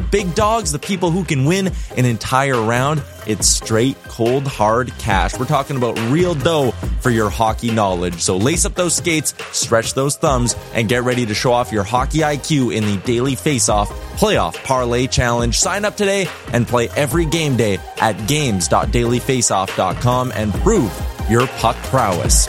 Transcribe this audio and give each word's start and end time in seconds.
big 0.00 0.34
dogs, 0.34 0.72
the 0.72 0.78
people 0.78 1.10
who 1.10 1.24
can 1.24 1.44
win 1.44 1.70
an 1.96 2.04
entire 2.04 2.60
round, 2.60 3.02
it's 3.26 3.46
straight, 3.46 4.02
cold, 4.04 4.46
hard 4.46 4.92
cash. 4.98 5.38
We're 5.38 5.46
talking 5.46 5.76
about 5.76 5.98
real 6.10 6.34
dough 6.34 6.72
for 7.00 7.10
your 7.10 7.30
hockey 7.30 7.70
knowledge. 7.70 8.20
So 8.20 8.36
lace 8.36 8.64
up 8.64 8.74
those 8.74 8.96
skates, 8.96 9.34
stretch 9.56 9.94
those 9.94 10.16
thumbs, 10.16 10.56
and 10.74 10.88
get 10.88 11.04
ready 11.04 11.26
to 11.26 11.34
show 11.34 11.52
off 11.52 11.70
your 11.70 11.84
hockey 11.84 12.18
IQ 12.18 12.74
in 12.74 12.84
the 12.84 12.96
Daily 12.98 13.36
Faceoff 13.36 13.86
Playoff 14.16 14.62
Parlay 14.64 15.06
Challenge. 15.06 15.56
Sign 15.58 15.84
up 15.84 15.96
today 15.96 16.28
and 16.52 16.66
play 16.66 16.88
every 16.90 17.26
game 17.26 17.56
day 17.56 17.78
at 17.98 18.26
games.dailyfaceoff.com 18.26 20.32
and 20.34 20.52
prove 20.54 20.92
your 21.28 21.46
puck 21.46 21.76
prowess. 21.84 22.46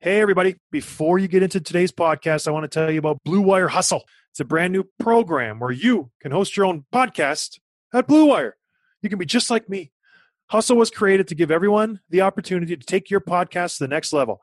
Hey, 0.00 0.20
everybody. 0.20 0.56
Before 0.72 1.20
you 1.20 1.28
get 1.28 1.44
into 1.44 1.60
today's 1.60 1.92
podcast, 1.92 2.48
I 2.48 2.50
want 2.50 2.64
to 2.64 2.68
tell 2.68 2.90
you 2.90 2.98
about 2.98 3.22
Blue 3.22 3.40
Wire 3.40 3.68
Hustle. 3.68 4.02
It's 4.32 4.40
a 4.40 4.46
brand 4.46 4.72
new 4.72 4.84
program 4.98 5.60
where 5.60 5.70
you 5.70 6.10
can 6.22 6.32
host 6.32 6.56
your 6.56 6.64
own 6.64 6.86
podcast 6.90 7.60
at 7.92 8.06
Blue 8.06 8.24
Wire. 8.24 8.56
You 9.02 9.10
can 9.10 9.18
be 9.18 9.26
just 9.26 9.50
like 9.50 9.68
me. 9.68 9.92
Hustle 10.46 10.78
was 10.78 10.90
created 10.90 11.28
to 11.28 11.34
give 11.34 11.50
everyone 11.50 12.00
the 12.08 12.22
opportunity 12.22 12.74
to 12.74 12.86
take 12.86 13.10
your 13.10 13.20
podcast 13.20 13.76
to 13.76 13.84
the 13.84 13.88
next 13.88 14.10
level. 14.10 14.40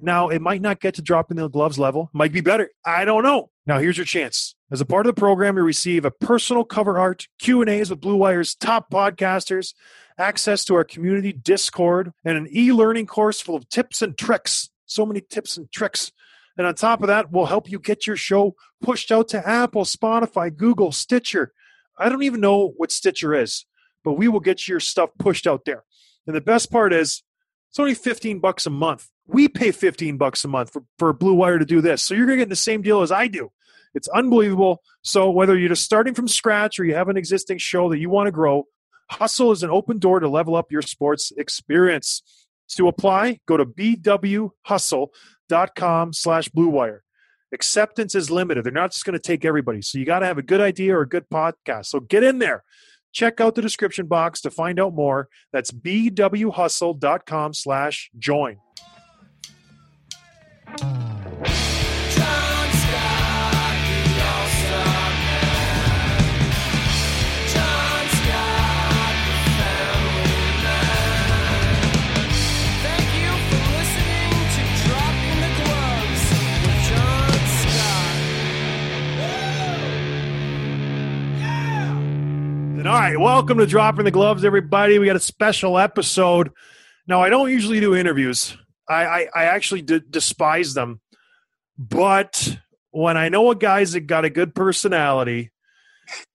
Now, 0.00 0.28
it 0.28 0.42
might 0.42 0.60
not 0.60 0.80
get 0.80 0.94
to 0.94 1.02
dropping 1.02 1.36
the 1.36 1.48
gloves 1.48 1.78
level, 1.78 2.10
might 2.12 2.32
be 2.32 2.40
better. 2.40 2.70
I 2.84 3.04
don't 3.04 3.22
know. 3.22 3.50
Now, 3.64 3.78
here's 3.78 3.96
your 3.96 4.06
chance. 4.06 4.56
As 4.72 4.80
a 4.80 4.86
part 4.86 5.06
of 5.06 5.14
the 5.14 5.20
program, 5.20 5.56
you 5.56 5.62
receive 5.62 6.04
a 6.04 6.10
personal 6.10 6.64
cover 6.64 6.98
art, 6.98 7.28
Q&As 7.38 7.90
with 7.90 8.00
Blue 8.00 8.16
Wire's 8.16 8.56
top 8.56 8.90
podcasters, 8.90 9.72
access 10.18 10.64
to 10.64 10.74
our 10.74 10.82
community 10.82 11.32
Discord, 11.32 12.12
and 12.24 12.36
an 12.36 12.48
e-learning 12.50 13.06
course 13.06 13.40
full 13.40 13.54
of 13.54 13.68
tips 13.68 14.02
and 14.02 14.18
tricks 14.18 14.68
so 14.92 15.06
many 15.06 15.20
tips 15.20 15.56
and 15.56 15.70
tricks. 15.72 16.12
And 16.56 16.66
on 16.66 16.74
top 16.74 17.02
of 17.02 17.08
that, 17.08 17.30
we'll 17.30 17.46
help 17.46 17.70
you 17.70 17.78
get 17.78 18.06
your 18.06 18.16
show 18.16 18.54
pushed 18.82 19.10
out 19.10 19.28
to 19.28 19.48
Apple, 19.48 19.84
Spotify, 19.84 20.54
Google, 20.54 20.92
Stitcher. 20.92 21.52
I 21.98 22.08
don't 22.08 22.22
even 22.22 22.40
know 22.40 22.72
what 22.76 22.92
Stitcher 22.92 23.34
is, 23.34 23.64
but 24.04 24.14
we 24.14 24.28
will 24.28 24.40
get 24.40 24.68
your 24.68 24.80
stuff 24.80 25.10
pushed 25.18 25.46
out 25.46 25.64
there. 25.64 25.84
And 26.26 26.36
the 26.36 26.40
best 26.40 26.70
part 26.70 26.92
is, 26.92 27.22
it's 27.70 27.78
only 27.78 27.94
15 27.94 28.38
bucks 28.38 28.66
a 28.66 28.70
month. 28.70 29.08
We 29.26 29.48
pay 29.48 29.70
15 29.70 30.18
bucks 30.18 30.44
a 30.44 30.48
month 30.48 30.70
for, 30.72 30.84
for 30.98 31.12
Blue 31.14 31.34
Wire 31.34 31.58
to 31.58 31.64
do 31.64 31.80
this. 31.80 32.02
So 32.02 32.12
you're 32.12 32.26
going 32.26 32.38
to 32.38 32.44
get 32.44 32.50
the 32.50 32.56
same 32.56 32.82
deal 32.82 33.00
as 33.00 33.10
I 33.10 33.28
do. 33.28 33.50
It's 33.94 34.08
unbelievable. 34.08 34.82
So 35.02 35.30
whether 35.30 35.58
you're 35.58 35.70
just 35.70 35.84
starting 35.84 36.12
from 36.12 36.28
scratch 36.28 36.78
or 36.78 36.84
you 36.84 36.94
have 36.94 37.08
an 37.08 37.16
existing 37.16 37.58
show 37.58 37.88
that 37.88 37.98
you 37.98 38.10
want 38.10 38.26
to 38.26 38.32
grow, 38.32 38.66
Hustle 39.10 39.52
is 39.52 39.62
an 39.62 39.70
open 39.70 39.98
door 39.98 40.20
to 40.20 40.28
level 40.28 40.56
up 40.56 40.70
your 40.70 40.82
sports 40.82 41.32
experience. 41.36 42.22
To 42.76 42.88
apply, 42.88 43.40
go 43.46 43.56
to 43.56 43.64
bwhustle.com 43.64 46.12
slash 46.12 46.48
bluewire. 46.48 46.98
Acceptance 47.52 48.14
is 48.14 48.30
limited. 48.30 48.64
They're 48.64 48.72
not 48.72 48.92
just 48.92 49.04
going 49.04 49.12
to 49.12 49.18
take 49.18 49.44
everybody. 49.44 49.82
So 49.82 49.98
you 49.98 50.06
got 50.06 50.20
to 50.20 50.26
have 50.26 50.38
a 50.38 50.42
good 50.42 50.60
idea 50.60 50.96
or 50.96 51.02
a 51.02 51.08
good 51.08 51.28
podcast. 51.28 51.86
So 51.86 52.00
get 52.00 52.22
in 52.22 52.38
there. 52.38 52.64
Check 53.12 53.42
out 53.42 53.54
the 53.54 53.62
description 53.62 54.06
box 54.06 54.40
to 54.40 54.50
find 54.50 54.80
out 54.80 54.94
more. 54.94 55.28
That's 55.52 55.70
bwhustle.com 55.70 57.52
slash 57.52 58.10
join. 58.18 58.56
All 82.86 82.94
right, 82.94 83.18
welcome 83.18 83.58
to 83.58 83.66
Dropping 83.66 84.04
the 84.04 84.10
Gloves, 84.10 84.44
everybody. 84.44 84.98
We 84.98 85.06
got 85.06 85.14
a 85.14 85.20
special 85.20 85.78
episode. 85.78 86.50
Now, 87.06 87.20
I 87.20 87.28
don't 87.28 87.50
usually 87.50 87.80
do 87.80 87.94
interviews. 87.94 88.56
I, 88.88 89.04
I, 89.04 89.26
I 89.34 89.44
actually 89.44 89.82
d- 89.82 90.00
despise 90.08 90.74
them. 90.74 91.00
But 91.78 92.56
when 92.90 93.16
I 93.16 93.28
know 93.28 93.50
a 93.50 93.54
guy's 93.54 93.94
got 93.94 94.24
a 94.24 94.30
good 94.30 94.54
personality, 94.54 95.50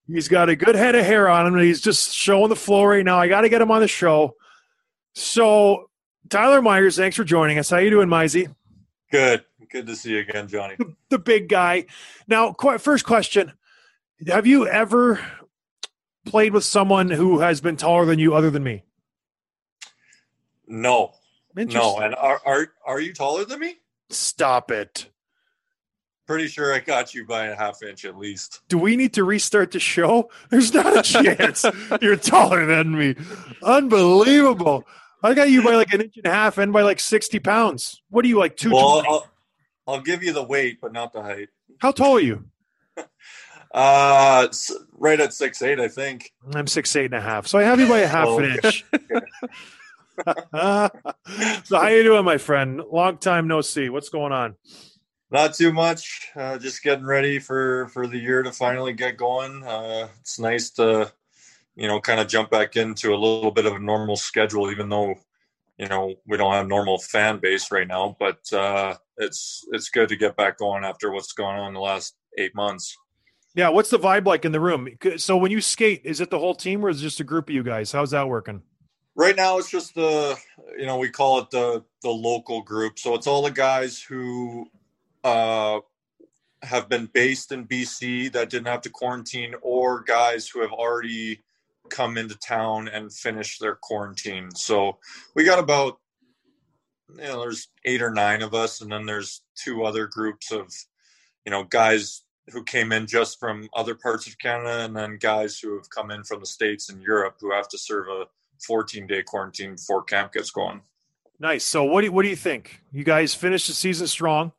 he's 0.08 0.28
got 0.28 0.48
a 0.50 0.56
good 0.56 0.76
head 0.76 0.96
of 0.96 1.06
hair 1.06 1.28
on 1.28 1.48
him, 1.48 1.56
and 1.56 1.64
he's 1.64 1.82
just 1.82 2.14
showing 2.14 2.50
the 2.50 2.56
flow 2.56 2.86
right 2.86 3.04
now. 3.04 3.20
I 3.20 3.28
got 3.28 3.42
to 3.42 3.50
get 3.50 3.62
him 3.62 3.72
on 3.72 3.82
the 3.82 3.88
show. 3.88 4.36
So, 5.16 5.90
Tyler 6.30 6.62
Myers, 6.62 6.96
thanks 6.96 7.18
for 7.18 7.24
joining 7.24 7.60
us. 7.60 7.70
How 7.70 7.78
you 7.78 7.90
doing, 7.90 8.08
Mizey? 8.08 8.54
Good. 9.12 9.44
Good 9.70 9.88
to 9.88 9.96
see 9.96 10.12
you 10.12 10.20
again, 10.20 10.48
Johnny. 10.48 10.76
The, 10.78 10.96
the 11.10 11.20
big 11.20 11.50
guy. 11.50 11.88
Now, 12.28 12.54
qu- 12.54 12.78
first 12.78 13.06
question: 13.06 13.52
Have 14.28 14.48
you 14.48 14.66
ever 14.66 15.20
played 16.30 16.54
with 16.54 16.64
someone 16.64 17.10
who 17.10 17.40
has 17.40 17.62
been 17.62 17.78
taller 17.78 18.06
than 18.06 18.20
you 18.20 18.34
other 18.34 18.50
than 18.50 18.64
me? 18.64 18.84
No. 20.68 21.14
No. 21.56 21.98
And 22.00 22.14
are, 22.16 22.40
are 22.46 22.68
are 22.86 23.00
you 23.00 23.14
taller 23.14 23.46
than 23.46 23.60
me? 23.60 23.78
Stop 24.10 24.72
it. 24.72 25.10
Pretty 26.28 26.48
sure 26.48 26.74
I 26.74 26.80
got 26.80 27.14
you 27.14 27.26
by 27.26 27.46
a 27.46 27.56
half 27.56 27.82
inch 27.82 28.04
at 28.04 28.18
least. 28.18 28.62
Do 28.68 28.78
we 28.78 28.98
need 28.98 29.14
to 29.14 29.24
restart 29.24 29.72
the 29.72 29.80
show? 29.80 30.30
There's 30.50 30.74
not 30.74 30.98
a 30.98 31.02
chance 31.02 31.66
you're 32.02 32.18
taller 32.18 32.66
than 32.66 32.98
me. 32.98 33.16
Unbelievable. 33.64 34.86
I 35.24 35.34
got 35.34 35.50
you 35.50 35.64
by 35.64 35.76
like 35.76 35.94
an 35.94 36.02
inch 36.02 36.18
and 36.18 36.26
a 36.26 36.32
half 36.32 36.58
and 36.58 36.74
by 36.74 36.82
like 36.82 37.00
60 37.00 37.40
pounds. 37.40 38.02
What 38.10 38.26
are 38.26 38.28
you 38.28 38.38
like, 38.38 38.58
two? 38.58 38.72
Well, 38.72 39.04
I'll, 39.08 39.28
I'll 39.88 40.02
give 40.02 40.22
you 40.22 40.34
the 40.34 40.44
weight, 40.44 40.80
but 40.82 40.92
not 40.92 41.14
the 41.14 41.24
height. 41.24 41.48
How 41.80 41.92
tall 41.92 42.18
are 42.18 42.22
you? 42.22 42.46
Uh, 43.74 44.48
right 44.94 45.20
at 45.20 45.34
six 45.34 45.62
eight, 45.62 45.80
I 45.80 45.88
think. 45.88 46.32
I'm 46.54 46.68
six 46.68 46.96
eight 46.96 47.06
and 47.06 47.14
a 47.16 47.22
half, 47.22 47.48
so 47.48 47.60
I 47.60 47.64
have 47.64 47.80
you 47.80 47.88
by 47.88 48.00
a 48.00 48.08
half 48.08 48.28
Oh, 48.28 48.40
an 48.40 48.60
inch. 48.64 48.86
so 51.66 51.80
how 51.80 51.88
you 51.88 52.04
doing, 52.04 52.26
my 52.26 52.38
friend? 52.38 52.82
Long 52.92 53.18
time 53.18 53.48
no 53.48 53.62
see. 53.62 53.90
What's 53.90 54.10
going 54.10 54.32
on? 54.32 54.56
Not 55.30 55.54
too 55.54 55.74
much. 55.74 56.30
Uh, 56.36 56.58
just 56.58 56.82
getting 56.84 57.06
ready 57.06 57.40
for 57.40 57.90
for 57.90 58.08
the 58.08 58.18
year 58.18 58.44
to 58.44 58.52
finally 58.52 58.94
get 58.94 59.18
going. 59.18 59.64
Uh, 59.64 60.08
it's 60.22 60.40
nice 60.40 60.70
to, 60.72 61.12
you 61.76 61.88
know, 61.88 62.00
kind 62.00 62.20
of 62.20 62.28
jump 62.28 62.50
back 62.50 62.78
into 62.78 63.14
a 63.14 63.18
little 63.18 63.52
bit 63.52 63.66
of 63.66 63.74
a 63.74 63.80
normal 63.80 64.16
schedule, 64.16 64.72
even 64.72 64.88
though, 64.90 65.16
you 65.78 65.88
know, 65.88 66.16
we 66.26 66.38
don't 66.38 66.54
have 66.54 66.68
normal 66.68 66.98
fan 66.98 67.40
base 67.40 67.72
right 67.72 67.88
now. 67.88 68.16
But 68.18 68.52
uh, 68.54 68.96
it's 69.18 69.66
it's 69.74 69.90
good 69.90 70.10
to 70.10 70.16
get 70.16 70.38
back 70.38 70.58
going 70.58 70.86
after 70.86 71.12
what's 71.12 71.34
gone 71.34 71.60
on 71.60 71.74
the 71.74 71.82
last 71.82 72.16
eight 72.38 72.56
months. 72.56 72.96
Yeah, 73.58 73.70
what's 73.70 73.90
the 73.90 73.98
vibe 73.98 74.28
like 74.28 74.46
in 74.46 74.52
the 74.52 74.60
room? 74.60 74.88
So 75.18 75.36
when 75.36 75.50
you 75.50 75.62
skate, 75.62 76.02
is 76.04 76.22
it 76.22 76.30
the 76.30 76.38
whole 76.38 76.54
team 76.54 76.86
or 76.86 76.90
is 76.90 77.00
it 77.02 77.06
just 77.06 77.20
a 77.20 77.24
group 77.24 77.50
of 77.50 77.56
you 77.56 77.64
guys? 77.64 77.92
How's 77.92 78.12
that 78.12 78.28
working? 78.28 78.62
Right 79.16 79.36
now, 79.36 79.58
it's 79.58 79.72
just 79.72 79.96
the 79.96 80.38
you 80.78 80.86
know 80.86 81.00
we 81.00 81.10
call 81.10 81.40
it 81.40 81.50
the 81.50 81.84
the 82.04 82.10
local 82.12 82.62
group. 82.62 83.00
So 83.00 83.16
it's 83.16 83.26
all 83.26 83.42
the 83.42 83.50
guys 83.50 84.00
who 84.00 84.70
uh, 85.24 85.80
have 86.62 86.88
been 86.88 87.08
based 87.08 87.52
in 87.52 87.66
BC 87.66 88.32
that 88.34 88.52
didn't 88.52 88.68
have 88.68 88.82
to 88.82 88.92
quarantine, 88.92 89.56
or 89.64 90.04
guys 90.04 90.48
who 90.48 90.62
have 90.62 90.72
already 90.72 91.42
come 91.90 92.16
into 92.16 92.38
town 92.38 92.88
and 92.88 93.12
finished 93.12 93.60
their 93.60 93.76
quarantine. 93.76 94.52
So 94.54 95.00
we 95.34 95.46
got 95.46 95.58
about 95.58 95.98
you 97.10 97.24
know 97.24 97.40
there's 97.42 97.70
eight 97.86 98.04
or 98.04 98.12
nine 98.12 98.44
of 98.44 98.54
us, 98.54 98.82
and 98.82 98.92
then 98.92 99.08
there's 99.08 99.42
two 99.56 99.84
other 99.84 100.06
groups 100.06 100.52
of 100.52 100.72
you 101.44 101.50
know 101.50 101.64
guys 101.64 102.22
who 102.52 102.64
came 102.64 102.92
in 102.92 103.08
just 103.08 103.40
from 103.40 103.68
other 103.76 103.96
parts 103.96 104.28
of 104.28 104.38
Canada, 104.40 104.86
and 104.86 104.96
then 104.96 105.18
guys 105.18 105.60
who 105.60 105.76
have 105.76 105.90
come 105.90 106.12
in 106.12 106.24
from 106.24 106.40
the 106.40 106.46
states 106.46 106.90
and 106.90 107.02
Europe 107.02 107.38
who 107.40 107.52
have 107.52 107.68
to 107.70 107.78
serve 107.78 108.08
a 108.08 108.26
14 108.66 109.06
day 109.08 109.24
quarantine 109.24 109.76
before 109.76 110.04
camp 110.04 110.34
gets 110.34 110.52
going. 110.52 110.82
Nice. 111.40 111.64
So 111.64 111.84
what 111.84 112.02
do 112.02 112.08
you, 112.08 112.12
what 112.12 112.24
do 112.24 112.30
you 112.30 112.36
think? 112.36 112.82
You 112.92 113.04
guys 113.04 113.36
finished 113.36 113.68
the 113.68 113.74
season 113.74 114.08
strong. 114.08 114.54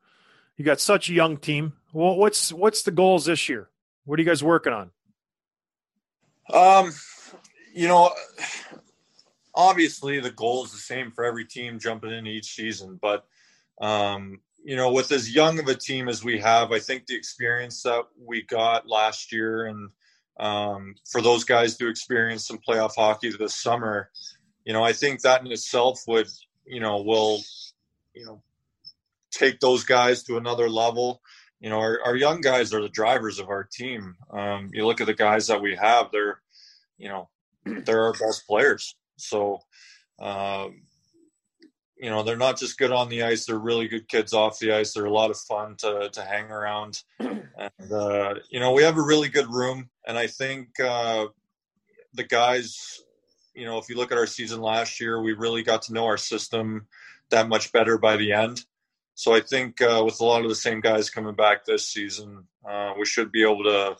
You 0.57 0.65
got 0.65 0.81
such 0.81 1.09
a 1.09 1.13
young 1.13 1.37
team. 1.37 1.73
Well, 1.93 2.17
what's 2.17 2.53
what's 2.53 2.83
the 2.83 2.91
goals 2.91 3.25
this 3.25 3.49
year? 3.49 3.69
What 4.05 4.19
are 4.19 4.23
you 4.23 4.29
guys 4.29 4.43
working 4.43 4.73
on? 4.73 4.91
Um, 6.53 6.93
you 7.75 7.89
know, 7.89 8.13
obviously 9.55 10.21
the 10.21 10.31
goal 10.31 10.65
is 10.65 10.73
the 10.73 10.79
same 10.79 11.11
for 11.11 11.25
every 11.25 11.45
team 11.45 11.79
jumping 11.79 12.11
into 12.11 12.31
each 12.31 12.55
season, 12.55 12.99
but 13.01 13.27
um, 13.81 14.41
you 14.65 14.77
know, 14.77 14.93
with 14.93 15.13
as 15.13 15.35
young 15.35 15.59
of 15.59 15.69
a 15.69 15.75
team 15.75 16.09
as 16.09 16.25
we 16.25 16.39
have, 16.41 16.73
I 16.73 16.79
think 16.79 17.07
the 17.07 17.17
experience 17.17 17.83
that 17.83 18.05
we 18.19 18.43
got 18.43 18.89
last 18.89 19.33
year 19.33 19.67
and 19.67 19.91
um, 20.39 20.95
for 21.11 21.21
those 21.21 21.45
guys 21.45 21.77
to 21.77 21.89
experience 21.89 22.47
some 22.47 22.59
playoff 22.59 22.95
hockey 22.97 23.33
this 23.37 23.57
summer, 23.57 24.11
you 24.65 24.73
know, 24.73 24.85
I 24.85 24.93
think 24.93 25.23
that 25.23 25.41
in 25.41 25.51
itself 25.51 26.03
would, 26.07 26.29
you 26.65 26.81
know, 26.81 27.03
will, 27.03 27.41
you 28.15 28.25
know, 28.27 28.43
take 29.31 29.61
those 29.61 29.85
guys 29.85 30.23
to 30.25 30.37
another 30.37 30.69
level. 30.69 31.23
You 31.61 31.71
know, 31.71 31.81
our, 31.81 32.01
our 32.05 32.17
young 32.17 32.41
guys 32.41 32.73
are 32.73 32.83
the 32.83 32.89
drivers 32.89 33.39
of 33.39 33.49
our 33.49 33.65
team. 33.65 34.17
Um, 34.31 34.71
you 34.73 34.87
look 34.87 35.01
at 35.01 35.07
the 35.07 35.15
guys 35.15 35.49
that 35.49 35.61
we 35.61 35.75
have; 35.75 36.11
they're, 36.13 36.41
you 36.99 37.09
know, 37.09 37.29
they're 37.65 38.05
our 38.05 38.13
best 38.13 38.47
players. 38.47 38.95
So, 39.17 39.61
um, 40.21 40.83
you 42.01 42.11
know, 42.11 42.23
they're 42.23 42.37
not 42.37 42.59
just 42.59 42.79
good 42.79 42.93
on 42.93 43.09
the 43.09 43.23
ice; 43.23 43.47
they're 43.47 43.59
really 43.59 43.89
good 43.89 44.09
kids 44.09 44.33
off 44.33 44.59
the 44.59 44.73
ice. 44.73 44.93
They're 44.93 45.05
a 45.05 45.13
lot 45.13 45.31
of 45.31 45.39
fun 45.39 45.77
to 45.79 46.11
to 46.13 46.23
hang 46.23 46.51
around, 46.51 47.03
and 47.19 47.93
uh, 47.93 48.35
you 48.51 48.61
know, 48.61 48.73
we 48.73 48.83
have 48.83 48.97
a 48.97 49.03
really 49.03 49.29
good 49.29 49.49
room. 49.49 49.91
And 50.07 50.17
I 50.17 50.27
think 50.27 50.79
uh, 50.81 51.27
the 52.15 52.25
guys, 52.25 53.01
you 53.55 53.65
know, 53.65 53.79
if 53.79 53.89
you 53.89 53.97
look 53.97 54.13
at 54.13 54.19
our 54.19 54.27
season 54.27 54.61
last 54.61 55.01
year, 55.01 55.21
we 55.21 55.33
really 55.33 55.63
got 55.63 55.83
to 55.83 55.93
know 55.93 56.07
our 56.07 56.17
system 56.17 56.87
that 57.31 57.49
much 57.49 57.73
better 57.73 57.99
by 57.99 58.17
the 58.17 58.33
end. 58.33 58.65
So 59.15 59.35
I 59.35 59.41
think 59.41 59.83
uh, 59.83 60.03
with 60.05 60.21
a 60.21 60.25
lot 60.25 60.45
of 60.45 60.49
the 60.49 60.55
same 60.55 60.81
guys 60.81 61.11
coming 61.11 61.35
back 61.35 61.65
this 61.65 61.89
season, 61.89 62.45
uh, 62.69 62.93
we 62.97 63.05
should 63.05 63.33
be 63.33 63.43
able 63.43 63.65
to, 63.65 63.97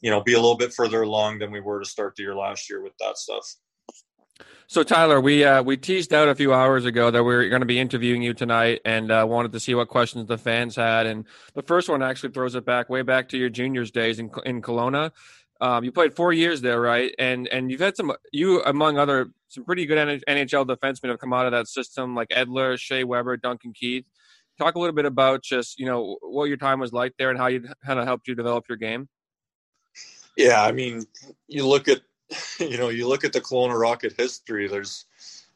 you 0.00 0.10
know, 0.10 0.20
be 0.20 0.32
a 0.32 0.40
little 0.40 0.56
bit 0.56 0.74
further 0.74 1.02
along 1.02 1.38
than 1.38 1.52
we 1.52 1.60
were 1.60 1.78
to 1.78 1.88
start 1.88 2.16
the 2.16 2.24
year 2.24 2.34
last 2.34 2.68
year 2.68 2.82
with 2.82 2.96
that 2.98 3.18
stuff. 3.18 3.54
So 4.72 4.82
Tyler, 4.82 5.20
we 5.20 5.44
uh, 5.44 5.62
we 5.62 5.76
teased 5.76 6.14
out 6.14 6.30
a 6.30 6.34
few 6.34 6.54
hours 6.54 6.86
ago 6.86 7.10
that 7.10 7.22
we 7.22 7.34
are 7.34 7.46
going 7.50 7.60
to 7.60 7.66
be 7.66 7.78
interviewing 7.78 8.22
you 8.22 8.32
tonight, 8.32 8.80
and 8.86 9.12
uh, 9.12 9.26
wanted 9.28 9.52
to 9.52 9.60
see 9.60 9.74
what 9.74 9.88
questions 9.88 10.26
the 10.28 10.38
fans 10.38 10.76
had. 10.76 11.04
And 11.04 11.26
the 11.52 11.60
first 11.60 11.90
one 11.90 12.02
actually 12.02 12.30
throws 12.30 12.54
it 12.54 12.64
back 12.64 12.88
way 12.88 13.02
back 13.02 13.28
to 13.28 13.36
your 13.36 13.50
juniors 13.50 13.90
days 13.90 14.18
in 14.18 14.30
in 14.46 14.62
Kelowna. 14.62 15.10
Um, 15.60 15.84
you 15.84 15.92
played 15.92 16.16
four 16.16 16.32
years 16.32 16.62
there, 16.62 16.80
right? 16.80 17.14
And 17.18 17.48
and 17.48 17.70
you've 17.70 17.82
had 17.82 17.98
some 17.98 18.14
you 18.32 18.62
among 18.62 18.96
other 18.96 19.28
some 19.48 19.62
pretty 19.66 19.84
good 19.84 20.22
NHL 20.26 20.66
defensemen 20.66 21.10
have 21.10 21.18
come 21.18 21.34
out 21.34 21.44
of 21.44 21.52
that 21.52 21.68
system, 21.68 22.14
like 22.14 22.30
Edler, 22.30 22.78
Shea 22.78 23.04
Weber, 23.04 23.36
Duncan 23.36 23.74
Keith. 23.74 24.06
Talk 24.58 24.74
a 24.76 24.78
little 24.78 24.96
bit 24.96 25.04
about 25.04 25.42
just 25.42 25.78
you 25.78 25.84
know 25.84 26.16
what 26.22 26.46
your 26.46 26.56
time 26.56 26.80
was 26.80 26.94
like 26.94 27.12
there 27.18 27.28
and 27.28 27.38
how 27.38 27.48
you 27.48 27.68
kind 27.84 27.98
of 27.98 28.06
helped 28.06 28.26
you 28.26 28.34
develop 28.34 28.64
your 28.70 28.78
game. 28.78 29.10
Yeah, 30.34 30.62
I 30.62 30.72
mean, 30.72 31.04
you 31.46 31.66
look 31.66 31.88
at 31.88 32.00
you 32.60 32.78
know, 32.78 32.88
you 32.88 33.08
look 33.08 33.24
at 33.24 33.32
the 33.32 33.40
Kelowna 33.40 33.78
Rocket 33.78 34.14
history. 34.16 34.68
There's, 34.68 35.06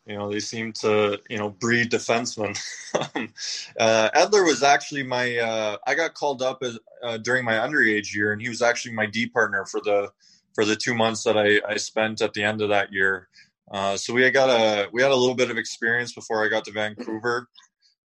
you 0.06 0.16
know, 0.16 0.30
they 0.30 0.40
seem 0.40 0.72
to, 0.74 1.18
you 1.28 1.38
know, 1.38 1.50
breed 1.50 1.90
defensemen. 1.90 2.58
uh, 3.78 4.10
Edler 4.10 4.44
was 4.44 4.62
actually 4.62 5.02
my. 5.02 5.36
Uh, 5.36 5.76
I 5.86 5.94
got 5.94 6.14
called 6.14 6.42
up 6.42 6.62
as, 6.62 6.78
uh, 7.02 7.18
during 7.18 7.44
my 7.44 7.54
underage 7.54 8.14
year, 8.14 8.32
and 8.32 8.40
he 8.40 8.48
was 8.48 8.62
actually 8.62 8.94
my 8.94 9.06
D 9.06 9.26
partner 9.26 9.64
for 9.64 9.80
the 9.80 10.10
for 10.54 10.64
the 10.64 10.76
two 10.76 10.94
months 10.94 11.24
that 11.24 11.36
I, 11.36 11.60
I 11.68 11.76
spent 11.76 12.22
at 12.22 12.32
the 12.32 12.42
end 12.42 12.62
of 12.62 12.70
that 12.70 12.92
year. 12.92 13.28
Uh, 13.70 13.96
so 13.96 14.14
we 14.14 14.28
got 14.30 14.48
a 14.48 14.88
we 14.92 15.02
had 15.02 15.10
a 15.10 15.16
little 15.16 15.34
bit 15.34 15.50
of 15.50 15.58
experience 15.58 16.12
before 16.12 16.44
I 16.44 16.48
got 16.48 16.64
to 16.66 16.72
Vancouver, 16.72 17.48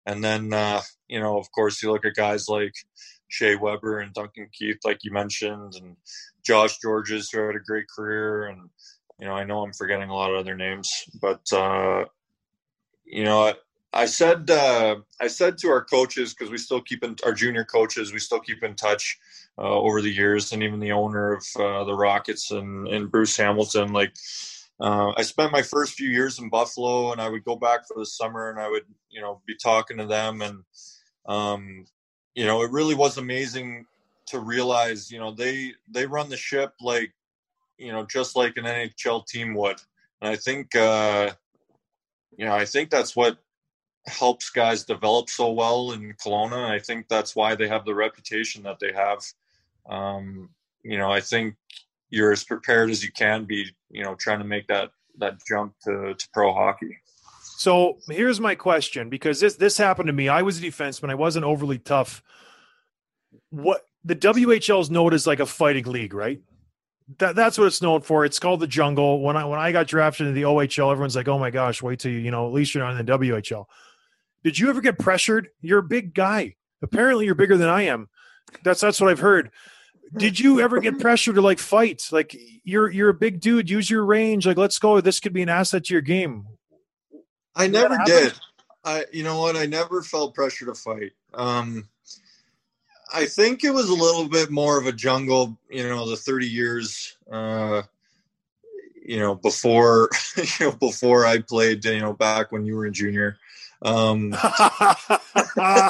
and 0.05 0.23
then 0.23 0.53
uh, 0.53 0.81
you 1.07 1.19
know, 1.19 1.37
of 1.37 1.51
course, 1.51 1.83
you 1.83 1.91
look 1.91 2.05
at 2.05 2.15
guys 2.15 2.47
like 2.47 2.73
Shea 3.29 3.55
Weber 3.55 3.99
and 3.99 4.13
Duncan 4.13 4.49
Keith, 4.51 4.79
like 4.83 5.03
you 5.03 5.11
mentioned, 5.11 5.75
and 5.75 5.95
Josh 6.43 6.77
Gorges, 6.79 7.29
who 7.31 7.45
had 7.45 7.55
a 7.55 7.59
great 7.59 7.85
career, 7.87 8.47
and 8.47 8.69
you 9.19 9.27
know 9.27 9.33
I 9.33 9.45
know 9.45 9.63
I'm 9.63 9.73
forgetting 9.73 10.09
a 10.09 10.15
lot 10.15 10.31
of 10.31 10.37
other 10.37 10.55
names, 10.55 10.91
but 11.21 11.41
uh, 11.53 12.05
you 13.05 13.23
know 13.23 13.47
I, 13.47 13.53
I 13.93 14.05
said 14.07 14.49
uh, 14.49 14.97
I 15.21 15.27
said 15.27 15.57
to 15.59 15.69
our 15.69 15.85
coaches 15.85 16.33
because 16.33 16.51
we 16.51 16.57
still 16.57 16.81
keep 16.81 17.03
in 17.03 17.15
our 17.23 17.33
junior 17.33 17.63
coaches, 17.63 18.11
we 18.11 18.19
still 18.19 18.39
keep 18.39 18.63
in 18.63 18.75
touch 18.75 19.17
uh, 19.57 19.61
over 19.61 20.01
the 20.01 20.13
years, 20.13 20.51
and 20.51 20.63
even 20.63 20.79
the 20.79 20.91
owner 20.91 21.33
of 21.33 21.45
uh, 21.57 21.83
the 21.83 21.95
Rockets 21.95 22.51
and, 22.51 22.87
and 22.87 23.09
Bruce 23.09 23.37
Hamilton, 23.37 23.93
like. 23.93 24.13
Uh, 24.81 25.11
I 25.17 25.23
spent 25.23 25.51
my 25.51 25.61
first 25.61 25.95
few 25.95 26.07
years 26.07 26.39
in 26.39 26.47
Buffalo, 26.47 27.11
and 27.11 27.19
I 27.19 27.27
would 27.27 27.43
go 27.43 27.57
back 27.57 27.85
for 27.85 27.99
the 27.99 28.05
summer, 28.05 28.49
and 28.49 28.57
I 28.57 28.69
would, 28.69 28.83
you 29.09 29.19
know, 29.19 29.41
be 29.45 29.57
talking 29.61 29.97
to 29.97 30.05
them, 30.05 30.41
and 30.41 30.63
um, 31.25 31.85
you 32.39 32.45
know, 32.45 32.61
it 32.61 32.71
really 32.71 32.95
was 32.95 33.17
amazing 33.17 33.85
to 34.27 34.39
realize, 34.39 35.11
you 35.11 35.19
know, 35.19 35.29
they 35.29 35.73
they 35.89 36.05
run 36.05 36.29
the 36.29 36.37
ship 36.37 36.73
like, 36.79 37.11
you 37.77 37.91
know, 37.91 38.05
just 38.05 38.37
like 38.37 38.55
an 38.55 38.63
NHL 38.63 39.27
team 39.27 39.53
would. 39.55 39.75
And 40.21 40.31
I 40.31 40.37
think, 40.37 40.73
uh, 40.73 41.31
you 42.37 42.45
know, 42.45 42.53
I 42.53 42.63
think 42.63 42.91
that's 42.91 43.13
what 43.13 43.39
helps 44.07 44.51
guys 44.51 44.85
develop 44.85 45.29
so 45.29 45.51
well 45.51 45.91
in 45.91 46.13
Kelowna. 46.13 46.71
I 46.71 46.79
think 46.79 47.09
that's 47.09 47.35
why 47.35 47.55
they 47.55 47.67
have 47.67 47.83
the 47.83 47.93
reputation 47.93 48.63
that 48.63 48.79
they 48.79 48.93
have. 48.93 49.19
Um, 49.89 50.47
you 50.81 50.97
know, 50.97 51.11
I 51.11 51.19
think 51.19 51.55
you're 52.09 52.31
as 52.31 52.45
prepared 52.45 52.89
as 52.89 53.03
you 53.03 53.11
can 53.11 53.43
be. 53.43 53.69
You 53.91 54.05
know, 54.05 54.15
trying 54.15 54.39
to 54.39 54.45
make 54.45 54.67
that 54.67 54.91
that 55.17 55.45
jump 55.45 55.73
to, 55.83 56.13
to 56.13 56.29
pro 56.33 56.53
hockey. 56.53 56.99
So 57.59 57.97
here's 58.07 58.39
my 58.39 58.55
question 58.55 59.09
because 59.09 59.41
this 59.41 59.55
this 59.55 59.77
happened 59.77 60.07
to 60.07 60.13
me. 60.13 60.29
I 60.29 60.43
was 60.43 60.57
a 60.57 60.61
defenseman. 60.61 61.09
I 61.09 61.15
wasn't 61.15 61.43
overly 61.43 61.77
tough. 61.77 62.23
What 63.49 63.81
the 64.05 64.15
WHL 64.15 64.79
is 64.79 64.89
known 64.89 65.13
as 65.13 65.27
like 65.27 65.41
a 65.41 65.45
fighting 65.45 65.83
league, 65.83 66.13
right? 66.13 66.39
That, 67.17 67.35
that's 67.35 67.57
what 67.57 67.67
it's 67.67 67.81
known 67.81 67.99
for. 67.99 68.23
It's 68.23 68.39
called 68.39 68.61
the 68.61 68.67
jungle. 68.67 69.21
When 69.21 69.35
I 69.35 69.43
when 69.43 69.59
I 69.59 69.73
got 69.73 69.87
drafted 69.87 70.27
into 70.27 70.39
the 70.39 70.45
OHL, 70.45 70.89
everyone's 70.89 71.17
like, 71.17 71.27
"Oh 71.27 71.37
my 71.37 71.49
gosh, 71.49 71.83
wait 71.83 71.99
till 71.99 72.13
you 72.13 72.19
you 72.19 72.31
know 72.31 72.47
at 72.47 72.53
least 72.53 72.73
you're 72.73 72.81
not 72.81 72.97
in 72.97 73.05
the 73.05 73.11
WHL." 73.11 73.65
Did 74.41 74.57
you 74.57 74.69
ever 74.69 74.79
get 74.79 74.97
pressured? 74.97 75.49
You're 75.59 75.79
a 75.79 75.83
big 75.83 76.13
guy. 76.13 76.55
Apparently, 76.81 77.25
you're 77.25 77.35
bigger 77.35 77.57
than 77.57 77.67
I 77.67 77.81
am. 77.81 78.07
That's 78.63 78.79
that's 78.79 79.01
what 79.01 79.09
I've 79.09 79.19
heard. 79.19 79.51
Did 80.15 80.39
you 80.39 80.61
ever 80.61 80.79
get 80.79 80.97
pressured 80.97 81.35
to 81.35 81.41
like 81.41 81.59
fight? 81.59 82.07
Like 82.09 82.33
you're 82.63 82.89
you're 82.89 83.09
a 83.09 83.13
big 83.13 83.41
dude. 83.41 83.69
Use 83.69 83.89
your 83.89 84.05
range. 84.05 84.47
Like 84.47 84.55
let's 84.55 84.79
go. 84.79 85.01
This 85.01 85.19
could 85.19 85.33
be 85.33 85.41
an 85.41 85.49
asset 85.49 85.83
to 85.83 85.93
your 85.93 86.01
game. 86.01 86.45
I 87.55 87.67
never 87.67 87.97
did. 88.05 88.33
I 88.83 89.05
you 89.11 89.23
know 89.23 89.39
what? 89.39 89.55
I 89.55 89.65
never 89.65 90.01
felt 90.01 90.35
pressure 90.35 90.65
to 90.65 90.75
fight. 90.75 91.11
Um, 91.33 91.87
I 93.13 93.25
think 93.25 93.63
it 93.63 93.71
was 93.71 93.89
a 93.89 93.95
little 93.95 94.27
bit 94.27 94.51
more 94.51 94.77
of 94.77 94.85
a 94.85 94.91
jungle, 94.91 95.57
you 95.69 95.87
know, 95.87 96.07
the 96.09 96.15
30 96.15 96.47
years, 96.47 97.17
uh, 97.31 97.81
you 99.03 99.17
know, 99.19 99.35
before, 99.35 100.09
you 100.37 100.67
know, 100.67 100.71
before 100.73 101.25
I 101.25 101.39
played, 101.39 101.83
you 101.85 101.99
know, 101.99 102.13
back 102.13 102.51
when 102.51 102.65
you 102.65 102.75
were 102.75 102.85
in 102.85 102.93
junior. 102.93 103.37
Um, 103.81 104.29
but, 104.31 105.15
uh, 105.55 105.85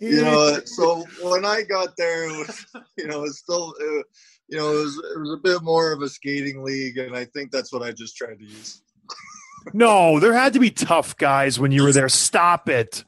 you 0.00 0.22
know, 0.22 0.60
so 0.64 1.04
when 1.22 1.44
I 1.44 1.62
got 1.62 1.96
there, 1.96 2.28
it 2.28 2.46
was, 2.46 2.66
you 2.96 3.06
know, 3.06 3.24
it's 3.24 3.38
still, 3.38 3.74
uh, 3.80 4.02
you 4.48 4.58
know, 4.58 4.72
it 4.72 4.76
was, 4.76 5.02
it 5.16 5.20
was 5.20 5.32
a 5.32 5.42
bit 5.42 5.62
more 5.62 5.92
of 5.92 6.02
a 6.02 6.08
skating 6.08 6.62
league. 6.62 6.98
And 6.98 7.16
I 7.16 7.24
think 7.24 7.50
that's 7.50 7.72
what 7.72 7.82
I 7.82 7.92
just 7.92 8.16
tried 8.16 8.38
to 8.38 8.44
use. 8.44 8.82
No, 9.72 10.20
there 10.20 10.34
had 10.34 10.54
to 10.54 10.60
be 10.60 10.70
tough 10.70 11.16
guys 11.16 11.58
when 11.58 11.72
you 11.72 11.82
were 11.82 11.92
there. 11.92 12.08
Stop 12.08 12.68
it. 12.68 13.04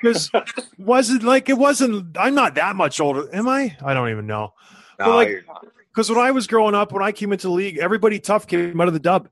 Because 0.00 0.30
wasn't 0.78 1.22
like 1.22 1.48
it 1.48 1.58
wasn't? 1.58 2.16
I'm 2.18 2.34
not 2.34 2.54
that 2.56 2.76
much 2.76 3.00
older, 3.00 3.28
am 3.34 3.48
I? 3.48 3.76
I 3.84 3.94
don't 3.94 4.10
even 4.10 4.26
know. 4.26 4.52
No, 4.98 5.16
like, 5.16 5.44
because 5.90 6.08
when 6.10 6.18
I 6.18 6.30
was 6.30 6.46
growing 6.46 6.74
up, 6.74 6.92
when 6.92 7.02
I 7.02 7.12
came 7.12 7.32
into 7.32 7.48
the 7.48 7.52
league, 7.52 7.78
everybody 7.78 8.20
tough 8.20 8.46
came 8.46 8.80
out 8.80 8.88
of 8.88 8.94
the 8.94 9.00
dub. 9.00 9.28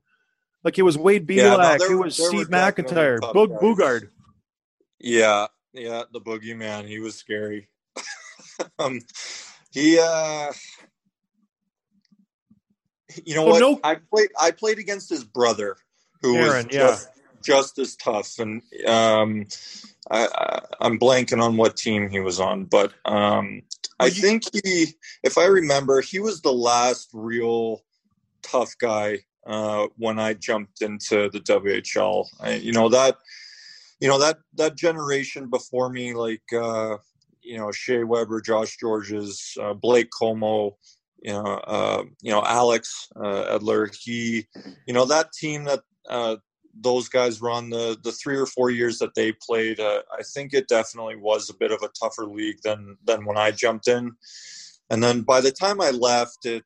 Like 0.63 0.77
it 0.77 0.83
was 0.83 0.97
Wade 0.97 1.27
Belak, 1.27 1.37
yeah, 1.37 1.77
no, 1.77 1.85
it 1.85 1.95
was 1.95 2.15
Steve 2.15 2.49
McIntyre, 2.49 3.19
Boog 3.19 3.59
Boogaard. 3.59 4.09
Yeah, 4.99 5.47
yeah, 5.73 6.03
the 6.11 6.21
boogeyman. 6.21 6.87
He 6.87 6.99
was 6.99 7.15
scary. 7.15 7.67
um, 8.79 9.01
he, 9.71 9.99
uh, 9.99 10.53
you 13.25 13.35
know 13.35 13.45
what? 13.45 13.59
No- 13.59 13.79
I 13.83 13.95
played. 13.95 14.29
I 14.39 14.51
played 14.51 14.79
against 14.79 15.09
his 15.09 15.25
brother, 15.25 15.75
who 16.23 16.37
Aaron, 16.37 16.65
was 16.65 16.75
just, 16.75 17.09
yeah. 17.15 17.31
just 17.43 17.77
as 17.77 17.95
tough, 17.95 18.39
and 18.39 18.63
um, 18.87 19.45
I, 20.09 20.61
am 20.81 20.97
blanking 20.97 21.41
on 21.41 21.57
what 21.57 21.77
team 21.77 22.09
he 22.09 22.19
was 22.19 22.39
on, 22.39 22.65
but 22.65 22.93
um, 23.05 23.61
I 23.99 24.09
think 24.09 24.43
he, 24.51 24.95
if 25.23 25.37
I 25.37 25.45
remember, 25.45 26.01
he 26.01 26.19
was 26.19 26.41
the 26.41 26.53
last 26.53 27.09
real 27.13 27.83
tough 28.41 28.75
guy 28.77 29.19
uh, 29.45 29.87
when 29.97 30.19
I 30.19 30.33
jumped 30.33 30.81
into 30.81 31.29
the 31.29 31.39
WHL. 31.39 32.25
I, 32.39 32.53
you 32.55 32.71
know 32.71 32.89
that, 32.89 33.17
you 33.99 34.07
know 34.07 34.19
that 34.19 34.39
that 34.55 34.75
generation 34.75 35.49
before 35.49 35.89
me, 35.89 36.13
like 36.13 36.43
uh, 36.53 36.97
you 37.41 37.57
know 37.57 37.71
Shea 37.71 38.03
Weber, 38.03 38.41
Josh 38.41 38.77
Gorges, 38.77 39.57
uh, 39.61 39.73
Blake 39.73 40.09
Comeau, 40.11 40.75
you 41.21 41.31
know, 41.31 41.45
uh, 41.45 42.03
you 42.21 42.31
know 42.31 42.43
Alex 42.43 43.09
uh, 43.15 43.57
Edler. 43.57 43.93
He, 43.95 44.47
you 44.85 44.93
know 44.93 45.05
that 45.05 45.31
team 45.33 45.63
that 45.65 45.81
uh, 46.09 46.37
those 46.75 47.07
guys 47.07 47.41
run 47.41 47.69
the 47.69 47.97
the 48.03 48.11
three 48.11 48.37
or 48.37 48.45
four 48.45 48.69
years 48.69 48.99
that 48.99 49.15
they 49.15 49.31
played, 49.31 49.79
uh, 49.79 50.01
I 50.11 50.23
think 50.23 50.53
it 50.53 50.67
definitely 50.67 51.15
was 51.15 51.49
a 51.49 51.55
bit 51.55 51.71
of 51.71 51.81
a 51.83 51.89
tougher 51.89 52.25
league 52.25 52.61
than 52.63 52.97
than 53.03 53.25
when 53.25 53.37
I 53.37 53.51
jumped 53.51 53.87
in. 53.87 54.13
And 54.89 55.03
then 55.03 55.21
by 55.21 55.41
the 55.41 55.51
time 55.51 55.81
I 55.81 55.91
left, 55.91 56.45
it 56.45 56.63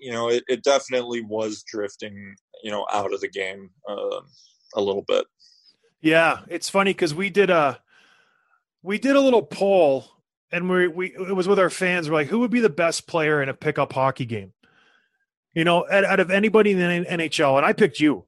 you 0.00 0.12
know 0.12 0.28
it, 0.28 0.44
it 0.48 0.62
definitely 0.62 1.22
was 1.22 1.62
drifting 1.62 2.36
you 2.62 2.70
know 2.70 2.86
out 2.92 3.12
of 3.12 3.20
the 3.20 3.28
game 3.28 3.70
uh, 3.88 4.20
a 4.74 4.80
little 4.80 5.04
bit. 5.06 5.26
Yeah, 6.00 6.40
it's 6.48 6.70
funny 6.70 6.92
because 6.92 7.14
we 7.14 7.30
did 7.30 7.50
a 7.50 7.80
we 8.82 8.98
did 8.98 9.16
a 9.16 9.20
little 9.20 9.42
poll, 9.42 10.06
and 10.50 10.70
we 10.70 10.88
we 10.88 11.06
it 11.08 11.34
was 11.34 11.48
with 11.48 11.58
our 11.58 11.70
fans. 11.70 12.08
We're 12.08 12.16
like, 12.16 12.28
who 12.28 12.40
would 12.40 12.50
be 12.50 12.60
the 12.60 12.70
best 12.70 13.06
player 13.06 13.42
in 13.42 13.48
a 13.48 13.54
pickup 13.54 13.92
hockey 13.92 14.24
game? 14.24 14.52
You 15.52 15.64
know, 15.64 15.84
out, 15.90 16.04
out 16.04 16.20
of 16.20 16.30
anybody 16.30 16.70
in 16.70 16.78
the 16.78 17.10
NHL, 17.10 17.56
and 17.56 17.66
I 17.66 17.72
picked 17.72 17.98
you. 17.98 18.24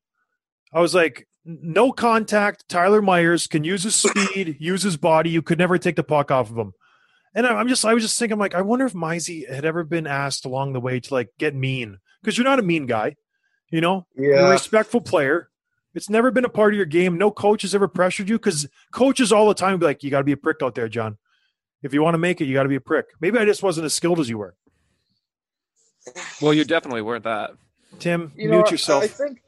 I 0.72 0.80
was 0.80 0.94
like, 0.94 1.26
no 1.44 1.92
contact. 1.92 2.68
Tyler 2.68 3.02
Myers 3.02 3.46
can 3.46 3.64
use 3.64 3.82
his 3.82 3.94
speed, 3.94 4.56
use 4.60 4.82
his 4.82 4.96
body. 4.96 5.30
You 5.30 5.42
could 5.42 5.58
never 5.58 5.76
take 5.78 5.96
the 5.96 6.02
puck 6.04 6.30
off 6.30 6.50
of 6.50 6.56
him. 6.56 6.72
And 7.34 7.46
I'm 7.46 7.68
just, 7.68 7.84
I 7.84 7.94
was 7.94 8.02
just 8.02 8.18
thinking, 8.18 8.38
like, 8.38 8.54
I 8.54 8.60
wonder 8.62 8.84
if 8.84 8.92
Mizey 8.92 9.50
had 9.52 9.64
ever 9.64 9.84
been 9.84 10.06
asked 10.06 10.44
along 10.44 10.72
the 10.72 10.80
way 10.80 11.00
to 11.00 11.14
like 11.14 11.30
get 11.38 11.54
mean 11.54 11.98
because 12.20 12.36
you're 12.36 12.44
not 12.44 12.58
a 12.58 12.62
mean 12.62 12.86
guy, 12.86 13.16
you 13.70 13.80
know. 13.80 14.06
You're 14.16 14.34
a 14.34 14.42
Yeah. 14.42 14.50
respectful 14.50 15.00
player. 15.00 15.48
It's 15.94 16.08
never 16.10 16.30
been 16.30 16.44
a 16.44 16.50
part 16.50 16.72
of 16.72 16.76
your 16.76 16.86
game. 16.86 17.18
No 17.18 17.30
coach 17.30 17.62
has 17.62 17.74
ever 17.74 17.88
pressured 17.88 18.28
you 18.28 18.38
because 18.38 18.66
coaches 18.92 19.32
all 19.32 19.48
the 19.48 19.54
time 19.54 19.78
be 19.78 19.86
like, 19.86 20.02
you 20.02 20.10
got 20.10 20.18
to 20.18 20.24
be 20.24 20.32
a 20.32 20.36
prick 20.38 20.58
out 20.62 20.74
there, 20.74 20.88
John. 20.88 21.18
If 21.82 21.92
you 21.92 22.02
want 22.02 22.14
to 22.14 22.18
make 22.18 22.40
it, 22.40 22.44
you 22.46 22.54
got 22.54 22.62
to 22.62 22.68
be 22.68 22.76
a 22.76 22.80
prick. 22.80 23.06
Maybe 23.20 23.38
I 23.38 23.44
just 23.44 23.62
wasn't 23.62 23.86
as 23.86 23.92
skilled 23.94 24.20
as 24.20 24.28
you 24.28 24.38
were. 24.38 24.54
Well, 26.40 26.54
you 26.54 26.64
definitely 26.64 27.02
weren't 27.02 27.24
that. 27.24 27.50
Tim, 27.98 28.32
you 28.36 28.48
mute 28.48 28.64
know, 28.64 28.70
yourself. 28.70 29.04
I 29.04 29.06
think, 29.06 29.41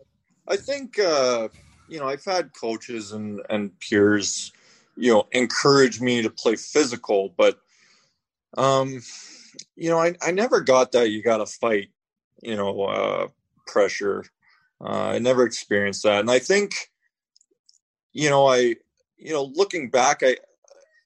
I 0.46 0.56
think, 0.56 0.98
uh, 0.98 1.48
you 1.88 1.98
know, 1.98 2.06
I've 2.06 2.24
had 2.24 2.52
coaches 2.54 3.12
and 3.12 3.40
and 3.48 3.78
peers, 3.80 4.52
you 4.96 5.12
know, 5.12 5.26
encourage 5.32 6.00
me 6.00 6.22
to 6.22 6.30
play 6.30 6.56
physical, 6.56 7.34
but, 7.36 7.58
um, 8.56 9.02
you 9.76 9.90
know, 9.90 9.98
I 9.98 10.14
I 10.22 10.30
never 10.32 10.60
got 10.60 10.92
that. 10.92 11.10
You 11.10 11.22
got 11.22 11.38
to 11.38 11.46
fight, 11.46 11.90
you 12.42 12.56
know, 12.56 12.82
uh, 12.82 13.28
pressure. 13.66 14.24
Uh, 14.80 15.12
I 15.14 15.18
never 15.18 15.44
experienced 15.44 16.02
that, 16.02 16.20
and 16.20 16.30
I 16.30 16.38
think, 16.38 16.90
you 18.12 18.28
know, 18.28 18.46
I, 18.46 18.76
you 19.16 19.32
know, 19.32 19.44
looking 19.54 19.88
back, 19.88 20.22
I, 20.22 20.36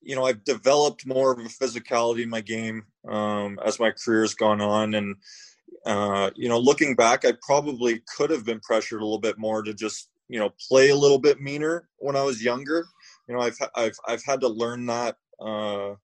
you 0.03 0.17
know, 0.17 0.25
I've 0.25 0.43
developed 0.45 1.07
more 1.07 1.33
of 1.33 1.39
a 1.39 1.43
physicality 1.49 2.23
in 2.23 2.31
my 2.31 2.41
game 2.41 2.87
um, 3.07 3.61
as 3.65 3.79
my 3.79 3.93
career's 3.93 4.35
gone 4.35 4.61
on, 4.61 4.95
and 4.95 5.17
uh, 5.89 6.31
you 6.37 6.51
know, 6.51 6.59
looking 6.59 6.95
back, 6.95 7.25
I 7.25 7.33
probably 7.41 8.03
could 8.15 8.29
have 8.29 8.45
been 8.45 8.61
pressured 8.61 9.01
a 9.01 9.05
little 9.05 9.19
bit 9.19 9.39
more 9.39 9.63
to 9.63 9.73
just, 9.73 10.11
you 10.29 10.39
know, 10.39 10.51
play 10.69 10.91
a 10.91 10.97
little 10.97 11.19
bit 11.19 11.41
meaner 11.41 11.89
when 11.97 12.15
I 12.15 12.23
was 12.23 12.45
younger. 12.45 12.85
You 13.27 13.35
know, 13.35 13.41
I've 13.41 13.57
I've 13.75 13.97
I've 14.07 14.23
had 14.23 14.43
to 14.43 14.49
learn 14.49 14.85
that, 14.87 15.17
uh, 15.41 15.95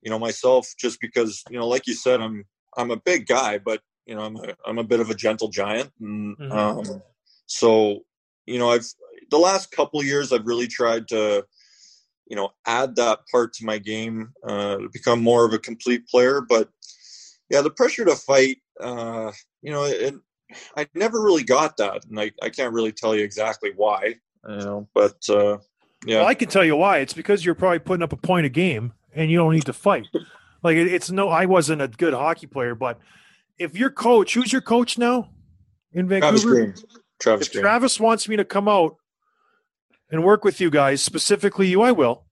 you 0.00 0.10
know, 0.10 0.18
myself 0.18 0.72
just 0.78 0.98
because, 0.98 1.44
you 1.50 1.58
know, 1.58 1.68
like 1.68 1.86
you 1.86 1.92
said, 1.92 2.22
I'm 2.22 2.46
I'm 2.78 2.90
a 2.90 2.96
big 2.96 3.26
guy, 3.26 3.58
but 3.58 3.82
you 4.06 4.14
know, 4.14 4.22
I'm 4.22 4.36
a 4.36 4.56
I'm 4.66 4.78
a 4.78 4.84
bit 4.84 5.00
of 5.00 5.10
a 5.10 5.14
gentle 5.14 5.48
giant, 5.48 5.92
and 6.00 6.38
Mhm. 6.38 6.50
um, 6.50 7.02
so 7.44 8.06
you 8.46 8.58
know, 8.58 8.70
I've 8.70 8.86
the 9.30 9.38
last 9.38 9.72
couple 9.72 10.00
of 10.00 10.06
years 10.06 10.32
I've 10.32 10.46
really 10.46 10.68
tried 10.68 11.08
to, 11.08 11.44
you 12.26 12.36
know, 12.36 12.52
add 12.66 12.96
that 12.96 13.20
part 13.30 13.52
to 13.54 13.66
my 13.66 13.76
game 13.76 14.32
uh, 14.42 14.78
to 14.78 14.88
become 14.90 15.22
more 15.22 15.44
of 15.44 15.52
a 15.52 15.58
complete 15.58 16.08
player, 16.08 16.40
but 16.40 16.70
yeah, 17.52 17.60
the 17.60 17.70
pressure 17.70 18.06
to 18.06 18.16
fight, 18.16 18.56
uh, 18.82 19.32
you 19.62 19.70
know, 19.70 19.84
it, 19.84 20.14
I 20.76 20.86
never 20.94 21.22
really 21.22 21.44
got 21.44 21.76
that, 21.78 22.04
and 22.04 22.18
I, 22.20 22.32
I 22.42 22.50
can't 22.50 22.74
really 22.74 22.92
tell 22.92 23.14
you 23.14 23.24
exactly 23.24 23.72
why, 23.74 24.16
you 24.48 24.56
know, 24.56 24.88
but 24.94 25.16
uh, 25.28 25.58
yeah, 26.04 26.18
Well, 26.18 26.26
I 26.26 26.34
can 26.34 26.48
tell 26.48 26.64
you 26.64 26.76
why. 26.76 26.98
It's 26.98 27.14
because 27.14 27.44
you're 27.44 27.54
probably 27.54 27.78
putting 27.78 28.02
up 28.02 28.12
a 28.12 28.16
point 28.16 28.46
a 28.46 28.48
game 28.48 28.92
and 29.14 29.30
you 29.30 29.38
don't 29.38 29.54
need 29.54 29.66
to 29.66 29.72
fight. 29.72 30.08
Like 30.64 30.76
it, 30.76 30.86
it's 30.86 31.10
no, 31.10 31.28
I 31.28 31.46
wasn't 31.46 31.82
a 31.82 31.88
good 31.88 32.14
hockey 32.14 32.46
player, 32.46 32.76
but 32.76 33.00
if 33.58 33.76
your 33.76 33.90
coach, 33.90 34.34
who's 34.34 34.52
your 34.52 34.62
coach 34.62 34.96
now 34.96 35.28
in 35.92 36.06
Travis 36.06 36.44
Vancouver? 36.44 36.54
Green, 36.54 36.74
Travis 37.20 37.46
If 37.48 37.52
Green. 37.54 37.62
Travis 37.62 37.98
wants 37.98 38.28
me 38.28 38.36
to 38.36 38.44
come 38.44 38.68
out 38.68 38.96
and 40.08 40.22
work 40.22 40.44
with 40.44 40.60
you 40.60 40.70
guys, 40.70 41.02
specifically 41.02 41.66
you, 41.66 41.82
I 41.82 41.90
will. 41.90 42.26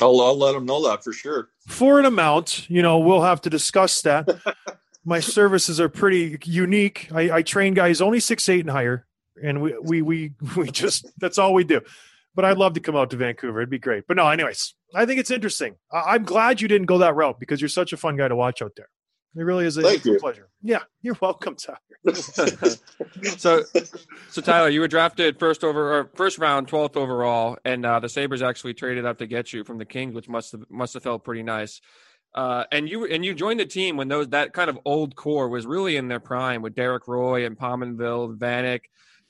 I'll, 0.00 0.20
I'll 0.20 0.36
let 0.36 0.54
him 0.54 0.66
know 0.66 0.86
that 0.88 1.02
for 1.02 1.14
sure. 1.14 1.48
For 1.68 1.98
an 1.98 2.04
amount, 2.04 2.68
you 2.68 2.82
know, 2.82 2.98
we'll 2.98 3.22
have 3.22 3.40
to 3.42 3.50
discuss 3.50 4.02
that. 4.02 4.28
My 5.04 5.20
services 5.20 5.80
are 5.80 5.88
pretty 5.88 6.38
unique. 6.44 7.08
I, 7.12 7.30
I 7.30 7.42
train 7.42 7.74
guys 7.74 8.00
only 8.00 8.20
six 8.20 8.48
eight 8.48 8.60
and 8.60 8.70
higher, 8.70 9.06
and 9.42 9.60
we 9.60 9.74
we 9.82 10.02
we 10.02 10.32
we 10.56 10.70
just 10.70 11.10
that's 11.18 11.38
all 11.38 11.54
we 11.54 11.64
do. 11.64 11.80
But 12.34 12.46
I'd 12.46 12.56
love 12.56 12.74
to 12.74 12.80
come 12.80 12.96
out 12.96 13.10
to 13.10 13.16
Vancouver. 13.16 13.60
It'd 13.60 13.70
be 13.70 13.78
great. 13.78 14.04
But 14.08 14.16
no, 14.16 14.26
anyways, 14.28 14.74
I 14.94 15.04
think 15.04 15.20
it's 15.20 15.30
interesting. 15.30 15.76
I, 15.92 16.14
I'm 16.14 16.24
glad 16.24 16.60
you 16.60 16.68
didn't 16.68 16.86
go 16.86 16.98
that 16.98 17.14
route 17.14 17.38
because 17.38 17.60
you're 17.60 17.68
such 17.68 17.92
a 17.92 17.96
fun 17.96 18.16
guy 18.16 18.28
to 18.28 18.36
watch 18.36 18.62
out 18.62 18.72
there. 18.76 18.88
It 19.34 19.42
really 19.42 19.64
is 19.64 19.78
a, 19.78 19.82
Thank 19.82 20.04
a 20.04 20.10
you. 20.10 20.18
pleasure. 20.18 20.48
Yeah, 20.62 20.80
you're 21.00 21.16
welcome, 21.20 21.56
Tyler. 21.56 21.78
so, 23.38 23.62
so 24.30 24.42
Tyler, 24.42 24.68
you 24.68 24.80
were 24.80 24.88
drafted 24.88 25.38
first 25.38 25.64
over 25.64 26.00
or 26.00 26.10
first 26.14 26.38
round, 26.38 26.68
twelfth 26.68 26.96
overall, 26.96 27.56
and 27.64 27.86
uh, 27.86 27.98
the 28.00 28.10
Sabres 28.10 28.42
actually 28.42 28.74
traded 28.74 29.06
up 29.06 29.18
to 29.18 29.26
get 29.26 29.52
you 29.52 29.64
from 29.64 29.78
the 29.78 29.86
Kings, 29.86 30.14
which 30.14 30.28
must 30.28 30.52
have 30.52 30.64
must 30.68 30.94
have 30.94 31.02
felt 31.02 31.24
pretty 31.24 31.42
nice. 31.42 31.80
Uh, 32.34 32.64
and 32.72 32.88
you 32.88 33.04
and 33.04 33.24
you 33.24 33.34
joined 33.34 33.60
the 33.60 33.66
team 33.66 33.96
when 33.96 34.08
those 34.08 34.28
that 34.28 34.52
kind 34.54 34.70
of 34.70 34.78
old 34.84 35.14
core 35.14 35.48
was 35.48 35.66
really 35.66 35.96
in 35.96 36.08
their 36.08 36.20
prime 36.20 36.62
with 36.62 36.74
Derek 36.74 37.06
Roy 37.06 37.44
and 37.44 37.58
Pominville, 37.58 38.38
Vanek, 38.38 38.80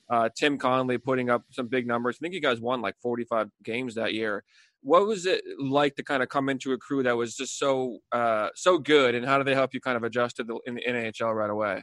uh, 0.08 0.28
Tim 0.36 0.56
Connolly 0.56 0.98
putting 0.98 1.28
up 1.28 1.44
some 1.50 1.66
big 1.66 1.86
numbers. 1.86 2.16
I 2.16 2.20
think 2.20 2.34
you 2.34 2.40
guys 2.40 2.60
won 2.60 2.80
like 2.80 2.94
forty 3.02 3.24
five 3.24 3.50
games 3.64 3.96
that 3.96 4.14
year. 4.14 4.44
What 4.82 5.06
was 5.06 5.26
it 5.26 5.42
like 5.58 5.96
to 5.96 6.04
kind 6.04 6.22
of 6.22 6.28
come 6.28 6.48
into 6.48 6.72
a 6.72 6.78
crew 6.78 7.02
that 7.02 7.16
was 7.16 7.34
just 7.34 7.58
so 7.58 7.98
uh, 8.12 8.50
so 8.54 8.78
good, 8.78 9.16
and 9.16 9.26
how 9.26 9.38
did 9.38 9.48
they 9.48 9.54
help 9.54 9.74
you 9.74 9.80
kind 9.80 9.96
of 9.96 10.04
adjust 10.04 10.36
to 10.36 10.44
the 10.44 10.60
in 10.66 10.76
the 10.76 10.82
NHL 10.82 11.34
right 11.34 11.50
away? 11.50 11.82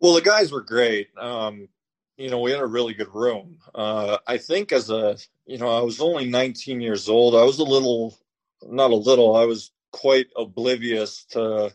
Well, 0.00 0.14
the 0.14 0.22
guys 0.22 0.50
were 0.50 0.62
great. 0.62 1.08
Um, 1.18 1.68
you 2.16 2.30
know, 2.30 2.40
we 2.40 2.50
had 2.50 2.60
a 2.60 2.66
really 2.66 2.94
good 2.94 3.14
room. 3.14 3.58
Uh, 3.74 4.18
I 4.26 4.36
think 4.36 4.72
as 4.72 4.90
a, 4.90 5.16
you 5.46 5.58
know, 5.58 5.68
I 5.68 5.80
was 5.80 6.00
only 6.00 6.28
19 6.28 6.80
years 6.80 7.08
old. 7.08 7.34
I 7.34 7.44
was 7.44 7.58
a 7.58 7.64
little, 7.64 8.18
not 8.62 8.90
a 8.90 8.96
little, 8.96 9.36
I 9.36 9.44
was 9.44 9.70
quite 9.92 10.26
oblivious 10.36 11.24
to, 11.30 11.72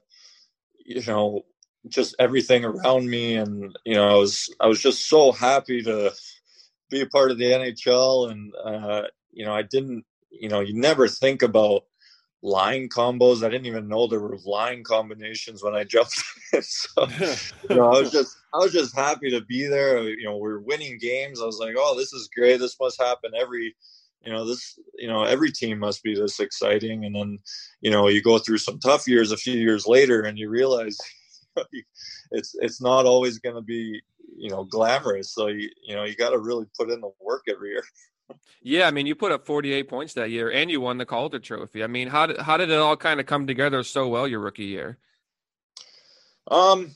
you 0.86 1.02
know, 1.08 1.46
just 1.88 2.16
everything 2.20 2.66
around 2.66 3.10
me. 3.10 3.36
And, 3.36 3.78
you 3.86 3.96
know, 3.96 4.10
I 4.10 4.16
was, 4.16 4.54
I 4.60 4.68
was 4.68 4.82
just 4.82 5.08
so 5.08 5.32
happy 5.32 5.82
to 5.84 6.14
be 6.90 7.02
a 7.02 7.08
part 7.08 7.32
of 7.32 7.38
the 7.38 7.46
NHL. 7.46 8.32
And, 8.32 8.54
uh, 8.64 9.08
you 9.32 9.46
know, 9.46 9.54
I 9.54 9.62
didn't, 9.62 10.06
you 10.30 10.50
know, 10.50 10.60
you 10.60 10.74
never 10.74 11.08
think 11.08 11.42
about 11.42 11.84
line 12.42 12.90
combos. 12.90 13.44
I 13.44 13.50
didn't 13.50 13.68
even 13.68 13.88
know 13.88 14.08
there 14.08 14.20
were 14.20 14.38
line 14.46 14.84
combinations 14.84 15.64
when 15.64 15.76
I 15.76 15.84
jumped. 15.84 16.22
So, 16.62 17.06
you 17.70 17.76
know, 17.76 17.92
I 17.92 18.00
was 18.00 18.10
just 18.10 18.36
I 18.54 18.60
was 18.60 18.72
just 18.72 18.96
happy 18.96 19.30
to 19.32 19.42
be 19.42 19.68
there. 19.68 20.02
You 20.04 20.24
know, 20.24 20.38
we 20.38 20.50
are 20.50 20.62
winning 20.62 20.98
games. 20.98 21.42
I 21.42 21.46
was 21.46 21.60
like, 21.60 21.76
oh, 21.78 21.96
this 21.98 22.14
is 22.14 22.30
great. 22.34 22.58
This 22.58 22.78
must 22.80 23.00
happen 23.00 23.34
every, 23.38 23.76
you 24.28 24.34
know, 24.34 24.46
this, 24.46 24.78
you 24.98 25.08
know, 25.08 25.24
every 25.24 25.54
team 25.54 25.80
must 25.80 26.04
be 26.04 26.14
this 26.14 26.42
exciting. 26.42 27.06
And 27.06 27.16
then, 27.16 27.40
you 27.80 27.90
know, 27.90 28.10
you 28.10 28.22
go 28.22 28.38
through 28.38 28.58
some 28.58 28.78
tough 28.78 29.08
years 29.08 29.32
a 29.32 29.38
few 29.38 29.54
years 29.54 29.88
later, 29.88 30.24
and 30.24 30.38
you 30.38 30.50
realize 30.50 30.98
it's 32.32 32.54
it's 32.60 32.82
not 32.82 33.06
always 33.06 33.40
going 33.40 33.56
to 33.56 33.62
be, 33.62 34.02
you 34.38 34.50
know, 34.50 34.66
glamorous. 34.66 35.34
So 35.34 35.48
you 35.48 35.70
you 35.82 35.96
know, 35.96 36.04
you 36.04 36.14
got 36.14 36.32
to 36.32 36.40
really 36.40 36.66
put 36.78 36.92
in 36.92 37.00
the 37.00 37.10
work 37.22 37.44
every 37.50 37.70
year. 37.70 37.84
Yeah, 38.62 38.90
I 38.90 38.92
mean, 38.92 39.08
you 39.08 39.16
put 39.16 39.32
up 39.32 39.46
48 39.46 39.88
points 39.88 40.14
that 40.16 40.30
year, 40.30 40.52
and 40.52 40.70
you 40.70 40.82
won 40.82 40.98
the 40.98 41.06
Calder 41.06 41.40
Trophy. 41.40 41.82
I 41.82 41.88
mean, 41.88 42.10
how 42.10 42.26
did 42.26 42.42
how 42.42 42.58
did 42.58 42.70
it 42.70 42.78
all 42.78 42.98
kind 42.98 43.22
of 43.22 43.28
come 43.28 43.48
together 43.48 43.82
so 43.82 44.10
well 44.10 44.28
your 44.28 44.42
rookie 44.42 44.66
year? 44.66 44.98
Um, 46.52 46.94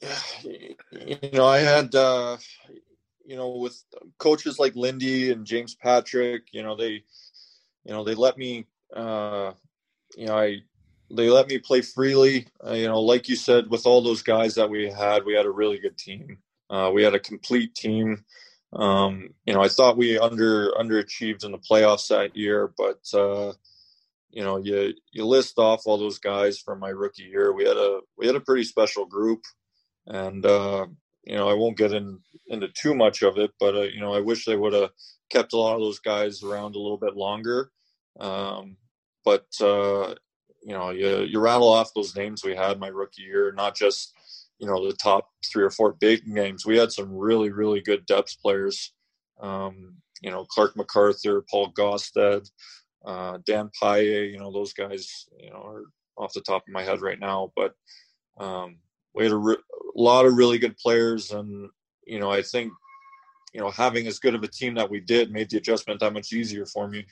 you 0.44 1.18
know, 1.32 1.46
I 1.46 1.58
had, 1.58 1.92
uh, 1.92 2.36
you 3.28 3.36
know, 3.36 3.50
with 3.50 3.84
coaches 4.16 4.58
like 4.58 4.74
Lindy 4.74 5.30
and 5.30 5.44
James 5.44 5.74
Patrick, 5.74 6.44
you 6.50 6.62
know, 6.62 6.74
they, 6.76 7.04
you 7.84 7.92
know, 7.92 8.02
they 8.02 8.14
let 8.14 8.38
me, 8.38 8.64
uh, 8.96 9.52
you 10.16 10.26
know, 10.26 10.38
I, 10.38 10.62
they 11.10 11.28
let 11.28 11.46
me 11.46 11.58
play 11.58 11.82
freely. 11.82 12.46
Uh, 12.66 12.72
you 12.72 12.88
know, 12.88 13.02
like 13.02 13.28
you 13.28 13.36
said, 13.36 13.68
with 13.68 13.84
all 13.84 14.00
those 14.00 14.22
guys 14.22 14.54
that 14.54 14.70
we 14.70 14.90
had, 14.90 15.26
we 15.26 15.34
had 15.34 15.44
a 15.44 15.50
really 15.50 15.78
good 15.78 15.98
team. 15.98 16.38
Uh, 16.70 16.90
we 16.92 17.02
had 17.02 17.14
a 17.14 17.20
complete 17.20 17.74
team. 17.74 18.24
Um, 18.72 19.34
you 19.44 19.52
know, 19.52 19.60
I 19.60 19.68
thought 19.68 19.98
we 19.98 20.18
under 20.18 20.70
underachieved 20.72 21.44
in 21.44 21.52
the 21.52 21.58
playoffs 21.58 22.08
that 22.08 22.34
year, 22.34 22.72
but 22.78 23.00
uh, 23.12 23.52
you 24.30 24.42
know, 24.42 24.56
you 24.56 24.94
you 25.12 25.26
list 25.26 25.58
off 25.58 25.82
all 25.84 25.98
those 25.98 26.18
guys 26.18 26.58
from 26.58 26.80
my 26.80 26.90
rookie 26.90 27.24
year. 27.24 27.52
We 27.52 27.64
had 27.64 27.76
a 27.76 28.00
we 28.16 28.26
had 28.26 28.36
a 28.36 28.40
pretty 28.40 28.64
special 28.64 29.04
group, 29.04 29.42
and 30.06 30.44
uh, 30.46 30.86
you 31.28 31.36
know, 31.36 31.48
I 31.48 31.54
won't 31.54 31.76
get 31.76 31.92
in, 31.92 32.20
into 32.48 32.68
too 32.68 32.94
much 32.94 33.22
of 33.22 33.38
it, 33.38 33.52
but 33.60 33.74
uh, 33.74 33.82
you 33.82 34.00
know, 34.00 34.14
I 34.14 34.20
wish 34.20 34.44
they 34.44 34.56
would 34.56 34.72
have 34.72 34.90
kept 35.30 35.52
a 35.52 35.58
lot 35.58 35.74
of 35.74 35.80
those 35.80 35.98
guys 35.98 36.42
around 36.42 36.74
a 36.74 36.78
little 36.78 36.98
bit 36.98 37.16
longer. 37.16 37.70
Um, 38.18 38.76
but 39.24 39.46
uh, 39.60 40.14
you 40.62 40.72
know, 40.72 40.90
you 40.90 41.20
you 41.20 41.40
rattle 41.40 41.68
off 41.68 41.94
those 41.94 42.16
names 42.16 42.44
we 42.44 42.54
had 42.54 42.80
my 42.80 42.88
rookie 42.88 43.22
year, 43.22 43.52
not 43.52 43.74
just 43.76 44.14
you 44.58 44.66
know 44.66 44.86
the 44.86 44.96
top 44.96 45.28
three 45.50 45.64
or 45.64 45.70
four 45.70 45.92
big 45.92 46.26
names. 46.26 46.66
We 46.66 46.78
had 46.78 46.92
some 46.92 47.12
really 47.12 47.50
really 47.50 47.80
good 47.80 48.06
depth 48.06 48.40
players. 48.42 48.92
Um, 49.40 49.96
you 50.20 50.30
know, 50.30 50.44
Clarke 50.44 50.76
MacArthur, 50.76 51.44
Paul 51.48 51.72
Gaustad, 51.72 52.50
uh, 53.04 53.38
Dan 53.46 53.70
Paille. 53.80 54.30
You 54.30 54.38
know, 54.38 54.52
those 54.52 54.72
guys. 54.72 55.26
You 55.38 55.50
know, 55.50 55.62
are 55.62 55.82
off 56.16 56.32
the 56.32 56.40
top 56.40 56.62
of 56.66 56.72
my 56.72 56.82
head 56.82 57.00
right 57.00 57.20
now, 57.20 57.52
but 57.54 57.74
um, 58.38 58.78
we 59.14 59.24
had 59.24 59.32
a, 59.32 59.36
re- 59.36 59.54
a 59.54 60.00
lot 60.00 60.26
of 60.26 60.36
really 60.36 60.58
good 60.58 60.76
players, 60.76 61.30
and 61.30 61.70
you 62.08 62.18
know, 62.18 62.30
I 62.30 62.42
think 62.42 62.72
you 63.52 63.60
know, 63.60 63.70
having 63.70 64.06
as 64.06 64.18
good 64.18 64.34
of 64.34 64.42
a 64.42 64.48
team 64.48 64.74
that 64.74 64.90
we 64.90 65.00
did 65.00 65.32
made 65.32 65.50
the 65.50 65.56
adjustment 65.56 66.00
that 66.00 66.12
much 66.12 66.32
easier 66.32 66.66
for 66.66 66.88
me. 66.88 67.06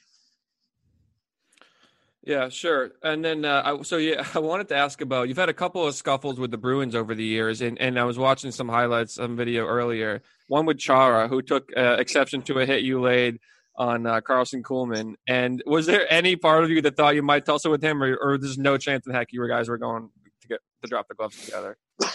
Yeah, 2.23 2.49
sure. 2.49 2.91
And 3.05 3.25
then, 3.25 3.45
uh, 3.45 3.62
I, 3.65 3.83
so 3.83 3.99
yeah, 3.99 4.26
I 4.35 4.41
wanted 4.41 4.69
to 4.69 4.76
ask 4.76 5.00
about 5.00 5.29
you've 5.29 5.37
had 5.37 5.49
a 5.49 5.55
couple 5.55 5.87
of 5.87 5.95
scuffles 5.95 6.38
with 6.38 6.50
the 6.50 6.59
Bruins 6.59 6.95
over 6.95 7.15
the 7.15 7.25
years, 7.25 7.61
and, 7.61 7.81
and 7.81 7.99
I 7.99 8.05
was 8.05 8.19
watching 8.19 8.50
some 8.50 8.69
highlights, 8.69 9.15
some 9.15 9.37
video 9.37 9.67
earlier. 9.67 10.23
One 10.49 10.67
with 10.67 10.79
Chara, 10.79 11.29
who 11.29 11.41
took 11.41 11.71
uh, 11.76 11.97
exception 11.99 12.43
to 12.43 12.59
a 12.59 12.67
hit 12.67 12.83
you 12.83 13.00
laid 13.00 13.38
on 13.76 14.07
uh, 14.07 14.21
Karson 14.21 14.62
Kuhlman. 14.62 15.15
And 15.29 15.62
was 15.67 15.87
there 15.87 16.11
any 16.12 16.35
part 16.35 16.65
of 16.65 16.71
you 16.71 16.83
that 16.83 16.97
thought 16.97 17.15
you 17.15 17.23
might 17.23 17.45
tussle 17.45 17.71
with 17.71 17.83
him, 17.83 18.03
or, 18.03 18.17
or 18.17 18.38
there's 18.38 18.59
no 18.59 18.76
chance 18.76 19.07
in 19.07 19.15
heck 19.15 19.33
you 19.33 19.47
guys 19.49 19.69
were 19.69 19.79
going 19.79 20.09
to 20.43 20.49
get 20.49 20.61
to 20.83 20.88
drop 20.88 21.09
the 21.09 21.15
gloves 21.15 21.45
together? 21.45 21.76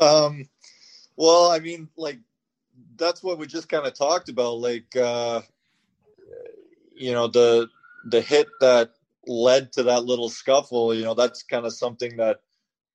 Um, 0.00 0.48
well, 1.16 1.50
I 1.50 1.58
mean, 1.58 1.88
like 1.96 2.18
that's 2.96 3.22
what 3.22 3.38
we 3.38 3.46
just 3.46 3.68
kind 3.68 3.86
of 3.86 3.94
talked 3.94 4.28
about. 4.28 4.58
Like, 4.58 4.96
uh, 4.96 5.42
you 6.94 7.12
know, 7.12 7.28
the 7.28 7.68
the 8.06 8.20
hit 8.20 8.48
that 8.60 8.90
led 9.26 9.72
to 9.72 9.84
that 9.84 10.04
little 10.04 10.28
scuffle. 10.28 10.94
You 10.94 11.04
know, 11.04 11.14
that's 11.14 11.42
kind 11.42 11.66
of 11.66 11.72
something 11.72 12.16
that 12.16 12.40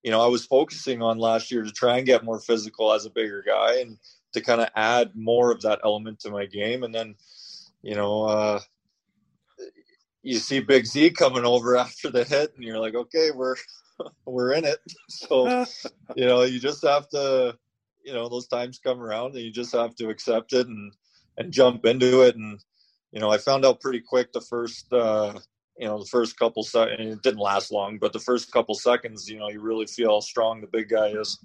you 0.03 0.11
know 0.11 0.21
I 0.21 0.27
was 0.27 0.45
focusing 0.45 1.01
on 1.01 1.17
last 1.17 1.51
year 1.51 1.63
to 1.63 1.71
try 1.71 1.97
and 1.97 2.05
get 2.05 2.23
more 2.23 2.39
physical 2.39 2.93
as 2.93 3.05
a 3.05 3.09
bigger 3.09 3.43
guy 3.45 3.79
and 3.79 3.97
to 4.33 4.41
kind 4.41 4.61
of 4.61 4.69
add 4.75 5.11
more 5.15 5.51
of 5.51 5.61
that 5.61 5.79
element 5.83 6.19
to 6.21 6.29
my 6.29 6.45
game. 6.45 6.83
And 6.83 6.93
then, 6.93 7.15
you 7.81 7.95
know, 7.95 8.25
uh, 8.25 8.59
you 10.21 10.37
see 10.37 10.59
Big 10.59 10.85
Z 10.85 11.11
coming 11.11 11.45
over 11.45 11.77
after 11.77 12.09
the 12.09 12.23
hit, 12.23 12.53
and 12.55 12.63
you're 12.63 12.79
like, 12.79 12.95
okay, 12.95 13.31
we're 13.31 13.55
we're 14.25 14.53
in 14.53 14.65
it. 14.65 14.79
So, 15.09 15.65
you 16.15 16.25
know, 16.25 16.43
you 16.43 16.59
just 16.59 16.83
have 16.83 17.09
to 17.09 17.57
you 18.09 18.15
know 18.15 18.27
those 18.27 18.47
times 18.47 18.79
come 18.83 18.99
around 18.99 19.35
and 19.35 19.43
you 19.43 19.51
just 19.51 19.71
have 19.71 19.95
to 19.95 20.09
accept 20.09 20.53
it 20.53 20.67
and 20.67 20.91
and 21.37 21.53
jump 21.53 21.85
into 21.85 22.23
it. 22.23 22.35
And 22.35 22.59
you 23.11 23.19
know 23.19 23.29
i 23.29 23.37
found 23.37 23.65
out 23.65 23.81
pretty 23.81 24.01
quick 24.01 24.31
the 24.31 24.41
first 24.41 24.91
uh 24.93 25.33
you 25.77 25.87
know 25.87 25.99
the 25.99 26.05
first 26.05 26.37
couple 26.37 26.63
seconds 26.63 27.15
it 27.15 27.21
didn't 27.21 27.39
last 27.39 27.71
long 27.71 27.97
but 27.97 28.13
the 28.13 28.19
first 28.19 28.51
couple 28.51 28.75
seconds 28.75 29.29
you 29.29 29.39
know 29.39 29.49
you 29.49 29.61
really 29.61 29.85
feel 29.85 30.11
how 30.11 30.19
strong 30.19 30.61
the 30.61 30.67
big 30.67 30.89
guy 30.89 31.07
is. 31.07 31.39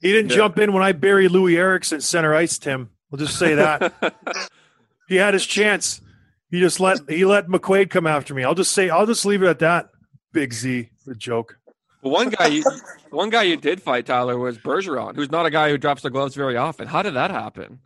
He 0.00 0.12
didn't 0.12 0.30
yeah. 0.30 0.36
jump 0.36 0.58
in 0.58 0.72
when 0.72 0.82
i 0.82 0.92
buried 0.92 1.30
loui 1.30 1.56
eriksson 1.56 2.00
center 2.00 2.34
ice 2.34 2.58
tim. 2.58 2.90
We'll 3.10 3.18
just 3.18 3.38
say 3.38 3.54
that. 3.54 3.92
He 5.08 5.16
had 5.16 5.34
his 5.34 5.44
chance. 5.44 6.00
He 6.52 6.60
just 6.60 6.78
let 6.78 6.98
he 7.08 7.24
let 7.24 7.48
mcquaid 7.48 7.90
come 7.90 8.06
after 8.06 8.32
me. 8.32 8.44
I'll 8.44 8.54
just 8.54 8.70
say 8.70 8.90
i'll 8.90 9.06
just 9.06 9.26
leave 9.26 9.42
it 9.42 9.48
at 9.48 9.58
that 9.58 9.90
big 10.32 10.52
z 10.52 10.90
the 11.04 11.16
joke 11.16 11.58
one 12.02 12.30
guy, 12.30 12.46
you, 12.48 12.64
one 13.10 13.30
guy 13.30 13.44
you 13.44 13.56
did 13.56 13.82
fight, 13.82 14.06
Tyler, 14.06 14.38
was 14.38 14.58
Bergeron, 14.58 15.16
who's 15.16 15.30
not 15.30 15.46
a 15.46 15.50
guy 15.50 15.70
who 15.70 15.78
drops 15.78 16.02
the 16.02 16.10
gloves 16.10 16.34
very 16.34 16.56
often. 16.56 16.88
How 16.88 17.02
did 17.02 17.14
that 17.14 17.30
happen? 17.30 17.80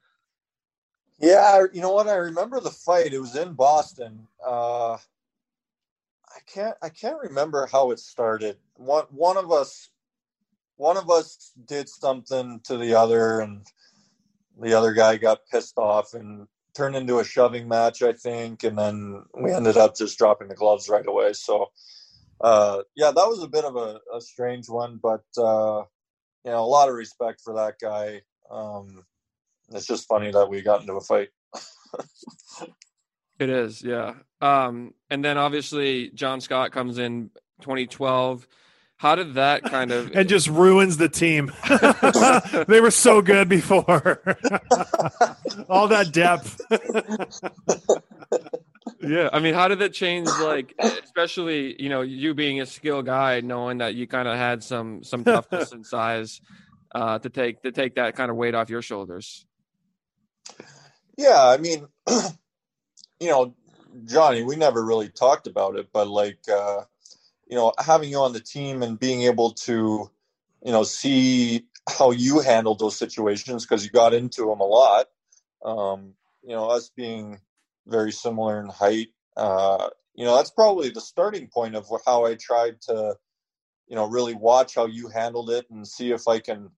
Yeah, 1.21 1.65
you 1.73 1.81
know 1.81 1.93
what? 1.93 2.09
I 2.09 2.17
remember 2.17 2.61
the 2.61 2.71
fight. 2.71 3.13
It 3.13 3.21
was 3.21 3.37
in 3.37 3.55
Boston. 3.55 4.29
Uh, 4.45 4.95
I 4.95 6.41
can't. 6.53 6.77
I 6.83 6.89
can't 6.91 7.23
remember 7.23 7.69
how 7.71 7.93
it 7.93 8.01
started. 8.01 8.57
One 8.77 9.05
one 9.11 9.37
of 9.37 9.53
us, 9.53 9.91
one 10.77 10.97
of 10.97 11.11
us 11.11 11.53
did 11.67 11.89
something 11.89 12.61
to 12.65 12.77
the 12.77 12.95
other, 12.97 13.41
and 13.41 13.67
the 14.61 14.75
other 14.75 14.93
guy 14.93 15.17
got 15.17 15.47
pissed 15.51 15.79
off 15.79 16.15
and 16.15 16.49
turned 16.75 16.97
into 16.97 17.21
a 17.21 17.25
shoving 17.25 17.69
match. 17.69 18.03
I 18.03 18.13
think, 18.13 18.65
and 18.65 18.77
then 18.77 19.25
we 19.35 19.53
ended 19.53 19.77
up 19.77 19.97
just 19.97 20.19
dropping 20.19 20.49
the 20.49 20.55
gloves 20.57 20.89
right 20.89 21.07
away. 21.07 21.33
So 21.35 21.71
uh, 22.41 22.83
yeah, 22.95 23.11
that 23.11 23.29
was 23.29 23.43
a 23.43 23.49
bit 23.49 23.65
of 23.65 23.77
a, 23.77 24.01
a 24.15 24.21
strange 24.21 24.69
one, 24.69 24.99
but 25.03 25.25
uh, 25.39 25.83
you 26.45 26.51
know, 26.51 26.61
a 26.61 26.67
lot 26.67 26.89
of 26.89 26.95
respect 26.95 27.41
for 27.43 27.55
that 27.55 27.77
guy. 27.81 28.23
Um, 28.51 29.05
it's 29.73 29.87
just 29.87 30.07
funny 30.07 30.31
that 30.31 30.49
we 30.49 30.63
got 30.63 30.83
into 30.83 30.95
a 30.95 31.01
fight. 31.01 31.29
it 33.39 33.51
is, 33.51 33.83
yeah. 33.83 34.15
Um, 34.41 34.95
and 35.11 35.25
then 35.25 35.39
obviously 35.39 36.11
John 36.11 36.41
Scott 36.41 36.71
comes 36.71 36.99
in 36.99 37.31
2012. 37.63 38.47
How 38.97 39.17
did 39.17 39.35
that 39.35 39.65
kind 39.65 39.91
of 39.91 40.11
and 40.15 40.29
just 40.29 40.49
ruins 40.49 40.97
the 40.97 41.09
team? 41.09 41.53
they 42.69 42.81
were 42.81 42.91
so 42.91 43.23
good 43.23 43.49
before. 43.49 44.23
All 45.69 45.89
that 45.89 46.11
depth 46.13 46.61
yeah 49.07 49.29
i 49.33 49.41
mean 49.41 49.55
how 49.55 49.69
did 49.69 49.79
that 49.79 49.93
change 49.93 50.29
like 50.41 50.75
especially 50.79 51.81
you 51.83 51.89
know 51.89 52.01
you 52.01 52.35
being 52.35 52.61
a 52.61 52.67
skill 52.67 53.03
guy 53.03 53.41
knowing 53.41 53.79
that 53.79 53.95
you 53.95 54.07
kind 54.07 54.29
of 54.29 54.37
had 54.37 54.63
some 54.63 55.03
some 55.03 55.25
toughness 55.35 55.73
and 55.73 55.87
size 55.87 56.41
uh 56.95 57.19
to 57.19 57.29
take 57.29 57.63
to 57.63 57.73
take 57.73 57.95
that 57.97 58.17
kind 58.17 58.31
of 58.31 58.37
weight 58.37 58.55
off 58.55 58.71
your 58.71 58.83
shoulders? 58.83 59.47
Yeah 61.17 61.43
i 61.43 61.57
mean 61.59 61.87
you 63.21 63.29
know 63.29 63.55
johnny 64.05 64.43
we 64.43 64.57
never 64.57 64.85
really 64.85 65.09
talked 65.09 65.47
about 65.47 65.77
it 65.77 65.89
but 65.93 66.09
like 66.09 66.41
uh 66.53 66.83
you 67.49 67.57
know 67.57 67.73
having 67.79 68.11
you 68.11 68.19
on 68.19 68.33
the 68.33 68.41
team 68.41 68.83
and 68.83 68.99
being 68.99 69.23
able 69.23 69.53
to 69.53 70.11
you 70.65 70.73
know 70.73 70.83
see 70.83 71.67
how 71.89 72.11
you 72.11 72.41
handled 72.41 72.79
those 72.79 72.97
situations 72.97 73.65
because 73.65 73.85
you 73.85 73.91
got 73.91 74.15
into 74.15 74.47
them 74.47 74.61
a 74.61 74.65
lot 74.65 75.07
um 75.65 76.15
you 76.43 76.55
know 76.55 76.69
us 76.69 76.91
being 76.97 77.39
very 77.87 78.13
similar 78.13 78.61
in 78.61 78.69
height. 78.69 79.09
Uh, 79.37 79.89
you 80.15 80.25
know, 80.25 80.37
that's 80.37 80.51
probably 80.51 80.91
the 80.91 81.01
starting 81.01 81.49
point 81.49 81.75
of 81.75 81.87
how 82.07 82.25
I 82.25 82.35
tried 82.37 82.81
to, 82.83 83.17
you 83.89 83.97
know, 83.97 84.07
really 84.07 84.35
watch 84.35 84.75
how 84.75 84.87
you 84.87 85.09
handled 85.09 85.51
it 85.51 85.67
and 85.71 85.87
see 85.87 86.13
if 86.13 86.29
I 86.29 86.39
can, 86.39 86.71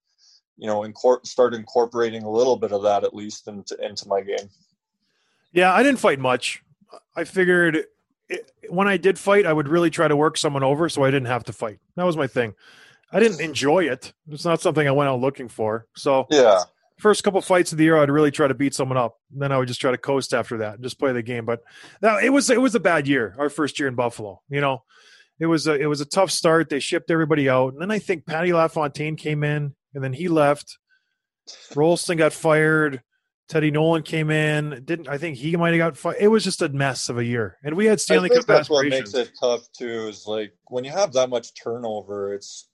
you 0.57 0.66
know, 0.66 0.81
incor- 0.81 1.25
start 1.27 1.55
incorporating 1.55 2.23
a 2.23 2.31
little 2.31 2.57
bit 2.57 2.73
of 2.73 2.83
that 2.83 3.05
at 3.05 3.14
least 3.14 3.47
into 3.47 3.77
into 3.85 4.09
my 4.09 4.23
game. 4.23 4.49
Yeah, 5.53 5.73
I 5.73 5.83
didn't 5.83 6.01
fight 6.01 6.19
much. 6.19 6.62
I 7.14 7.25
figured 7.25 7.87
it, 8.29 8.53
when 8.69 8.88
I 8.88 8.97
did 8.97 9.19
fight, 9.19 9.47
I 9.47 9.53
would 9.53 9.69
really 9.69 9.90
try 9.90 10.09
to 10.09 10.16
work 10.16 10.37
someone 10.37 10.62
over 10.62 10.88
so 10.88 11.05
I 11.05 11.11
didn't 11.11 11.27
have 11.27 11.45
to 11.45 11.53
fight. 11.53 11.79
That 11.97 12.05
was 12.05 12.16
my 12.16 12.27
thing. 12.27 12.55
I 13.12 13.21
didn't 13.21 13.40
enjoy 13.40 13.85
it. 13.85 14.12
It's 14.29 14.45
not 14.45 14.61
something 14.61 14.87
I 14.87 14.90
went 14.90 15.09
out 15.09 15.21
looking 15.21 15.49
for. 15.49 15.87
So 15.95 16.27
yeah, 16.31 16.64
first 16.99 17.25
couple 17.25 17.41
fights 17.41 17.73
of 17.73 17.79
the 17.79 17.85
year, 17.85 17.97
I'd 17.97 18.11
really 18.11 18.31
try 18.31 18.49
to 18.49 18.55
beat 18.55 18.75
someone 18.75 18.99
up. 18.99 19.19
And 19.33 19.43
then 19.43 19.53
I 19.53 19.59
would 19.59 19.69
just 19.69 19.81
try 19.81 19.91
to 19.91 19.99
coast 19.99 20.35
after 20.35 20.59
that 20.59 20.75
and 20.75 20.83
just 20.83 20.99
play 20.99 21.13
the 21.13 21.23
game. 21.23 21.45
But 21.45 21.63
now 22.03 22.19
it 22.19 22.31
was 22.31 22.51
it 22.51 22.61
was 22.61 22.75
a 22.75 22.81
bad 22.81 23.07
year, 23.07 23.35
our 23.39 23.51
first 23.51 23.79
year 23.79 23.89
in 23.89 23.95
Buffalo. 23.95 24.43
You 24.49 24.61
know, 24.61 24.83
it 25.39 25.47
was 25.47 25.67
a 25.67 25.75
it 25.75 25.87
was 25.87 26.01
a 26.01 26.07
tough 26.07 26.31
start. 26.31 26.69
They 26.69 26.81
shipped 26.81 27.11
everybody 27.11 27.49
out, 27.49 27.73
and 27.73 27.83
then 27.83 27.91
I 27.91 27.99
think 27.99 28.27
Patty 28.27 28.53
LaFontaine 28.53 29.17
came 29.17 29.45
in, 29.45 29.75
and 29.95 30.05
then 30.05 30.13
he 30.13 30.29
left. 30.29 30.79
Rolston 31.75 32.19
got 32.19 32.33
fired. 32.33 33.03
Teddy 33.49 33.71
Nolan 33.71 34.03
came 34.03 34.31
in. 34.31 34.83
Didn't 34.85 35.09
I 35.09 35.19
think 35.19 35.37
he 35.37 35.55
might 35.57 35.71
have 35.71 35.79
got 35.79 35.97
fired? 35.97 36.17
It 36.19 36.29
was 36.29 36.43
just 36.43 36.63
a 36.63 36.69
mess 36.69 37.09
of 37.09 37.19
a 37.19 37.25
year, 37.25 37.59
and 37.63 37.77
we 37.77 37.87
had 37.87 38.01
Stanley 38.01 38.29
Cup 38.29 38.45
that's 38.47 38.69
what 38.69 38.87
makes 38.87 39.15
it 39.15 39.31
tough 39.39 39.71
too. 39.73 40.09
Is 40.09 40.27
like 40.27 40.53
when 40.69 40.85
you 40.85 40.91
have 40.91 41.13
that 41.13 41.31
much 41.31 41.51
turnover, 41.55 42.35
it's. 42.35 42.69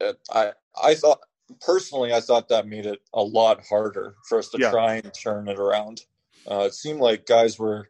It, 0.00 0.18
I 0.32 0.52
I 0.82 0.94
thought 0.94 1.20
personally, 1.60 2.12
I 2.12 2.20
thought 2.20 2.48
that 2.48 2.66
made 2.66 2.86
it 2.86 3.00
a 3.12 3.22
lot 3.22 3.64
harder 3.68 4.14
for 4.28 4.38
us 4.38 4.48
to 4.50 4.58
yeah. 4.58 4.70
try 4.70 4.96
and 4.96 5.12
turn 5.14 5.48
it 5.48 5.58
around. 5.58 6.02
Uh, 6.50 6.60
it 6.60 6.74
seemed 6.74 7.00
like 7.00 7.26
guys 7.26 7.58
were, 7.58 7.88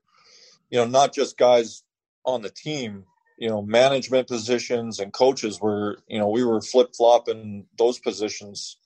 you 0.70 0.78
know, 0.78 0.86
not 0.86 1.12
just 1.12 1.38
guys 1.38 1.82
on 2.24 2.42
the 2.42 2.50
team, 2.50 3.04
you 3.38 3.48
know, 3.48 3.62
management 3.62 4.28
positions 4.28 4.98
and 4.98 5.12
coaches 5.12 5.60
were, 5.60 5.98
you 6.06 6.18
know, 6.18 6.28
we 6.28 6.44
were 6.44 6.60
flip 6.60 6.94
flopping 6.94 7.66
those 7.78 7.98
positions. 7.98 8.78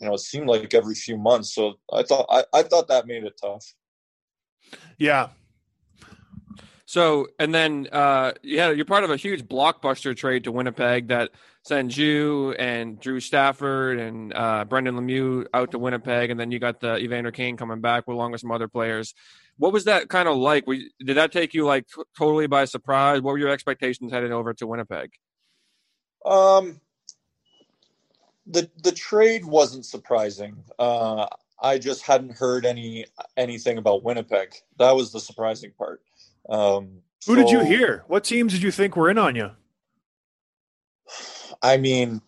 You 0.00 0.08
know, 0.08 0.14
it 0.14 0.20
seemed 0.20 0.48
like 0.48 0.74
every 0.74 0.94
few 0.94 1.16
months. 1.16 1.54
So 1.54 1.74
I 1.92 2.02
thought 2.02 2.26
I, 2.28 2.44
I 2.52 2.62
thought 2.62 2.88
that 2.88 3.06
made 3.06 3.24
it 3.24 3.38
tough. 3.40 3.74
Yeah, 4.98 5.28
so, 6.86 7.28
and 7.38 7.54
then 7.54 7.88
uh, 7.92 8.32
yeah, 8.42 8.70
you're 8.70 8.84
part 8.84 9.04
of 9.04 9.10
a 9.10 9.16
huge 9.16 9.44
blockbuster 9.44 10.14
trade 10.14 10.44
to 10.44 10.52
Winnipeg 10.52 11.08
that 11.08 11.30
sends 11.62 11.96
you 11.96 12.52
and 12.52 13.00
Drew 13.00 13.20
Stafford 13.20 13.98
and 13.98 14.34
uh, 14.34 14.64
Brendan 14.66 14.96
Lemieux 14.96 15.46
out 15.54 15.70
to 15.70 15.78
Winnipeg, 15.78 16.30
and 16.30 16.38
then 16.38 16.50
you 16.50 16.58
got 16.58 16.80
the 16.80 16.98
Evander 16.98 17.30
Kane 17.30 17.56
coming 17.56 17.80
back 17.80 18.06
along 18.06 18.32
with 18.32 18.42
some 18.42 18.50
other 18.50 18.68
players. 18.68 19.14
What 19.56 19.72
was 19.72 19.84
that 19.84 20.08
kind 20.08 20.28
of 20.28 20.36
like? 20.36 20.66
did 20.66 21.16
that 21.16 21.32
take 21.32 21.54
you 21.54 21.64
like 21.64 21.86
t- 21.88 22.02
totally 22.18 22.48
by 22.48 22.66
surprise? 22.66 23.22
What 23.22 23.32
were 23.32 23.38
your 23.38 23.50
expectations 23.50 24.12
heading 24.12 24.32
over 24.32 24.52
to 24.54 24.66
Winnipeg? 24.66 25.12
Um, 26.26 26.80
the 28.46 28.68
the 28.82 28.92
trade 28.92 29.44
wasn't 29.44 29.86
surprising. 29.86 30.56
Uh, 30.78 31.26
I 31.62 31.78
just 31.78 32.02
hadn't 32.02 32.36
heard 32.36 32.66
any 32.66 33.06
anything 33.36 33.78
about 33.78 34.02
Winnipeg. 34.02 34.54
That 34.78 34.94
was 34.94 35.12
the 35.12 35.20
surprising 35.20 35.72
part. 35.78 36.02
Um, 36.48 37.02
Who 37.26 37.34
so, 37.34 37.36
did 37.36 37.50
you 37.50 37.64
hear? 37.64 38.04
What 38.06 38.24
teams 38.24 38.52
did 38.52 38.62
you 38.62 38.70
think 38.70 38.96
were 38.96 39.10
in 39.10 39.18
on 39.18 39.34
you? 39.36 39.50
I 41.62 41.76
mean, 41.76 42.20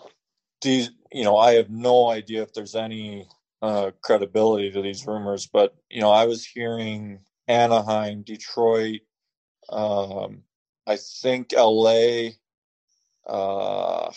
these, 0.62 0.90
you 1.12 1.24
know, 1.24 1.36
I 1.36 1.54
have 1.54 1.70
no 1.70 2.08
idea 2.08 2.42
if 2.42 2.54
there's 2.54 2.74
any 2.74 3.28
uh, 3.62 3.90
credibility 4.02 4.70
to 4.70 4.82
these 4.82 5.06
rumors, 5.06 5.46
but 5.46 5.74
you 5.90 6.00
know, 6.00 6.10
I 6.10 6.26
was 6.26 6.44
hearing 6.44 7.20
Anaheim, 7.48 8.22
Detroit, 8.22 9.00
um, 9.68 10.42
I 10.86 10.96
think 10.96 11.52
L.A. 11.52 12.36
Uh, 13.26 14.10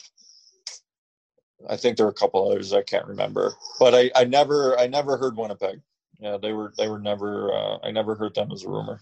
I 1.67 1.75
think 1.77 1.97
there 1.97 2.05
were 2.05 2.11
a 2.11 2.15
couple 2.15 2.49
others 2.49 2.73
I 2.73 2.83
can't 2.83 3.07
remember, 3.07 3.53
but 3.79 3.95
I, 3.95 4.11
I 4.15 4.23
never 4.25 4.79
I 4.79 4.87
never 4.87 5.17
heard 5.17 5.35
Winnipeg. 5.35 5.81
Yeah, 6.19 6.37
they 6.37 6.53
were 6.53 6.73
they 6.77 6.87
were 6.87 6.99
never 6.99 7.51
uh, 7.53 7.77
I 7.83 7.91
never 7.91 8.15
heard 8.15 8.35
them 8.35 8.51
as 8.51 8.63
a 8.63 8.69
rumor. 8.69 9.01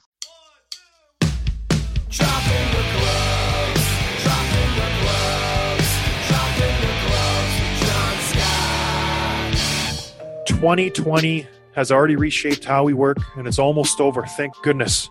2020 10.67 11.47
has 11.75 11.91
already 11.91 12.15
reshaped 12.15 12.65
how 12.65 12.83
we 12.83 12.93
work, 12.93 13.17
and 13.35 13.47
it's 13.47 13.59
almost 13.59 14.01
over, 14.01 14.23
thank 14.23 14.53
goodness. 14.63 15.09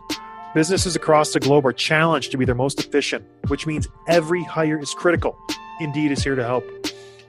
Businesses 0.54 0.96
across 0.96 1.32
the 1.32 1.38
globe 1.40 1.64
are 1.64 1.72
challenged 1.72 2.32
to 2.32 2.36
be 2.36 2.44
their 2.44 2.54
most 2.54 2.80
efficient, 2.80 3.24
which 3.46 3.66
means 3.66 3.88
every 4.08 4.42
hire 4.42 4.78
is 4.78 4.92
critical. 4.92 5.38
Indeed 5.80 6.12
is 6.12 6.24
here 6.24 6.34
to 6.34 6.44
help. 6.44 6.64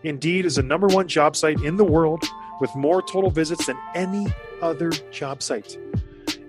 Indeed 0.04 0.46
is 0.46 0.56
the 0.56 0.64
number 0.64 0.88
one 0.88 1.08
job 1.08 1.36
site 1.36 1.62
in 1.62 1.78
the 1.78 1.84
world 1.84 2.26
with 2.60 2.76
more 2.76 3.02
total 3.02 3.30
visits 3.30 3.68
than 3.68 3.78
any 3.94 4.28
other 4.62 4.90
job 5.12 5.44
site. 5.44 5.78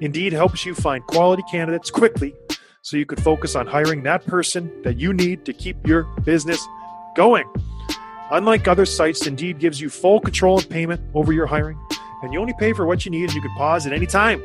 Indeed 0.01 0.33
helps 0.33 0.65
you 0.65 0.75
find 0.75 1.07
quality 1.07 1.43
candidates 1.51 1.91
quickly 1.91 2.35
so 2.89 2.97
you 2.97 3.05
can 3.05 3.19
focus 3.19 3.55
on 3.55 3.67
hiring 3.67 4.03
that 4.03 4.25
person 4.25 4.73
that 4.83 4.97
you 4.97 5.13
need 5.13 5.45
to 5.45 5.53
keep 5.53 5.87
your 5.87 6.05
business 6.25 6.67
going. 7.15 7.45
Unlike 8.31 8.67
other 8.67 8.87
sites, 8.87 9.27
Indeed 9.27 9.59
gives 9.59 9.79
you 9.79 9.91
full 9.91 10.21
control 10.21 10.59
and 10.59 10.71
payment 10.71 11.03
over 11.13 11.35
your 11.35 11.45
hiring, 11.45 11.79
and 12.23 12.33
you 12.33 12.41
only 12.41 12.55
pay 12.59 12.73
for 12.73 12.87
what 12.87 13.05
you 13.05 13.11
need 13.11 13.25
and 13.25 13.35
you 13.35 13.43
can 13.43 13.55
pause 13.57 13.87
at 13.87 13.93
any 13.93 14.07
time. 14.07 14.43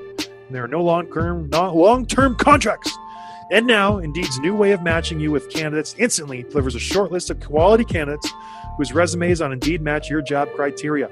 There 0.50 0.62
are 0.62 0.68
no 0.68 0.84
long-term, 0.84 1.52
long-term 1.52 2.36
contracts. 2.36 2.94
And 3.50 3.66
now, 3.66 4.00
Indeed's 4.00 4.38
new 4.40 4.54
way 4.54 4.74
of 4.74 4.84
matching 4.84 5.22
you 5.22 5.32
with 5.32 5.50
candidates 5.50 5.96
instantly 5.98 6.44
delivers 6.44 6.76
a 6.76 6.80
short 6.80 7.14
list 7.14 7.30
of 7.30 7.40
quality 7.40 7.86
candidates 7.86 8.30
whose 8.76 8.92
resumes 8.92 9.40
on 9.40 9.54
Indeed 9.54 9.82
match 9.82 10.10
your 10.10 10.22
job 10.22 10.50
criteria. 10.54 11.10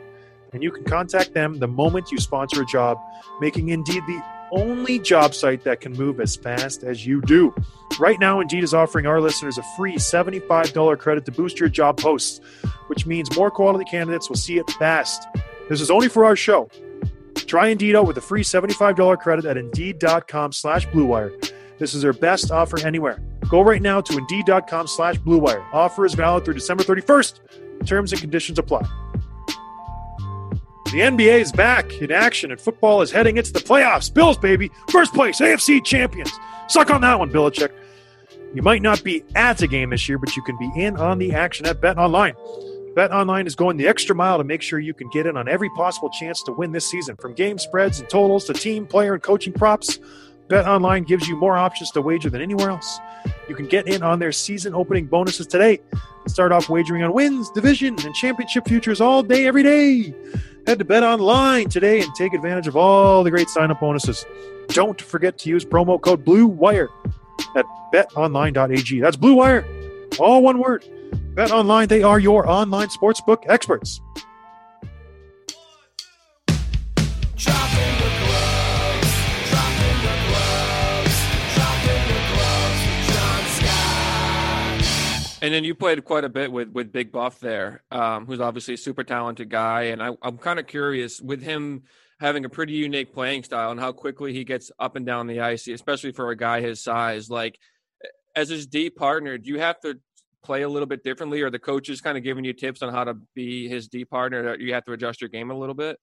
And 0.52 0.62
you 0.62 0.70
can 0.70 0.84
contact 0.84 1.34
them 1.34 1.60
the 1.60 1.68
moment 1.68 2.12
you 2.12 2.18
sponsor 2.18 2.62
a 2.62 2.66
job, 2.66 2.98
making 3.40 3.70
Indeed 3.70 4.04
the 4.06 4.22
only 4.52 5.00
job 5.00 5.34
site 5.34 5.64
that 5.64 5.82
can 5.82 5.94
move 5.94 6.20
as 6.20 6.36
fast 6.36 6.84
as 6.84 7.06
you 7.06 7.22
do. 7.22 7.54
Right 8.00 8.20
now, 8.20 8.40
Indeed 8.40 8.64
is 8.64 8.74
offering 8.74 9.06
our 9.06 9.22
listeners 9.22 9.58
a 9.58 9.64
free 9.76 9.96
$75 9.96 10.98
credit 11.00 11.26
to 11.26 11.32
boost 11.32 11.60
your 11.60 11.70
job 11.70 11.98
posts, 11.98 12.40
which 12.88 13.06
means 13.06 13.36
more 13.36 13.52
quality 13.52 13.86
candidates 13.86 14.30
will 14.30 14.38
see 14.38 14.58
it 14.58 14.70
fast. 14.72 15.28
This 15.70 15.82
is 15.82 15.92
only 15.92 16.10
for 16.10 16.26
our 16.26 16.36
show. 16.36 16.70
Try 17.36 17.68
Indeed 17.68 17.96
out 17.96 18.08
with 18.08 18.18
a 18.18 18.22
free 18.22 18.44
$75 18.44 19.20
credit 19.20 19.46
at 19.46 19.58
Indeed.com 19.58 20.52
slash 20.52 20.88
BlueWire. 20.88 21.52
This 21.80 21.94
is 21.94 22.02
their 22.02 22.14
best 22.14 22.52
offer 22.52 22.80
anywhere. 22.86 23.22
Go 23.50 23.62
right 23.62 23.82
now 23.82 24.02
to 24.02 24.18
Indeed.com 24.18 24.88
slash 24.88 25.18
BlueWire. 25.18 25.66
Offer 25.74 26.06
is 26.06 26.14
valid 26.14 26.46
through 26.46 26.54
December 26.54 26.84
31st. 26.84 27.40
Terms 27.86 28.12
and 28.12 28.22
conditions 28.22 28.60
apply. 28.60 28.88
The 30.92 31.00
NBA 31.00 31.40
is 31.40 31.54
back 31.54 32.02
in 32.02 32.12
action 32.12 32.52
and 32.52 32.60
football 32.60 33.02
is 33.02 33.12
heading 33.12 33.38
into 33.38 33.54
the 33.54 33.62
playoffs. 33.62 34.14
Bills, 34.14 34.38
baby. 34.38 34.70
First 34.90 35.14
place, 35.14 35.40
AFC 35.40 35.82
champions. 35.86 36.34
Suck 36.68 36.92
on 36.92 37.00
that 37.00 37.18
one, 37.18 37.32
Belichick. 37.32 37.72
You 38.54 38.62
might 38.62 38.82
not 38.82 39.02
be 39.02 39.24
at 39.34 39.58
the 39.58 39.70
game 39.70 39.92
this 39.92 40.10
year, 40.10 40.18
but 40.18 40.36
you 40.36 40.44
can 40.44 40.58
be 40.58 40.70
in 40.76 40.98
on 40.98 41.18
the 41.18 41.32
action 41.32 41.66
at 41.66 41.80
Bet 41.80 41.98
Online. 41.98 42.34
Bet 42.94 43.14
Online 43.14 43.48
is 43.48 43.56
going 43.56 43.78
the 43.78 43.88
extra 43.88 44.14
mile 44.14 44.38
to 44.38 44.44
make 44.44 44.62
sure 44.62 44.80
you 44.80 44.94
can 44.94 45.08
get 45.12 45.26
in 45.26 45.38
on 45.38 45.48
every 45.48 45.70
possible 45.78 46.10
chance 46.10 46.44
to 46.44 46.52
win 46.52 46.74
this 46.74 46.88
season. 46.88 47.16
From 47.16 47.36
game 47.36 47.58
spreads 47.58 48.02
and 48.02 48.10
totals 48.10 48.44
to 48.48 48.54
team, 48.54 48.86
player, 48.86 49.14
and 49.14 49.24
coaching 49.24 49.54
props, 49.54 49.98
Bet 50.50 50.68
Online 50.68 51.04
gives 51.04 51.26
you 51.26 51.38
more 51.38 51.56
options 51.56 51.92
to 51.92 52.02
wager 52.02 52.30
than 52.30 52.42
anywhere 52.42 52.70
else. 52.70 53.00
You 53.48 53.56
can 53.56 53.68
get 53.68 53.88
in 53.88 54.04
on 54.04 54.20
their 54.20 54.34
season 54.34 54.76
opening 54.76 55.06
bonuses 55.06 55.48
today. 55.48 55.80
Start 56.28 56.52
off 56.52 56.68
wagering 56.68 57.04
on 57.04 57.14
wins, 57.14 57.50
division, 57.52 57.96
and 58.06 58.14
championship 58.14 58.68
futures 58.68 59.00
all 59.00 59.24
day, 59.24 59.48
every 59.48 59.64
day. 59.64 60.14
Head 60.68 60.80
to 60.80 60.86
Bet 60.86 61.04
Online 61.04 61.70
today 61.70 62.02
and 62.02 62.14
take 62.16 62.34
advantage 62.34 62.68
of 62.68 62.76
all 62.76 63.24
the 63.24 63.32
great 63.32 63.50
sign 63.50 63.72
up 63.72 63.80
bonuses. 63.80 64.26
Don't 64.70 65.02
forget 65.02 65.38
to 65.40 65.50
use 65.50 65.66
promo 65.66 66.00
code 66.00 66.24
Blue 66.24 66.46
Wire 66.46 66.90
at 67.56 67.66
betonline.ag. 67.94 69.00
That's 69.00 69.18
Blue 69.18 69.34
Wire, 69.36 69.66
all 70.20 70.44
one 70.44 70.60
word. 70.60 70.86
Bet 71.36 71.52
Online, 71.52 71.88
they 71.88 72.04
are 72.04 72.20
your 72.20 72.48
online 72.48 72.90
sportsbook 72.90 73.44
experts. 73.48 74.00
And 85.42 85.52
then 85.52 85.64
you 85.64 85.74
played 85.74 86.04
quite 86.06 86.24
a 86.24 86.30
bit 86.30 86.52
with 86.52 86.70
with 86.70 86.92
Big 86.92 87.12
Buff 87.12 87.40
there, 87.40 87.84
um, 87.92 88.28
who's 88.28 88.40
obviously 88.40 88.76
a 88.76 88.78
super 88.78 89.04
talented 89.04 89.50
guy. 89.50 89.84
And 89.84 90.02
I, 90.02 90.12
I'm 90.22 90.38
kind 90.38 90.60
of 90.60 90.68
curious 90.68 91.20
with 91.20 91.42
him 91.42 91.84
having 92.20 92.46
a 92.46 92.50
pretty 92.50 92.74
unique 92.74 93.12
playing 93.12 93.44
style 93.44 93.72
and 93.72 93.80
how 93.80 93.92
quickly 93.92 94.34
he 94.34 94.44
gets 94.44 94.72
up 94.80 94.96
and 94.96 95.06
down 95.06 95.26
the 95.26 95.42
ice, 95.42 95.68
especially 95.68 96.12
for 96.12 96.30
a 96.30 96.38
guy 96.38 96.62
his 96.62 96.84
size. 96.84 97.32
Like 97.32 97.58
as 98.36 98.50
his 98.50 98.68
D 98.68 98.92
partner, 98.92 99.40
do 99.40 99.50
you 99.50 99.60
have 99.60 99.80
to 99.82 100.00
play 100.44 100.62
a 100.62 100.70
little 100.70 100.88
bit 100.88 101.04
differently, 101.04 101.42
or 101.42 101.50
the 101.50 101.60
coaches 101.60 102.02
kind 102.02 102.18
of 102.18 102.24
giving 102.24 102.44
you 102.44 102.54
tips 102.54 102.84
on 102.84 102.94
how 102.94 103.04
to 103.04 103.16
be 103.34 103.68
his 103.68 103.88
D 103.88 104.06
partner? 104.06 104.44
That 104.44 104.60
you 104.60 104.76
have 104.76 104.86
to 104.86 104.94
adjust 104.94 105.22
your 105.22 105.30
game 105.30 105.50
a 105.50 105.58
little 105.58 105.76
bit. 105.76 106.00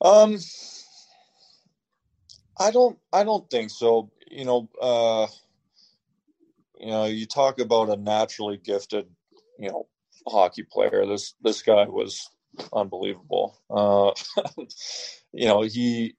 Um, 0.00 0.38
I 2.58 2.72
don't. 2.72 2.98
I 3.12 3.22
don't 3.22 3.48
think 3.48 3.70
so. 3.70 4.10
You 4.28 4.44
know, 4.44 4.68
uh, 4.82 5.26
you 6.78 6.90
know, 6.90 7.04
you 7.04 7.26
talk 7.26 7.58
about 7.58 7.90
a 7.90 7.96
naturally 7.96 8.58
gifted, 8.58 9.06
you 9.58 9.70
know, 9.70 9.86
hockey 10.26 10.64
player. 10.64 11.06
This 11.06 11.34
this 11.42 11.62
guy 11.62 11.84
was 11.86 12.28
unbelievable. 12.72 13.58
Uh, 13.70 14.12
you 15.32 15.46
know, 15.46 15.62
he 15.62 16.16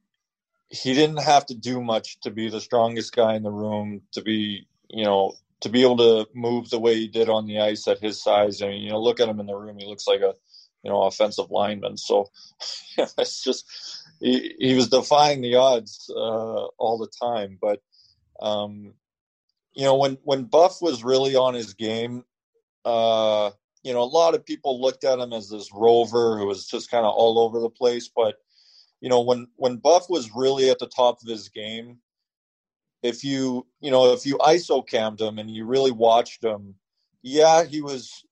he 0.69 0.93
didn't 0.93 1.21
have 1.21 1.45
to 1.47 1.55
do 1.55 1.81
much 1.81 2.19
to 2.21 2.31
be 2.31 2.49
the 2.49 2.61
strongest 2.61 3.15
guy 3.15 3.35
in 3.35 3.43
the 3.43 3.51
room, 3.51 4.01
to 4.11 4.21
be, 4.21 4.67
you 4.89 5.05
know, 5.05 5.33
to 5.61 5.69
be 5.69 5.81
able 5.81 5.97
to 5.97 6.27
move 6.33 6.69
the 6.69 6.79
way 6.79 6.95
he 6.95 7.07
did 7.07 7.29
on 7.29 7.47
the 7.47 7.59
ice 7.59 7.87
at 7.87 7.99
his 7.99 8.21
size. 8.21 8.61
I 8.61 8.67
mean, 8.67 8.81
you 8.81 8.89
know, 8.89 9.01
look 9.01 9.19
at 9.19 9.29
him 9.29 9.39
in 9.39 9.47
the 9.47 9.55
room; 9.55 9.77
he 9.79 9.87
looks 9.87 10.07
like 10.07 10.21
a, 10.21 10.33
you 10.83 10.91
know, 10.91 11.03
offensive 11.03 11.51
lineman. 11.51 11.97
So 11.97 12.29
it's 12.97 13.43
just 13.43 13.65
he, 14.19 14.55
he 14.59 14.75
was 14.75 14.89
defying 14.89 15.41
the 15.41 15.55
odds 15.55 16.11
uh, 16.15 16.65
all 16.77 16.97
the 16.97 17.11
time. 17.21 17.57
But 17.59 17.81
um, 18.39 18.93
you 19.77 19.83
know, 19.83 19.95
when 19.95 20.17
when 20.23 20.45
Buff 20.45 20.81
was 20.81 21.03
really 21.03 21.35
on 21.35 21.53
his 21.53 21.75
game, 21.75 22.25
uh, 22.83 23.51
you 23.83 23.93
know, 23.93 24.01
a 24.01 24.05
lot 24.05 24.33
of 24.33 24.43
people 24.43 24.81
looked 24.81 25.03
at 25.03 25.19
him 25.19 25.33
as 25.33 25.51
this 25.51 25.69
rover 25.71 26.39
who 26.39 26.47
was 26.47 26.65
just 26.65 26.89
kind 26.89 27.05
of 27.05 27.13
all 27.13 27.37
over 27.37 27.59
the 27.59 27.69
place. 27.69 28.09
But 28.13 28.37
you 29.01 29.09
know, 29.09 29.21
when 29.21 29.47
when 29.55 29.77
Buff 29.77 30.09
was 30.09 30.31
really 30.35 30.71
at 30.71 30.79
the 30.79 30.87
top 30.87 31.21
of 31.21 31.29
his 31.29 31.49
game, 31.49 31.99
if 33.03 33.23
you 33.23 33.67
you 33.79 33.91
know 33.91 34.13
if 34.13 34.25
you 34.25 34.39
iso 34.39 34.85
cammed 34.85 35.21
him 35.21 35.37
and 35.37 35.51
you 35.51 35.63
really 35.63 35.91
watched 35.91 36.43
him, 36.43 36.73
yeah, 37.21 37.63
he 37.63 37.81
was. 37.81 38.23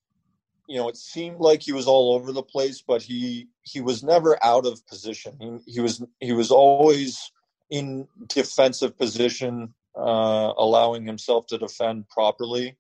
You 0.68 0.78
know, 0.78 0.90
it 0.90 0.98
seemed 0.98 1.42
like 1.42 1.62
he 1.62 1.74
was 1.74 1.86
all 1.86 2.16
over 2.16 2.32
the 2.32 2.42
place, 2.42 2.82
but 2.82 3.04
he 3.04 3.50
he 3.62 3.82
was 3.82 4.02
never 4.02 4.44
out 4.44 4.66
of 4.66 4.84
position. 4.88 5.38
He, 5.40 5.74
he 5.74 5.80
was 5.80 6.04
he 6.20 6.32
was 6.32 6.50
always 6.50 7.32
in 7.70 8.08
defensive 8.30 8.98
position 8.98 9.76
uh, 9.96 10.54
allowing 10.58 11.06
himself 11.06 11.48
to 11.48 11.58
defend 11.58 12.10
properly. 12.10 12.76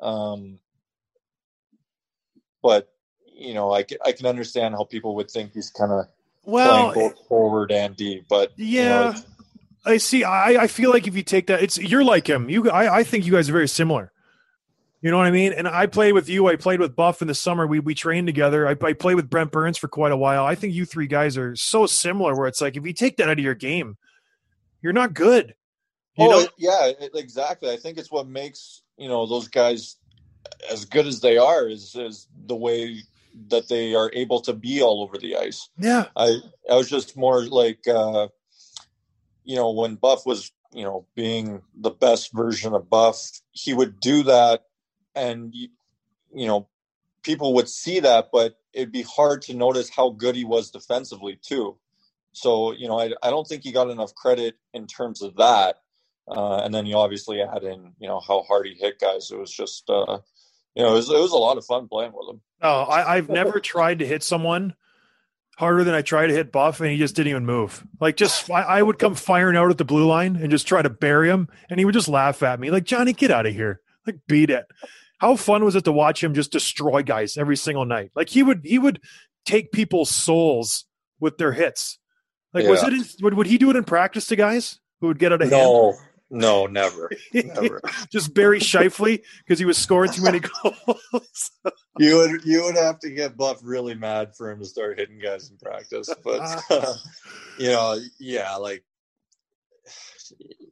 Um, 0.00 0.58
but 2.62 2.88
you 3.34 3.54
know, 3.54 3.72
I 3.72 3.82
can, 3.82 3.98
I 4.04 4.12
can 4.12 4.26
understand 4.26 4.74
how 4.74 4.84
people 4.84 5.14
would 5.16 5.30
think 5.30 5.52
he's 5.52 5.70
kind 5.70 5.92
of 5.92 6.06
well 6.44 6.92
playing 6.92 7.10
both 7.10 7.26
forward 7.26 7.72
and 7.72 7.96
deep. 7.96 8.26
But 8.28 8.52
yeah, 8.56 9.08
you 9.08 9.14
know, 9.14 9.22
I 9.84 9.96
see. 9.96 10.24
I, 10.24 10.62
I 10.62 10.66
feel 10.66 10.90
like 10.90 11.06
if 11.06 11.16
you 11.16 11.22
take 11.22 11.46
that, 11.46 11.62
it's 11.62 11.78
you're 11.78 12.04
like 12.04 12.28
him. 12.28 12.50
You, 12.50 12.70
I, 12.70 12.98
I 12.98 13.04
think 13.04 13.24
you 13.24 13.32
guys 13.32 13.48
are 13.48 13.52
very 13.52 13.68
similar. 13.68 14.12
You 15.00 15.10
know 15.10 15.16
what 15.16 15.26
I 15.26 15.30
mean? 15.30 15.54
And 15.54 15.66
I 15.66 15.86
played 15.86 16.12
with 16.12 16.28
you. 16.28 16.48
I 16.48 16.56
played 16.56 16.78
with 16.78 16.94
Buff 16.94 17.22
in 17.22 17.28
the 17.28 17.34
summer. 17.34 17.66
We 17.66 17.80
we 17.80 17.94
trained 17.94 18.26
together. 18.26 18.68
I, 18.68 18.72
I 18.72 18.92
played 18.92 19.14
with 19.14 19.30
Brent 19.30 19.50
Burns 19.50 19.78
for 19.78 19.88
quite 19.88 20.12
a 20.12 20.16
while. 20.16 20.44
I 20.44 20.54
think 20.54 20.74
you 20.74 20.84
three 20.84 21.06
guys 21.06 21.38
are 21.38 21.56
so 21.56 21.86
similar. 21.86 22.36
Where 22.36 22.46
it's 22.46 22.60
like 22.60 22.76
if 22.76 22.84
you 22.84 22.92
take 22.92 23.16
that 23.16 23.28
out 23.28 23.38
of 23.38 23.44
your 23.44 23.54
game, 23.54 23.96
you're 24.82 24.92
not 24.92 25.14
good. 25.14 25.54
You 26.20 26.28
oh 26.28 26.40
know? 26.40 26.48
yeah, 26.58 26.92
it, 27.00 27.12
exactly. 27.14 27.70
I 27.70 27.76
think 27.76 27.96
it's 27.96 28.10
what 28.10 28.28
makes 28.28 28.82
you 28.98 29.08
know 29.08 29.26
those 29.26 29.48
guys 29.48 29.96
as 30.70 30.84
good 30.84 31.06
as 31.06 31.20
they 31.20 31.38
are 31.38 31.66
is 31.66 31.94
is 31.96 32.28
the 32.46 32.56
way 32.56 33.02
that 33.48 33.68
they 33.68 33.94
are 33.94 34.10
able 34.12 34.40
to 34.42 34.52
be 34.52 34.82
all 34.82 35.02
over 35.02 35.16
the 35.16 35.36
ice. 35.36 35.70
Yeah, 35.78 36.08
I 36.14 36.40
I 36.70 36.74
was 36.74 36.90
just 36.90 37.16
more 37.16 37.42
like 37.44 37.88
uh, 37.88 38.28
you 39.44 39.56
know 39.56 39.70
when 39.70 39.94
Buff 39.94 40.26
was 40.26 40.52
you 40.74 40.84
know 40.84 41.06
being 41.14 41.62
the 41.74 41.90
best 41.90 42.34
version 42.34 42.74
of 42.74 42.90
Buff, 42.90 43.40
he 43.52 43.72
would 43.72 43.98
do 43.98 44.22
that, 44.24 44.64
and 45.14 45.54
you, 45.54 45.68
you 46.34 46.46
know 46.46 46.68
people 47.22 47.54
would 47.54 47.68
see 47.68 48.00
that, 48.00 48.28
but 48.30 48.58
it'd 48.74 48.92
be 48.92 49.02
hard 49.02 49.40
to 49.42 49.54
notice 49.54 49.88
how 49.88 50.10
good 50.10 50.36
he 50.36 50.44
was 50.44 50.70
defensively 50.70 51.38
too. 51.40 51.78
So 52.32 52.72
you 52.72 52.88
know 52.88 53.00
I 53.00 53.12
I 53.22 53.30
don't 53.30 53.46
think 53.46 53.62
he 53.62 53.72
got 53.72 53.88
enough 53.88 54.14
credit 54.14 54.56
in 54.74 54.86
terms 54.86 55.22
of 55.22 55.36
that. 55.36 55.76
Uh, 56.28 56.56
and 56.58 56.72
then 56.72 56.86
you 56.86 56.96
obviously 56.96 57.42
add 57.42 57.64
in, 57.64 57.92
you 57.98 58.08
know, 58.08 58.20
how 58.20 58.42
hard 58.42 58.66
he 58.66 58.74
hit 58.74 59.00
guys. 59.00 59.30
It 59.30 59.38
was 59.38 59.50
just, 59.50 59.88
uh, 59.88 60.18
you 60.74 60.82
know, 60.82 60.92
it 60.92 60.96
was, 60.96 61.10
it 61.10 61.18
was 61.18 61.32
a 61.32 61.36
lot 61.36 61.58
of 61.58 61.64
fun 61.64 61.88
playing 61.88 62.12
with 62.14 62.34
him. 62.34 62.40
Oh, 62.62 62.82
I, 62.82 63.16
I've 63.16 63.28
never 63.28 63.58
tried 63.58 63.98
to 64.00 64.06
hit 64.06 64.22
someone 64.22 64.74
harder 65.58 65.84
than 65.84 65.94
I 65.94 66.02
tried 66.02 66.28
to 66.28 66.32
hit 66.34 66.52
Buff, 66.52 66.80
and 66.80 66.90
he 66.90 66.98
just 66.98 67.16
didn't 67.16 67.30
even 67.30 67.46
move. 67.46 67.84
Like, 68.00 68.16
just 68.16 68.50
I, 68.50 68.62
I 68.62 68.82
would 68.82 68.98
come 68.98 69.14
firing 69.14 69.56
out 69.56 69.70
at 69.70 69.78
the 69.78 69.84
blue 69.84 70.06
line 70.06 70.36
and 70.36 70.50
just 70.50 70.66
try 70.66 70.82
to 70.82 70.90
bury 70.90 71.28
him, 71.28 71.48
and 71.68 71.78
he 71.78 71.84
would 71.84 71.94
just 71.94 72.08
laugh 72.08 72.42
at 72.42 72.60
me, 72.60 72.70
like 72.70 72.84
Johnny, 72.84 73.12
get 73.12 73.30
out 73.30 73.46
of 73.46 73.52
here, 73.54 73.80
like 74.06 74.20
beat 74.26 74.50
it. 74.50 74.66
How 75.18 75.36
fun 75.36 75.64
was 75.64 75.74
it 75.76 75.84
to 75.84 75.92
watch 75.92 76.24
him 76.24 76.32
just 76.32 76.50
destroy 76.50 77.02
guys 77.02 77.36
every 77.36 77.56
single 77.56 77.84
night? 77.84 78.10
Like 78.14 78.30
he 78.30 78.42
would 78.42 78.62
he 78.64 78.78
would 78.78 79.00
take 79.44 79.70
people's 79.70 80.08
souls 80.10 80.86
with 81.18 81.36
their 81.36 81.52
hits. 81.52 81.98
Like 82.54 82.64
was 82.66 82.82
it 82.82 82.92
in, 82.94 83.04
would 83.22 83.34
would 83.34 83.46
he 83.46 83.58
do 83.58 83.68
it 83.68 83.76
in 83.76 83.84
practice 83.84 84.26
to 84.28 84.36
guys 84.36 84.80
who 85.02 85.08
would 85.08 85.18
get 85.18 85.30
out 85.32 85.42
of 85.42 85.50
hand? 85.50 85.62
No, 86.30 86.66
never, 86.66 87.10
never. 87.34 87.80
just 88.10 88.32
Barry 88.34 88.60
Scheifele 88.60 89.22
because 89.38 89.58
he 89.58 89.64
was 89.64 89.76
scoring 89.76 90.12
too 90.12 90.22
many 90.22 90.40
goals. 90.62 91.50
You 91.98 92.16
would 92.16 92.44
you 92.46 92.62
would 92.62 92.76
have 92.76 92.98
to 93.00 93.10
get 93.10 93.36
Buff 93.36 93.58
really 93.62 93.94
mad 93.94 94.34
for 94.34 94.50
him 94.50 94.60
to 94.60 94.64
start 94.64 94.98
hitting 94.98 95.18
guys 95.18 95.50
in 95.50 95.58
practice. 95.58 96.08
But 96.24 96.40
you 97.58 97.68
know, 97.68 97.98
yeah, 98.18 98.54
like 98.56 98.84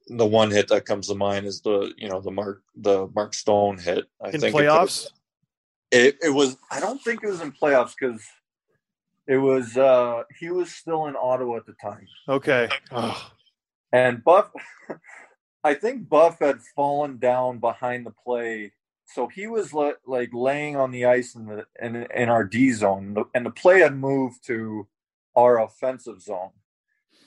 the 0.07 0.25
one 0.25 0.51
hit 0.51 0.69
that 0.69 0.87
comes 0.87 1.09
to 1.09 1.15
mind 1.15 1.45
is 1.45 1.61
the 1.61 1.93
you 1.99 2.09
know 2.09 2.21
the 2.21 2.31
Mark 2.31 2.63
the 2.77 3.09
Mark 3.15 3.35
Stone 3.35 3.79
hit. 3.79 4.07
I 4.23 4.31
in 4.31 4.41
think 4.41 4.57
playoffs. 4.57 5.09
It, 5.91 6.15
it, 6.23 6.29
it 6.29 6.31
was. 6.31 6.57
I 6.71 6.81
don't 6.81 7.03
think 7.03 7.23
it 7.23 7.29
was 7.29 7.41
in 7.43 7.53
playoffs 7.53 7.95
because 7.99 8.23
it 9.27 9.37
was. 9.39 9.77
uh 9.77 10.23
He 10.39 10.51
was 10.51 10.73
still 10.73 11.07
in 11.07 11.17
Ottawa 11.17 11.57
at 11.57 11.67
the 11.67 11.75
time. 11.75 12.07
Okay. 12.29 12.69
Oh, 12.91 13.31
And 13.93 14.23
Buff, 14.25 14.51
I 15.65 15.75
think 15.75 16.09
Buff 16.09 16.39
had 16.39 16.63
fallen 16.63 17.19
down 17.19 17.59
behind 17.59 18.07
the 18.07 18.13
play, 18.13 18.73
so 19.07 19.27
he 19.27 19.47
was 19.47 19.73
le- 19.73 19.97
like 20.07 20.31
laying 20.33 20.77
on 20.77 20.91
the 20.91 21.07
ice 21.07 21.35
in 21.35 21.47
the 21.47 21.67
in, 21.81 21.97
in 22.15 22.29
our 22.29 22.45
D 22.45 22.71
zone, 22.73 23.17
and 23.35 23.45
the 23.45 23.51
play 23.51 23.81
had 23.81 23.97
moved 23.97 24.45
to 24.47 24.87
our 25.37 25.61
offensive 25.61 26.21
zone, 26.21 26.51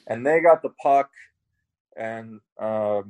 and 0.08 0.26
they 0.26 0.40
got 0.40 0.62
the 0.62 0.70
puck, 0.70 1.12
and 1.98 2.40
uh, 2.60 3.02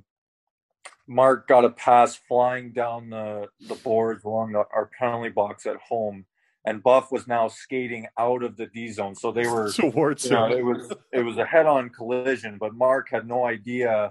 Mark 1.07 1.47
got 1.47 1.65
a 1.65 1.69
pass 1.69 2.15
flying 2.15 2.71
down 2.71 3.09
the 3.09 3.49
the 3.67 3.75
boards 3.75 4.23
along 4.23 4.53
the, 4.53 4.59
our 4.73 4.89
penalty 4.97 5.29
box 5.29 5.65
at 5.65 5.77
home, 5.77 6.25
and 6.65 6.83
Buff 6.83 7.11
was 7.11 7.27
now 7.27 7.47
skating 7.47 8.07
out 8.19 8.43
of 8.43 8.55
the 8.57 8.67
D 8.67 8.91
zone, 8.91 9.15
so 9.15 9.31
they 9.31 9.47
were 9.47 9.71
towards 9.75 9.95
Ward, 9.95 10.23
you 10.23 10.29
know, 10.31 10.47
it 10.51 10.63
was 10.63 10.91
it 11.11 11.21
was 11.23 11.37
a 11.37 11.45
head-on 11.45 11.89
collision, 11.89 12.57
but 12.59 12.73
Mark 12.75 13.09
had 13.09 13.27
no 13.27 13.45
idea 13.45 14.09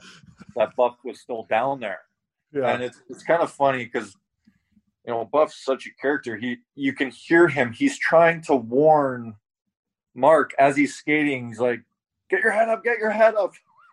that 0.57 0.75
Buff 0.77 0.97
was 1.05 1.21
still 1.21 1.47
down 1.49 1.81
there, 1.81 2.01
yeah. 2.53 2.73
and 2.73 2.83
it's 2.83 3.01
it's 3.09 3.23
kind 3.23 3.43
of 3.43 3.51
funny 3.53 3.85
because 3.85 4.17
you 5.07 5.13
know 5.13 5.25
Buff's 5.25 5.65
such 5.65 5.87
a 5.87 5.91
character. 6.01 6.37
He 6.37 6.59
you 6.75 6.93
can 6.93 7.11
hear 7.11 7.49
him. 7.49 7.73
He's 7.73 7.99
trying 7.99 8.43
to 8.43 8.57
warn 8.57 9.35
Mark 10.15 10.53
as 10.59 10.77
he's 10.77 10.95
skating. 10.97 11.49
He's 11.49 11.61
like, 11.61 11.83
"Get 12.31 12.41
your 12.43 12.53
head 12.53 12.69
up! 12.69 12.83
Get 12.83 12.99
your 12.99 13.11
head 13.11 13.35
up!" 13.37 13.53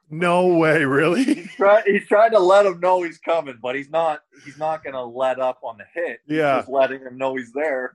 No 0.10 0.48
way, 0.56 0.86
really? 0.86 1.26
He's, 1.26 1.52
try, 1.56 1.82
he's 1.86 2.08
trying 2.08 2.32
to 2.32 2.39
let 2.39 2.65
him 2.65 2.80
know 2.80 3.04
he's 3.04 3.17
coming, 3.17 3.60
but 3.62 3.76
he's 3.76 3.89
not. 3.89 4.22
He's 4.46 4.58
not 4.58 4.82
going 4.82 4.93
to 4.93 5.04
let 5.04 5.38
up 5.38 5.60
on 5.63 5.78
the 5.78 5.84
hit. 5.93 6.22
He's 6.26 6.38
Yeah. 6.38 6.60
just 6.60 6.70
letting 6.70 7.02
him 7.02 7.17
know 7.17 7.36
he's 7.36 7.52
there. 7.52 7.93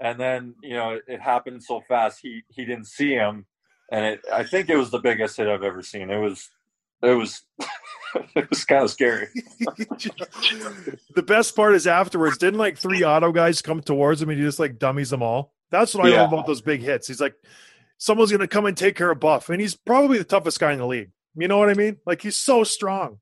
And 0.00 0.18
then 0.18 0.54
you 0.62 0.74
know 0.74 0.98
it, 1.06 1.20
happened 1.20 1.62
so 1.64 1.80
fast. 1.88 2.20
He 2.22 2.42
he 2.48 2.64
didn't 2.64 2.86
see 2.86 3.10
him, 3.14 3.46
and 3.90 4.04
it, 4.06 4.20
I 4.32 4.44
think 4.44 4.68
it 4.70 4.76
was 4.76 4.90
the 4.90 5.00
biggest 5.00 5.36
hit 5.36 5.48
I've 5.48 5.62
ever 5.64 5.82
seen. 5.82 6.10
It 6.10 6.18
was 6.18 6.48
it 7.02 7.14
was 7.14 7.42
it 8.36 8.48
was 8.48 8.64
kind 8.64 8.84
of 8.84 8.90
scary. 8.90 9.28
the 11.14 11.22
best 11.26 11.56
part 11.56 11.74
is 11.74 11.86
afterwards. 11.86 12.38
Didn't 12.38 12.58
like 12.58 12.78
three 12.78 13.04
auto 13.04 13.32
guys 13.32 13.62
come 13.62 13.80
towards 13.80 14.22
him 14.22 14.28
and 14.30 14.38
he 14.38 14.44
just 14.44 14.58
like 14.58 14.78
dummies 14.78 15.10
them 15.10 15.22
all? 15.22 15.52
That's 15.70 15.94
what 15.94 16.06
I 16.06 16.10
Yeah. 16.10 16.22
love 16.22 16.32
about 16.32 16.46
those 16.46 16.60
big 16.62 16.80
hits. 16.80 17.08
He's 17.08 17.20
like, 17.20 17.34
someone's 17.98 18.30
going 18.30 18.40
to 18.40 18.48
come 18.48 18.66
and 18.66 18.76
take 18.76 18.96
care 18.96 19.10
of 19.10 19.20
Buff, 19.20 19.48
and 19.50 19.60
he's 19.60 19.76
probably 19.76 20.18
the 20.18 20.24
toughest 20.24 20.60
guy 20.60 20.72
in 20.72 20.78
the 20.78 20.86
league. 20.86 21.10
You 21.34 21.48
know 21.48 21.58
what 21.58 21.68
I 21.70 21.74
mean? 21.74 21.98
Like 22.06 22.22
he's 22.22 22.36
so 22.38 22.64
strong. 22.64 23.18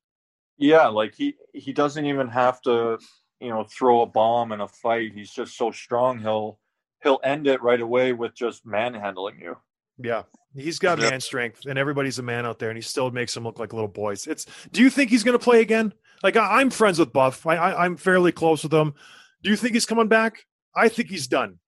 Yeah, 0.58 0.86
like 0.88 1.14
he 1.14 1.36
he 1.52 1.72
doesn't 1.72 2.04
even 2.06 2.28
have 2.28 2.60
to 2.62 2.98
you 3.40 3.48
know 3.50 3.64
throw 3.64 4.02
a 4.02 4.06
bomb 4.06 4.52
in 4.52 4.60
a 4.60 4.68
fight. 4.68 5.12
He's 5.14 5.30
just 5.30 5.56
so 5.56 5.70
strong. 5.70 6.18
He'll 6.20 6.58
he'll 7.02 7.20
end 7.24 7.46
it 7.46 7.62
right 7.62 7.80
away 7.80 8.12
with 8.12 8.35
just 8.35 8.66
manhandling 8.66 9.40
you. 9.40 9.56
Yeah, 9.98 10.22
he's 10.54 10.78
got 10.78 10.98
Yeah. 10.98 11.11
man 11.11 11.20
strength, 11.20 11.64
and 11.66 11.78
everybody's 11.78 12.18
a 12.18 12.22
man 12.22 12.44
out 12.46 12.59
there, 12.59 12.68
and 12.70 12.76
he 12.76 12.82
still 12.82 13.11
makes 13.11 13.32
them 13.35 13.44
look 13.44 13.59
like 13.59 13.72
little 13.72 13.88
boys. 13.88 14.26
It's. 14.26 14.46
Do 14.72 14.82
you 14.82 14.90
think 14.90 15.11
he's 15.11 15.24
going 15.24 15.38
to 15.38 15.42
play 15.42 15.61
again? 15.61 15.92
Like 16.22 16.37
I, 16.37 16.61
I'm 16.61 16.70
friends 16.70 16.98
with 16.98 17.12
Buff. 17.12 17.46
I, 17.46 17.56
I, 17.56 17.85
I'm 17.85 17.96
fairly 17.96 18.32
close 18.32 18.62
with 18.62 18.72
him. 18.74 18.94
Do 19.42 19.50
you 19.50 19.56
think 19.56 19.74
he's 19.74 19.87
coming 19.87 20.09
back? 20.09 20.44
I 20.74 20.88
think 20.88 21.09
he's 21.09 21.26
done. 21.28 21.59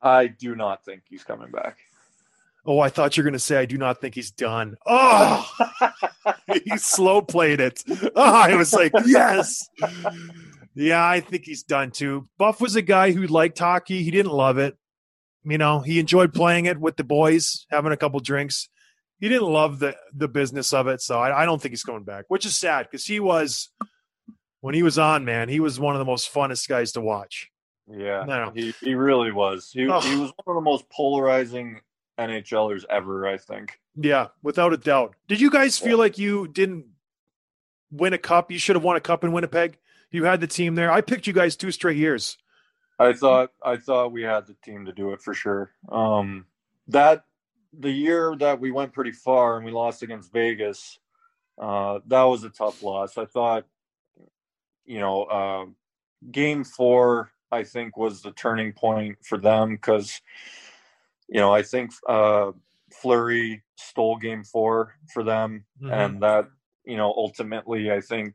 I 0.00 0.28
do 0.28 0.54
not 0.54 0.84
think 0.84 1.02
he's 1.08 1.24
coming 1.24 1.50
back. 1.50 1.78
Oh, 2.64 2.80
I 2.80 2.88
thought 2.90 3.16
you 3.16 3.22
were 3.22 3.30
going 3.30 3.32
to 3.32 3.38
say 3.38 3.56
I 3.56 3.64
do 3.64 3.78
not 3.78 4.00
think 4.00 4.14
he's 4.14 4.30
done. 4.30 4.76
Oh, 4.86 5.50
he 6.64 6.76
slow 6.76 7.22
played 7.22 7.60
it. 7.60 7.82
Oh, 8.14 8.32
I 8.34 8.54
was 8.54 8.72
like, 8.74 8.92
yes. 9.06 9.68
Yeah, 10.80 11.04
I 11.04 11.18
think 11.20 11.44
he's 11.44 11.64
done 11.64 11.90
too. 11.90 12.28
Buff 12.38 12.60
was 12.60 12.76
a 12.76 12.82
guy 12.82 13.10
who 13.10 13.26
liked 13.26 13.58
hockey. 13.58 14.02
He 14.04 14.10
didn't 14.12 14.30
love 14.32 14.58
it. 14.58 14.76
You 15.44 15.58
know, 15.58 15.80
he 15.80 15.98
enjoyed 15.98 16.32
playing 16.32 16.66
it 16.66 16.78
with 16.78 16.96
the 16.96 17.04
boys, 17.04 17.66
having 17.70 17.90
a 17.90 17.96
couple 17.96 18.20
drinks. 18.20 18.68
He 19.18 19.28
didn't 19.28 19.48
love 19.50 19.80
the 19.80 19.96
the 20.14 20.28
business 20.28 20.72
of 20.72 20.86
it, 20.86 21.00
so 21.00 21.18
I, 21.18 21.42
I 21.42 21.44
don't 21.46 21.60
think 21.60 21.72
he's 21.72 21.82
coming 21.82 22.04
back, 22.04 22.26
which 22.28 22.46
is 22.46 22.56
sad 22.56 22.86
because 22.88 23.04
he 23.04 23.18
was 23.18 23.70
when 24.60 24.74
he 24.76 24.84
was 24.84 24.98
on, 24.98 25.24
man. 25.24 25.48
He 25.48 25.58
was 25.58 25.80
one 25.80 25.96
of 25.96 25.98
the 25.98 26.04
most 26.04 26.32
funnest 26.32 26.68
guys 26.68 26.92
to 26.92 27.00
watch. 27.00 27.50
Yeah, 27.90 28.24
No. 28.24 28.52
he 28.54 28.72
he 28.80 28.94
really 28.94 29.32
was. 29.32 29.70
He 29.72 29.88
Oh. 29.88 29.98
he 30.00 30.14
was 30.16 30.32
one 30.44 30.56
of 30.56 30.62
the 30.62 30.70
most 30.70 30.88
polarizing 30.90 31.80
NHLers 32.20 32.84
ever. 32.88 33.26
I 33.26 33.38
think. 33.38 33.80
Yeah, 33.96 34.28
without 34.42 34.72
a 34.72 34.76
doubt. 34.76 35.16
Did 35.26 35.40
you 35.40 35.50
guys 35.50 35.78
feel 35.78 35.98
like 35.98 36.18
you 36.18 36.46
didn't 36.46 36.84
win 37.90 38.12
a 38.12 38.18
cup? 38.18 38.52
You 38.52 38.58
should 38.60 38.76
have 38.76 38.84
won 38.84 38.94
a 38.96 39.00
cup 39.00 39.24
in 39.24 39.32
Winnipeg. 39.32 39.78
You 40.10 40.24
had 40.24 40.40
the 40.40 40.46
team 40.46 40.74
there. 40.74 40.90
I 40.90 41.00
picked 41.00 41.26
you 41.26 41.32
guys 41.32 41.56
two 41.56 41.70
straight 41.70 41.96
years. 41.98 42.38
I 42.98 43.12
thought 43.12 43.52
I 43.62 43.76
thought 43.76 44.12
we 44.12 44.22
had 44.22 44.46
the 44.46 44.54
team 44.64 44.86
to 44.86 44.92
do 44.92 45.12
it 45.12 45.22
for 45.22 45.34
sure. 45.34 45.70
Um, 45.88 46.46
that 46.88 47.24
the 47.72 47.90
year 47.90 48.34
that 48.38 48.58
we 48.60 48.70
went 48.70 48.92
pretty 48.92 49.12
far 49.12 49.56
and 49.56 49.64
we 49.64 49.70
lost 49.70 50.02
against 50.02 50.32
Vegas, 50.32 50.98
uh, 51.60 52.00
that 52.06 52.22
was 52.24 52.42
a 52.44 52.50
tough 52.50 52.82
loss. 52.82 53.16
I 53.18 53.26
thought, 53.26 53.66
you 54.84 54.98
know, 54.98 55.24
uh, 55.24 55.66
game 56.32 56.64
four 56.64 57.30
I 57.52 57.62
think 57.64 57.96
was 57.96 58.22
the 58.22 58.32
turning 58.32 58.72
point 58.72 59.18
for 59.24 59.38
them 59.38 59.76
because, 59.76 60.20
you 61.28 61.40
know, 61.40 61.52
I 61.54 61.62
think 61.62 61.92
uh, 62.08 62.52
Fleury 62.92 63.62
stole 63.76 64.16
game 64.16 64.44
four 64.44 64.96
for 65.12 65.22
them, 65.22 65.64
Mhm. 65.80 65.92
and 65.92 66.22
that 66.22 66.48
you 66.84 66.96
know 66.96 67.12
ultimately 67.16 67.92
I 67.92 68.00
think 68.00 68.34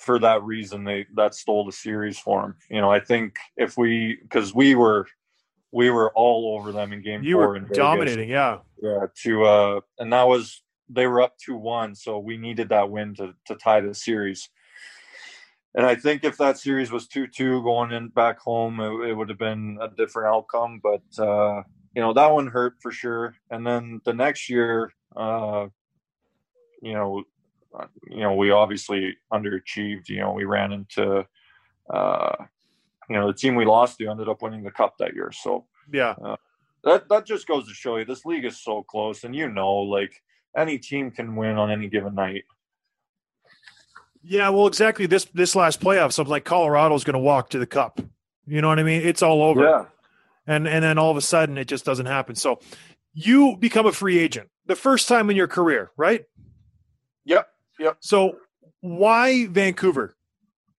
for 0.00 0.18
that 0.18 0.42
reason 0.42 0.82
they 0.84 1.06
that 1.14 1.34
stole 1.34 1.64
the 1.64 1.72
series 1.72 2.18
for 2.18 2.44
him. 2.44 2.54
You 2.70 2.80
know, 2.80 2.90
I 2.90 3.00
think 3.00 3.36
if 3.56 3.76
we 3.76 4.18
because 4.22 4.54
we 4.54 4.74
were 4.74 5.06
we 5.72 5.90
were 5.90 6.10
all 6.14 6.56
over 6.58 6.72
them 6.72 6.92
in 6.92 7.02
game 7.02 7.22
You 7.22 7.36
four 7.36 7.48
were 7.48 7.56
in 7.56 7.64
Vegas. 7.64 7.76
dominating, 7.76 8.28
yeah. 8.30 8.58
Yeah, 8.82 9.06
to 9.22 9.44
uh 9.44 9.80
and 9.98 10.12
that 10.12 10.26
was 10.26 10.62
they 10.88 11.06
were 11.06 11.20
up 11.22 11.36
two 11.38 11.56
one, 11.56 11.94
so 11.94 12.18
we 12.18 12.36
needed 12.36 12.70
that 12.70 12.90
win 12.90 13.14
to 13.16 13.34
to 13.46 13.54
tie 13.56 13.80
the 13.80 13.94
series. 13.94 14.48
And 15.74 15.86
I 15.86 15.94
think 15.94 16.24
if 16.24 16.36
that 16.38 16.58
series 16.58 16.90
was 16.90 17.06
two 17.06 17.26
two 17.26 17.62
going 17.62 17.92
in 17.92 18.08
back 18.08 18.40
home, 18.40 18.80
it, 18.80 19.10
it 19.10 19.14
would 19.14 19.28
have 19.28 19.38
been 19.38 19.78
a 19.80 19.88
different 19.88 20.34
outcome. 20.34 20.80
But 20.82 21.22
uh, 21.22 21.62
you 21.94 22.00
know 22.02 22.12
that 22.14 22.32
one 22.32 22.46
hurt 22.46 22.74
for 22.80 22.90
sure. 22.90 23.36
And 23.50 23.66
then 23.66 24.00
the 24.04 24.14
next 24.14 24.48
year, 24.48 24.92
uh, 25.14 25.66
you 26.82 26.94
know, 26.94 27.22
you 28.08 28.20
know 28.20 28.34
we 28.34 28.50
obviously 28.50 29.16
underachieved. 29.32 30.08
You 30.08 30.20
know 30.20 30.32
we 30.32 30.44
ran 30.44 30.72
into, 30.72 31.26
uh, 31.92 32.36
you 33.08 33.16
know, 33.16 33.26
the 33.28 33.34
team 33.34 33.54
we 33.54 33.64
lost 33.64 33.98
to 33.98 34.08
ended 34.08 34.28
up 34.28 34.42
winning 34.42 34.62
the 34.62 34.70
cup 34.70 34.94
that 34.98 35.14
year. 35.14 35.32
So 35.32 35.66
Yeah. 35.92 36.14
that 36.84 37.08
that 37.08 37.26
just 37.26 37.46
goes 37.46 37.66
to 37.68 37.74
show 37.74 37.96
you 37.96 38.04
this 38.04 38.24
league 38.24 38.44
is 38.44 38.62
so 38.62 38.82
close, 38.82 39.24
and 39.24 39.34
you 39.34 39.48
know, 39.48 39.72
like 39.78 40.22
any 40.56 40.78
team 40.78 41.10
can 41.10 41.36
win 41.36 41.56
on 41.56 41.70
any 41.70 41.88
given 41.88 42.14
night. 42.14 42.44
Yeah, 44.22 44.50
well, 44.50 44.66
exactly. 44.66 45.06
This 45.06 45.24
this 45.26 45.56
last 45.56 45.80
playoff, 45.80 46.12
something 46.12 46.30
like 46.30 46.44
Colorado's 46.44 47.04
going 47.04 47.14
to 47.14 47.18
walk 47.20 47.50
to 47.50 47.58
the 47.58 47.66
cup. 47.66 48.00
You 48.46 48.60
know 48.60 48.68
what 48.68 48.78
I 48.78 48.82
mean? 48.82 49.02
It's 49.02 49.22
all 49.22 49.42
over. 49.42 49.62
Yeah. 49.62 49.84
And 50.46 50.66
and 50.68 50.84
then 50.84 50.98
all 50.98 51.10
of 51.10 51.16
a 51.16 51.20
sudden 51.22 51.56
it 51.56 51.68
just 51.68 51.84
doesn't 51.84 52.06
happen. 52.06 52.34
So 52.34 52.60
you 53.14 53.56
become 53.56 53.86
a 53.86 53.92
free 53.92 54.18
agent 54.18 54.50
the 54.66 54.76
first 54.76 55.08
time 55.08 55.30
in 55.30 55.36
your 55.36 55.46
career, 55.48 55.90
right? 55.96 56.24
Yep. 57.24 57.48
Yep. 57.80 57.96
So 58.00 58.36
why 58.80 59.46
Vancouver? 59.46 60.14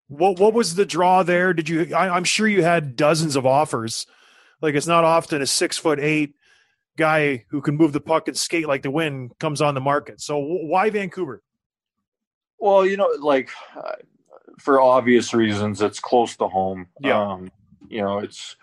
What 0.07 0.39
what 0.39 0.53
was 0.53 0.75
the 0.75 0.85
draw 0.85 1.23
there? 1.23 1.53
Did 1.53 1.67
you? 1.67 1.95
I, 1.95 2.15
I'm 2.15 2.23
sure 2.23 2.47
you 2.47 2.63
had 2.63 2.95
dozens 2.95 3.35
of 3.35 3.45
offers. 3.45 4.05
Like 4.61 4.75
it's 4.75 4.87
not 4.87 5.03
often 5.03 5.41
a 5.41 5.47
six 5.47 5.77
foot 5.77 5.99
eight 5.99 6.35
guy 6.97 7.45
who 7.49 7.61
can 7.61 7.75
move 7.75 7.93
the 7.93 8.01
puck 8.01 8.27
and 8.27 8.37
skate 8.37 8.67
like 8.67 8.83
the 8.83 8.91
wind 8.91 9.31
comes 9.39 9.61
on 9.61 9.73
the 9.73 9.81
market. 9.81 10.21
So 10.21 10.37
why 10.37 10.89
Vancouver? 10.91 11.41
Well, 12.59 12.85
you 12.85 12.97
know, 12.97 13.09
like 13.19 13.49
uh, 13.75 13.93
for 14.59 14.79
obvious 14.79 15.33
reasons, 15.33 15.81
it's 15.81 15.99
close 15.99 16.35
to 16.37 16.47
home. 16.47 16.87
Yeah. 16.99 17.19
Um, 17.19 17.51
you 17.89 18.01
know, 18.01 18.19
it's 18.19 18.55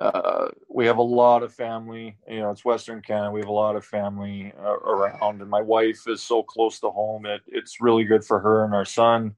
uh, 0.00 0.48
we 0.68 0.86
have 0.86 0.98
a 0.98 1.02
lot 1.02 1.42
of 1.42 1.54
family. 1.54 2.16
You 2.28 2.40
know, 2.40 2.50
it's 2.50 2.64
Western 2.64 3.00
Canada. 3.00 3.30
We 3.30 3.40
have 3.40 3.48
a 3.48 3.52
lot 3.52 3.76
of 3.76 3.84
family 3.84 4.52
uh, 4.58 4.78
around, 4.78 5.40
and 5.40 5.50
my 5.50 5.60
wife 5.60 6.08
is 6.08 6.22
so 6.22 6.42
close 6.42 6.80
to 6.80 6.90
home. 6.90 7.26
It, 7.26 7.42
it's 7.46 7.80
really 7.80 8.04
good 8.04 8.24
for 8.24 8.40
her 8.40 8.64
and 8.64 8.74
our 8.74 8.84
son. 8.84 9.36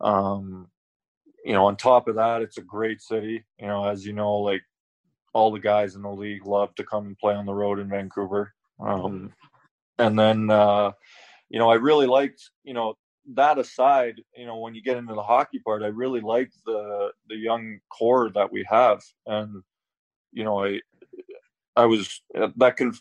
Um, 0.00 0.68
you 1.44 1.52
know, 1.52 1.66
on 1.66 1.76
top 1.76 2.08
of 2.08 2.16
that, 2.16 2.42
it's 2.42 2.58
a 2.58 2.62
great 2.62 3.02
city. 3.02 3.44
You 3.58 3.66
know, 3.66 3.84
as 3.84 4.06
you 4.06 4.12
know, 4.12 4.36
like 4.36 4.62
all 5.32 5.50
the 5.50 5.60
guys 5.60 5.94
in 5.94 6.02
the 6.02 6.10
league 6.10 6.46
love 6.46 6.74
to 6.76 6.84
come 6.84 7.06
and 7.06 7.18
play 7.18 7.34
on 7.34 7.46
the 7.46 7.54
road 7.54 7.78
in 7.78 7.88
Vancouver. 7.88 8.52
Um, 8.80 9.32
and 9.98 10.18
then, 10.18 10.50
uh, 10.50 10.92
you 11.50 11.58
know, 11.58 11.70
I 11.70 11.74
really 11.74 12.06
liked, 12.06 12.50
you 12.64 12.74
know, 12.74 12.96
that 13.34 13.58
aside, 13.58 14.20
you 14.36 14.46
know, 14.46 14.56
when 14.56 14.74
you 14.74 14.82
get 14.82 14.96
into 14.96 15.14
the 15.14 15.22
hockey 15.22 15.58
part, 15.58 15.82
I 15.82 15.88
really 15.88 16.20
like 16.20 16.50
the 16.64 17.10
the 17.28 17.36
young 17.36 17.78
core 17.90 18.30
that 18.30 18.50
we 18.50 18.64
have, 18.68 19.02
and 19.26 19.62
you 20.32 20.44
know, 20.44 20.64
I 20.64 20.80
I 21.76 21.86
was 21.86 22.22
that 22.34 22.76
can, 22.76 22.94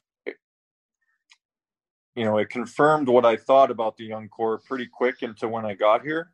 you 2.16 2.26
know, 2.26 2.38
it 2.38 2.50
confirmed 2.50 3.08
what 3.08 3.26
I 3.26 3.36
thought 3.36 3.72
about 3.72 3.98
the 3.98 4.06
young 4.06 4.30
core 4.30 4.60
pretty 4.60 4.88
quick 4.88 5.22
into 5.22 5.48
when 5.48 5.66
I 5.66 5.74
got 5.74 6.04
here. 6.04 6.32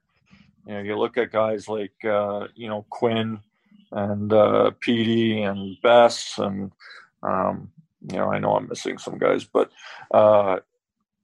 You 0.65 0.73
know, 0.73 0.79
you 0.81 0.97
look 0.97 1.17
at 1.17 1.31
guys 1.31 1.67
like 1.67 1.93
uh, 2.03 2.47
you 2.55 2.67
know 2.67 2.85
Quinn 2.89 3.39
and 3.91 4.33
uh, 4.33 4.71
Petey 4.79 5.43
and 5.43 5.77
Bess, 5.81 6.37
and 6.37 6.71
um, 7.23 7.71
you 8.11 8.17
know, 8.17 8.31
I 8.31 8.39
know 8.39 8.55
I'm 8.55 8.67
missing 8.67 8.97
some 8.97 9.17
guys, 9.17 9.43
but 9.43 9.71
uh, 10.11 10.59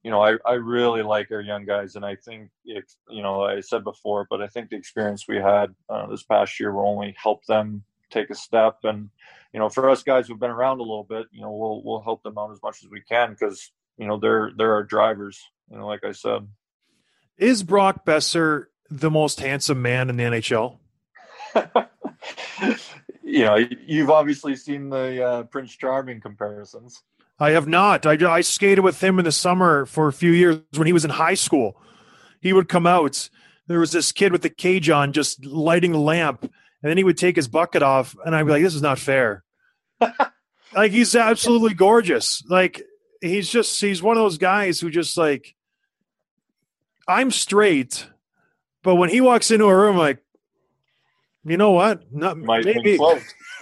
you 0.04 0.10
know, 0.10 0.22
I, 0.22 0.38
I 0.46 0.54
really 0.54 1.04
like 1.04 1.32
our 1.32 1.42
young 1.42 1.66
guys, 1.66 1.96
and 1.96 2.06
I 2.06 2.16
think 2.16 2.50
if 2.66 2.86
you 3.10 3.22
know, 3.22 3.44
I 3.44 3.60
said 3.60 3.84
before, 3.84 4.26
but 4.30 4.42
I 4.42 4.48
think 4.48 4.70
the 4.70 4.76
experience 4.76 5.28
we 5.28 5.38
had 5.38 5.76
uh, 5.90 6.08
this 6.08 6.24
past 6.24 6.60
year 6.60 6.72
will 6.72 6.88
only 6.88 7.16
help 7.22 7.46
them 7.46 7.84
take 8.10 8.30
a 8.30 8.36
step. 8.36 8.80
And 8.84 9.10
you 9.54 9.60
know, 9.60 9.70
for 9.70 9.90
us 9.90 10.04
guys 10.04 10.28
who've 10.28 10.40
been 10.40 10.52
around 10.52 10.80
a 10.80 10.84
little 10.84 11.04
bit, 11.04 11.28
you 11.32 11.42
know, 11.42 11.52
we'll 11.52 11.82
we'll 11.84 12.02
help 12.02 12.24
them 12.24 12.38
out 12.38 12.52
as 12.52 12.60
much 12.64 12.84
as 12.84 12.90
we 12.90 13.02
can 13.02 13.32
because 13.32 13.72
you 13.98 14.08
know 14.08 14.18
they're 14.18 14.52
they're 14.56 14.74
our 14.74 14.84
drivers. 14.84 15.42
You 15.70 15.78
know, 15.78 15.88
like 15.88 16.04
I 16.04 16.12
said, 16.12 16.48
is 17.38 17.64
Brock 17.64 18.06
Boeser 18.06 18.66
the 18.90 19.12
most 19.12 19.40
handsome 19.40 19.82
man 19.82 20.10
in 20.10 20.18
the 20.18 20.24
NHL? 20.24 20.78
you 23.24 23.46
know, 23.46 23.56
you've 23.56 24.10
obviously 24.10 24.56
seen 24.56 24.90
the 24.90 25.24
uh, 25.24 25.44
Prince 25.44 25.76
Charming 25.76 26.22
comparisons. 26.22 27.02
I 27.40 27.52
have 27.52 27.68
not. 27.68 28.06
I, 28.06 28.18
I 28.30 28.42
skated 28.42 28.84
with 28.84 29.02
him 29.02 29.18
in 29.18 29.26
the 29.26 29.32
summer 29.32 29.86
for 29.86 30.08
a 30.08 30.14
few 30.14 30.32
years 30.32 30.60
when 30.76 30.86
he 30.86 30.94
was 30.94 31.04
in 31.04 31.12
high 31.12 31.34
school. 31.34 31.76
He 32.40 32.54
would 32.54 32.70
come 32.70 32.86
out. 32.86 33.30
There 33.68 33.80
was 33.80 33.92
this 33.92 34.12
kid 34.12 34.32
with 34.32 34.44
the 34.44 34.50
cage 34.50 34.90
on, 34.90 35.14
just 35.14 35.46
lighting 35.46 35.94
a 35.94 36.00
lamp, 36.00 36.52
and 36.82 36.90
then 36.90 36.98
he 36.98 37.04
would 37.04 37.18
take 37.18 37.36
his 37.36 37.48
bucket 37.48 37.84
off, 37.84 38.16
and 38.26 38.36
I'd 38.36 38.46
be 38.46 38.52
like, 38.52 38.64
"This 38.64 38.76
is 38.76 38.82
not 38.82 39.00
fair." 39.00 39.44
like 40.74 40.92
he's 40.92 41.16
absolutely 41.16 41.74
gorgeous. 41.74 42.44
Like 42.48 42.82
he's 43.22 43.50
just 43.50 43.80
he's 43.80 44.02
one 44.02 44.18
of 44.18 44.24
those 44.24 44.38
guys 44.38 44.80
who 44.80 44.90
just 44.90 45.18
like 45.18 45.56
I'm 47.08 47.32
straight, 47.32 48.08
but 48.84 48.96
when 48.96 49.10
he 49.10 49.22
walks 49.22 49.52
into 49.52 49.66
a 49.66 49.76
room, 49.76 49.98
like, 49.98 50.20
you 51.44 51.58
know 51.58 51.72
what? 51.72 52.12
Not 52.12 52.38
Might 52.38 52.66
maybe. 52.66 52.98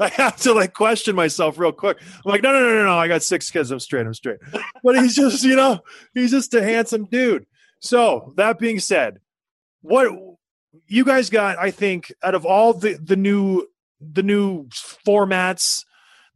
I 0.00 0.08
have 0.14 0.36
to 0.38 0.52
like 0.52 0.72
question 0.72 1.16
myself 1.16 1.58
real 1.58 1.72
quick. 1.72 1.98
I'm 2.00 2.30
like, 2.30 2.42
no, 2.42 2.52
no, 2.52 2.60
no, 2.60 2.74
no, 2.74 2.84
no. 2.84 2.98
I 2.98 3.08
got 3.08 3.22
six 3.22 3.50
kids. 3.50 3.70
I'm 3.70 3.80
straight. 3.80 4.06
I'm 4.06 4.14
straight. 4.14 4.38
But 4.82 4.96
he's 5.00 5.14
just, 5.14 5.42
you 5.44 5.56
know, 5.56 5.80
he's 6.14 6.30
just 6.30 6.54
a 6.54 6.62
handsome 6.62 7.06
dude. 7.06 7.46
So 7.80 8.32
that 8.36 8.58
being 8.58 8.78
said, 8.78 9.20
what 9.82 10.27
you 10.86 11.04
guys 11.04 11.30
got, 11.30 11.58
I 11.58 11.70
think, 11.70 12.12
out 12.22 12.34
of 12.34 12.44
all 12.44 12.74
the 12.74 12.94
the 12.94 13.16
new 13.16 13.66
the 14.00 14.22
new 14.22 14.66
formats, 14.68 15.84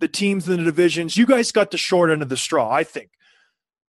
the 0.00 0.08
teams 0.08 0.48
in 0.48 0.58
the 0.58 0.64
divisions, 0.64 1.16
you 1.16 1.26
guys 1.26 1.52
got 1.52 1.70
the 1.70 1.78
short 1.78 2.10
end 2.10 2.22
of 2.22 2.28
the 2.28 2.36
straw. 2.36 2.70
I 2.70 2.84
think. 2.84 3.10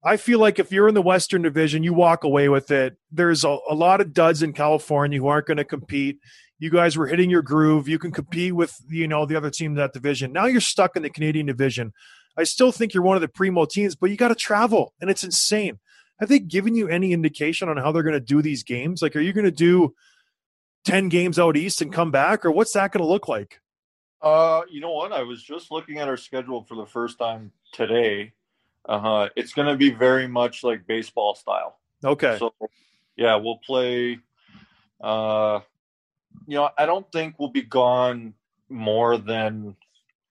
I 0.06 0.18
feel 0.18 0.40
like 0.40 0.60
if 0.60 0.70
you're 0.70 0.90
in 0.90 0.96
the 0.96 1.02
Western 1.02 1.44
Division, 1.44 1.82
you 1.82 1.94
walk 1.94 2.26
away 2.26 2.50
with 2.50 2.72
it. 2.72 2.98
There's 3.10 3.46
a, 3.46 3.58
a 3.70 3.74
lot 3.74 4.02
of 4.02 4.14
duds 4.14 4.44
in 4.44 4.52
California 4.52 5.18
who 5.18 5.28
aren't 5.28 5.48
going 5.48 5.56
to 5.56 5.64
compete 5.64 6.20
you 6.64 6.70
guys 6.70 6.96
were 6.96 7.08
hitting 7.08 7.30
your 7.30 7.42
groove. 7.42 7.90
You 7.90 8.00
can 8.00 8.12
compete 8.12 8.56
with 8.56 8.74
you 8.88 9.06
know 9.06 9.26
the 9.26 9.36
other 9.36 9.50
team 9.50 9.72
in 9.72 9.78
that 9.78 9.92
division. 9.92 10.32
Now 10.32 10.46
you're 10.46 10.62
stuck 10.62 10.96
in 10.96 11.04
the 11.04 11.10
Canadian 11.10 11.46
division. 11.46 11.92
I 12.38 12.46
still 12.46 12.72
think 12.72 12.94
you're 12.94 13.04
one 13.04 13.18
of 13.18 13.22
the 13.22 13.28
primo 13.28 13.66
teams, 13.66 13.98
but 13.98 14.10
you 14.10 14.16
got 14.16 14.30
to 14.30 14.36
travel, 14.36 14.94
and 15.02 15.10
it's 15.10 15.26
insane. 15.26 15.80
Have 16.22 16.30
they 16.30 16.40
given 16.40 16.74
you 16.74 16.88
any 16.88 17.12
indication 17.12 17.68
on 17.68 17.76
how 17.76 17.92
they're 17.92 18.02
going 18.02 18.14
to 18.14 18.22
do 18.22 18.42
these 18.42 18.64
games? 18.64 19.02
Like, 19.02 19.16
are 19.18 19.20
you 19.20 19.34
going 19.34 19.44
to 19.44 19.52
do 19.52 19.94
ten 20.84 21.10
games 21.10 21.40
out 21.40 21.58
east 21.58 21.82
and 21.82 21.92
come 21.92 22.12
back, 22.12 22.46
or 22.46 22.52
what's 22.52 22.74
that 22.74 22.92
going 22.92 23.04
to 23.04 23.08
look 23.08 23.28
like? 23.28 23.60
Uh, 24.22 24.62
you 24.70 24.80
know 24.80 24.92
what? 24.92 25.12
I 25.12 25.24
was 25.24 25.44
just 25.44 25.72
looking 25.72 26.00
at 26.00 26.08
our 26.08 26.18
schedule 26.18 26.64
for 26.64 26.76
the 26.76 26.86
first 26.86 27.20
time 27.20 27.52
today. 27.74 28.34
Uh-huh. 28.86 29.30
It's 29.36 29.54
going 29.54 29.68
to 29.68 29.76
be 29.76 29.90
very 29.92 30.28
much 30.28 30.64
like 30.64 30.88
baseball 30.88 31.36
style. 31.36 31.80
Okay. 32.04 32.38
So, 32.40 32.54
yeah, 33.16 33.36
we'll 33.36 33.58
play. 33.66 34.20
Uh, 35.02 35.60
you 36.48 36.56
know, 36.56 36.70
I 36.78 36.86
don't 36.86 37.10
think 37.12 37.36
we'll 37.38 37.50
be 37.50 37.62
gone 37.62 38.34
more 38.70 39.18
than, 39.18 39.76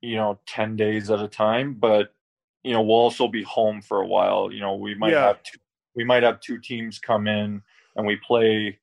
you 0.01 0.17
know, 0.17 0.39
10 0.47 0.77
days 0.77 1.11
at 1.11 1.21
a 1.21 1.29
time, 1.29 1.75
but, 1.75 2.15
you 2.63 2.73
know, 2.73 2.83
we'll 2.83 2.97
also 2.97 3.29
be 3.29 3.43
home 3.43 3.83
for 3.83 4.01
a 4.01 4.07
while. 4.07 4.51
You 4.51 4.61
know, 4.61 4.75
we 4.77 4.95
might 4.95 5.13
Yeah. 5.13 5.29
have 5.29 5.43
two, 5.43 5.59
we 5.95 6.05
might 6.05 6.23
have 6.23 6.41
two 6.41 6.59
teams 6.59 6.99
come 6.99 7.27
in 7.27 7.63
and 7.97 8.07
we 8.07 8.17
play, 8.17 8.79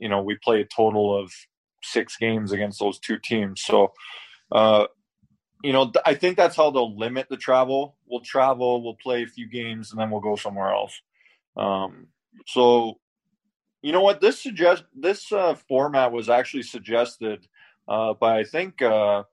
you 0.00 0.08
know, 0.08 0.22
we 0.22 0.36
play 0.42 0.60
a 0.62 0.64
total 0.64 1.16
of 1.16 1.32
six 1.82 2.16
games 2.16 2.52
against 2.52 2.80
those 2.80 2.98
two 2.98 3.18
teams. 3.18 3.62
So, 3.62 3.92
uh, 4.50 4.86
you 5.62 5.72
know, 5.72 5.92
I 6.04 6.14
think 6.14 6.36
that's 6.36 6.56
how 6.56 6.70
they'll 6.70 6.96
limit 6.96 7.28
the 7.28 7.36
travel. 7.36 7.96
We'll 8.06 8.22
travel, 8.22 8.82
we'll 8.82 8.94
play 8.94 9.22
a 9.22 9.26
few 9.26 9.48
games, 9.48 9.92
and 9.92 10.00
then 10.00 10.10
we'll 10.10 10.20
go 10.20 10.36
somewhere 10.36 10.72
else. 10.72 11.00
Um, 11.56 12.08
so, 12.46 12.98
you 13.82 13.92
know 13.92 14.00
what? 14.00 14.20
This 14.20 14.42
suggest 14.42 14.84
this 14.94 15.30
uh, 15.32 15.54
format 15.68 16.12
was 16.12 16.28
actually 16.28 16.62
suggested 16.62 17.46
uh, 17.88 18.14
by 18.14 18.38
I 18.38 18.44
think 18.44 18.80
uh, 18.82 19.24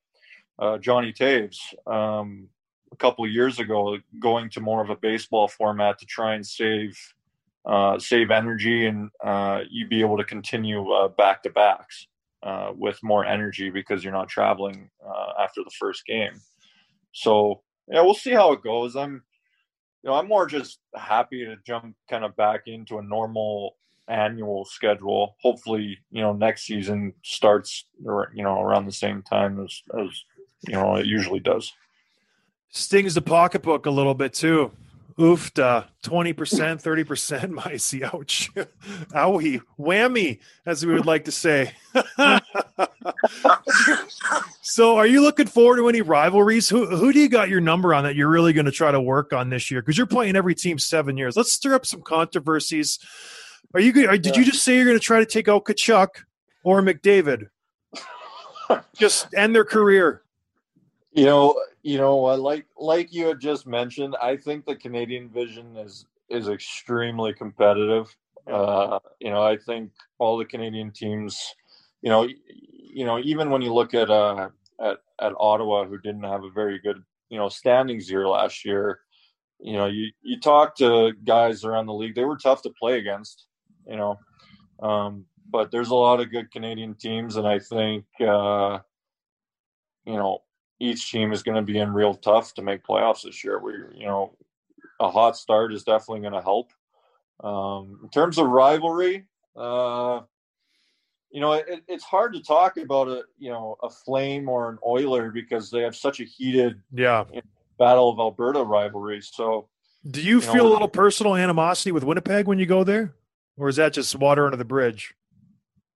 uh, 0.60 0.78
Johnny 0.80 1.14
Toews 1.14 1.58
um, 1.86 2.50
a 2.92 2.96
couple 2.96 3.26
of 3.26 3.32
years 3.32 3.60
ago, 3.60 3.98
going 4.20 4.50
to 4.52 4.62
more 4.62 4.82
of 4.82 4.90
a 4.90 4.96
baseball 4.96 5.48
format 5.48 6.00
to 6.00 6.06
try 6.06 6.36
and 6.36 6.46
save 6.46 6.98
uh, 7.68 8.00
save 8.00 8.32
energy 8.32 8.88
and 8.88 9.10
uh, 9.24 9.62
you 9.70 9.88
be 9.88 10.00
able 10.00 10.18
to 10.18 10.24
continue 10.24 10.86
back 11.18 11.44
to 11.44 11.50
backs 11.50 12.08
uh, 12.44 12.72
with 12.76 12.98
more 13.04 13.26
energy 13.26 13.70
because 13.70 14.04
you're 14.04 14.14
not 14.14 14.30
traveling 14.30 14.90
uh, 15.06 15.34
after 15.42 15.64
the 15.64 15.72
first 15.78 16.06
game. 16.06 16.40
So 17.12 17.62
yeah, 17.88 18.02
we'll 18.02 18.14
see 18.14 18.32
how 18.32 18.54
it 18.54 18.64
goes. 18.64 18.96
I'm, 18.96 19.24
you 20.04 20.10
know, 20.10 20.14
I'm 20.14 20.28
more 20.28 20.46
just 20.46 20.80
happy 20.96 21.46
to 21.46 21.58
jump 21.66 21.96
kind 22.10 22.24
of 22.24 22.36
back 22.36 22.62
into 22.68 23.00
a 23.00 23.04
normal 23.04 23.76
annual 24.08 24.66
schedule. 24.66 25.36
Hopefully, 25.42 25.98
you 26.12 26.22
know, 26.22 26.34
next 26.34 26.64
season 26.66 27.14
starts, 27.24 27.86
you 28.00 28.44
know, 28.44 28.62
around 28.62 28.86
the 28.86 28.92
same 28.92 29.22
time 29.22 29.64
as 29.64 29.82
as 30.00 30.24
you 30.68 30.74
know 30.74 30.96
it 30.96 31.06
usually 31.06 31.40
does. 31.40 31.74
Stings 32.70 33.16
the 33.16 33.22
pocketbook 33.22 33.86
a 33.86 33.92
little 33.92 34.14
bit 34.14 34.34
too. 34.34 34.72
Oofta, 35.18 35.88
twenty 36.04 36.32
percent, 36.32 36.82
thirty 36.82 37.04
percent. 37.04 37.52
My 37.66 37.78
see, 37.78 38.04
ouch, 38.04 38.54
owie, 38.56 39.62
whammy, 39.80 40.40
as 40.66 40.86
we 40.86 40.94
would 40.94 41.08
like 41.08 41.26
to 41.26 41.32
say. 41.32 41.74
so, 44.62 44.98
are 44.98 45.08
you 45.08 45.22
looking 45.22 45.48
forward 45.48 45.78
to 45.78 45.90
any 45.90 46.02
rivalries? 46.02 46.70
Who 46.70 46.86
who 46.86 47.12
do 47.12 47.20
you 47.20 47.30
got 47.30 47.50
your 47.50 47.62
number 47.62 47.94
on 47.96 48.04
that 48.04 48.16
you're 48.16 48.30
really 48.30 48.54
going 48.54 48.68
to 48.68 48.72
try 48.72 48.92
to 48.92 49.02
work 49.02 49.34
on 49.34 49.50
this 49.50 49.72
year? 49.72 49.82
Because 49.82 49.98
you're 49.98 50.06
playing 50.08 50.36
every 50.36 50.54
team 50.54 50.78
seven 50.78 51.18
years. 51.18 51.36
Let's 51.36 51.52
stir 51.52 51.74
up 51.74 51.86
some 51.86 52.02
controversies. 52.04 53.00
Are 53.74 53.80
you? 53.80 53.92
good- 53.92 54.22
Did 54.22 54.36
you 54.38 54.46
just 54.46 54.64
say 54.64 54.76
you're 54.76 54.86
going 54.86 55.00
to 55.00 55.04
try 55.04 55.20
to 55.20 55.26
take 55.26 55.48
out 55.48 55.66
Tkachuk 55.66 56.10
or 56.64 56.82
McDavid? 56.82 57.48
Just 58.96 59.34
end 59.34 59.56
their 59.56 59.66
career. 59.66 60.22
You 61.12 61.26
know, 61.26 61.60
you 61.88 61.98
know, 61.98 62.18
like 62.18 62.66
like 62.78 63.14
you 63.14 63.28
had 63.28 63.40
just 63.40 63.66
mentioned, 63.66 64.18
I 64.22 64.36
think 64.36 64.66
the 64.66 64.76
Canadian 64.76 65.30
vision 65.30 65.78
is 65.78 66.06
is 66.30 66.50
extremely 66.50 67.32
competitive. 67.32 68.14
Uh, 68.46 69.00
you 69.22 69.30
know, 69.30 69.42
I 69.42 69.56
think 69.56 69.92
all 70.20 70.38
the 70.38 70.44
Canadian 70.44 70.92
teams, 70.92 71.56
you 72.02 72.10
know, 72.10 72.28
you 72.28 73.06
know, 73.06 73.20
even 73.20 73.52
when 73.52 73.62
you 73.62 73.74
look 73.74 73.94
at 73.94 74.10
uh 74.10 74.50
at 74.82 74.98
at 75.22 75.32
Ottawa, 75.40 75.86
who 75.86 75.98
didn't 75.98 76.24
have 76.26 76.44
a 76.44 76.50
very 76.50 76.78
good 76.78 77.02
you 77.30 77.38
know 77.38 77.48
standings 77.48 78.12
year 78.12 78.28
last 78.28 78.66
year, 78.66 79.00
you 79.62 79.78
know, 79.78 79.86
you 79.86 80.12
you 80.22 80.42
talk 80.42 80.76
to 80.80 81.14
guys 81.24 81.64
around 81.64 81.86
the 81.86 81.94
league, 81.94 82.16
they 82.16 82.26
were 82.26 82.38
tough 82.38 82.64
to 82.64 82.70
play 82.78 83.00
against. 83.00 83.48
You 83.88 83.96
know, 83.96 84.20
um, 84.82 85.24
but 85.50 85.72
there's 85.72 85.92
a 85.92 85.96
lot 85.96 86.20
of 86.20 86.32
good 86.32 86.52
Canadian 86.52 86.96
teams, 86.96 87.38
and 87.38 87.48
I 87.48 87.60
think 87.60 88.04
uh, 88.20 88.80
you 90.06 90.18
know 90.18 90.42
each 90.80 91.12
team 91.12 91.32
is 91.32 91.44
going 91.44 91.56
to 91.56 91.62
be 91.62 91.80
in 91.80 91.94
real 91.94 92.14
tough 92.14 92.54
to 92.56 92.62
make 92.62 92.84
playoffs 92.84 93.24
this 93.24 93.44
year. 93.44 93.60
We, 93.60 93.74
you 93.96 94.06
know, 94.06 94.36
a 95.00 95.10
hot 95.10 95.36
start 95.38 95.74
is 95.74 95.84
definitely 95.84 96.22
going 96.22 96.34
to 96.34 96.42
help. 96.42 96.72
Um, 97.44 98.00
in 98.04 98.10
terms 98.10 98.38
of 98.38 98.48
rivalry, 98.48 99.26
Uh, 99.56 100.22
you 101.32 101.42
know, 101.42 101.54
it, 101.54 101.84
it's 101.88 102.04
hard 102.04 102.34
to 102.34 102.42
talk 102.42 102.78
about 102.78 103.08
a 103.08 103.24
you 103.38 103.50
know 103.50 103.76
a 103.84 103.90
Flame 103.90 104.48
or 104.48 104.70
an 104.70 104.78
Oiler 104.86 105.30
because 105.32 105.70
they 105.72 105.82
have 105.82 105.96
such 105.96 106.20
a 106.20 106.24
heated 106.24 106.82
Yeah. 106.94 107.26
Battle 107.78 108.10
of 108.10 108.18
Alberta 108.20 108.64
rivalry. 108.64 109.22
So 109.22 109.68
Do 110.10 110.22
you 110.22 110.36
You 110.36 110.42
feel 110.42 110.64
know- 110.64 110.70
a 110.70 110.74
little 110.74 110.88
personal 110.88 111.36
animosity 111.36 111.92
with 111.92 112.04
Winnipeg 112.04 112.48
when 112.48 112.60
you 112.60 112.66
go 112.66 112.84
there? 112.84 113.14
Or 113.58 113.68
is 113.68 113.76
that 113.76 113.94
just 113.94 114.16
water 114.16 114.46
under 114.46 114.58
the 114.58 114.66
bridge? 114.66 115.14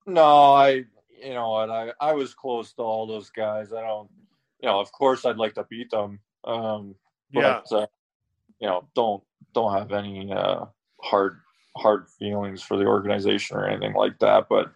no, 0.07 0.53
I 0.53 0.85
you 1.23 1.33
know 1.33 1.51
what 1.51 1.69
I 1.69 1.93
I 1.99 2.13
was 2.13 2.33
close 2.33 2.73
to 2.73 2.81
all 2.81 3.05
those 3.07 3.29
guys. 3.29 3.71
I 3.71 3.81
don't 3.81 4.09
you 4.61 4.67
know 4.69 4.79
of 4.79 4.91
course 4.91 5.25
I'd 5.25 5.37
like 5.37 5.55
to 5.55 5.65
beat 5.69 5.91
them. 5.91 6.19
Um, 6.43 6.95
Yeah. 7.31 7.61
but 7.69 7.75
uh, 7.75 7.87
you 8.59 8.67
know 8.67 8.87
don't 8.95 9.23
don't 9.53 9.73
have 9.73 9.91
any 9.91 10.31
uh, 10.31 10.65
hard 11.01 11.39
hard 11.77 12.07
feelings 12.19 12.61
for 12.61 12.77
the 12.77 12.85
organization 12.85 13.57
or 13.57 13.67
anything 13.67 13.93
like 13.93 14.19
that. 14.19 14.47
But 14.49 14.71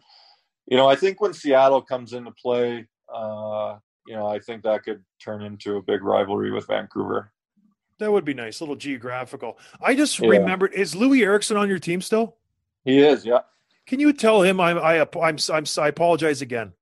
you 0.68 0.78
know 0.78 0.88
I 0.88 0.96
think 0.96 1.22
when 1.22 1.34
Seattle 1.34 1.82
comes 1.82 2.14
into 2.14 2.32
play, 2.32 2.88
uh, 3.14 3.78
you 4.08 4.16
know 4.16 4.28
I 4.28 4.40
think 4.40 4.64
that 4.64 4.84
could 4.84 5.04
turn 5.24 5.42
into 5.44 5.78
a 5.78 5.82
big 5.82 6.04
rivalry 6.04 6.52
with 6.52 6.68
Vancouver. 6.68 7.32
That 8.00 8.12
would 8.12 8.26
be 8.26 8.34
nice. 8.34 8.60
A 8.60 8.64
little 8.64 8.76
geographical. 8.76 9.58
I 9.82 9.96
just 9.96 10.20
Yeah. 10.20 10.28
remembered 10.30 10.74
is 10.74 10.96
Loui 10.96 11.22
Eriksson 11.24 11.56
on 11.58 11.70
your 11.70 11.80
team 11.80 12.02
still? 12.02 12.36
He 12.84 13.00
is, 13.00 13.26
yeah. 13.26 13.40
Can 13.88 14.00
you 14.00 14.12
tell 14.14 14.42
him 14.42 14.60
I 14.60 14.72
I 14.72 15.02
I'm 15.22 15.38
I'm 15.54 15.66
I 15.80 15.88
apologize 15.88 16.42
again. 16.42 16.74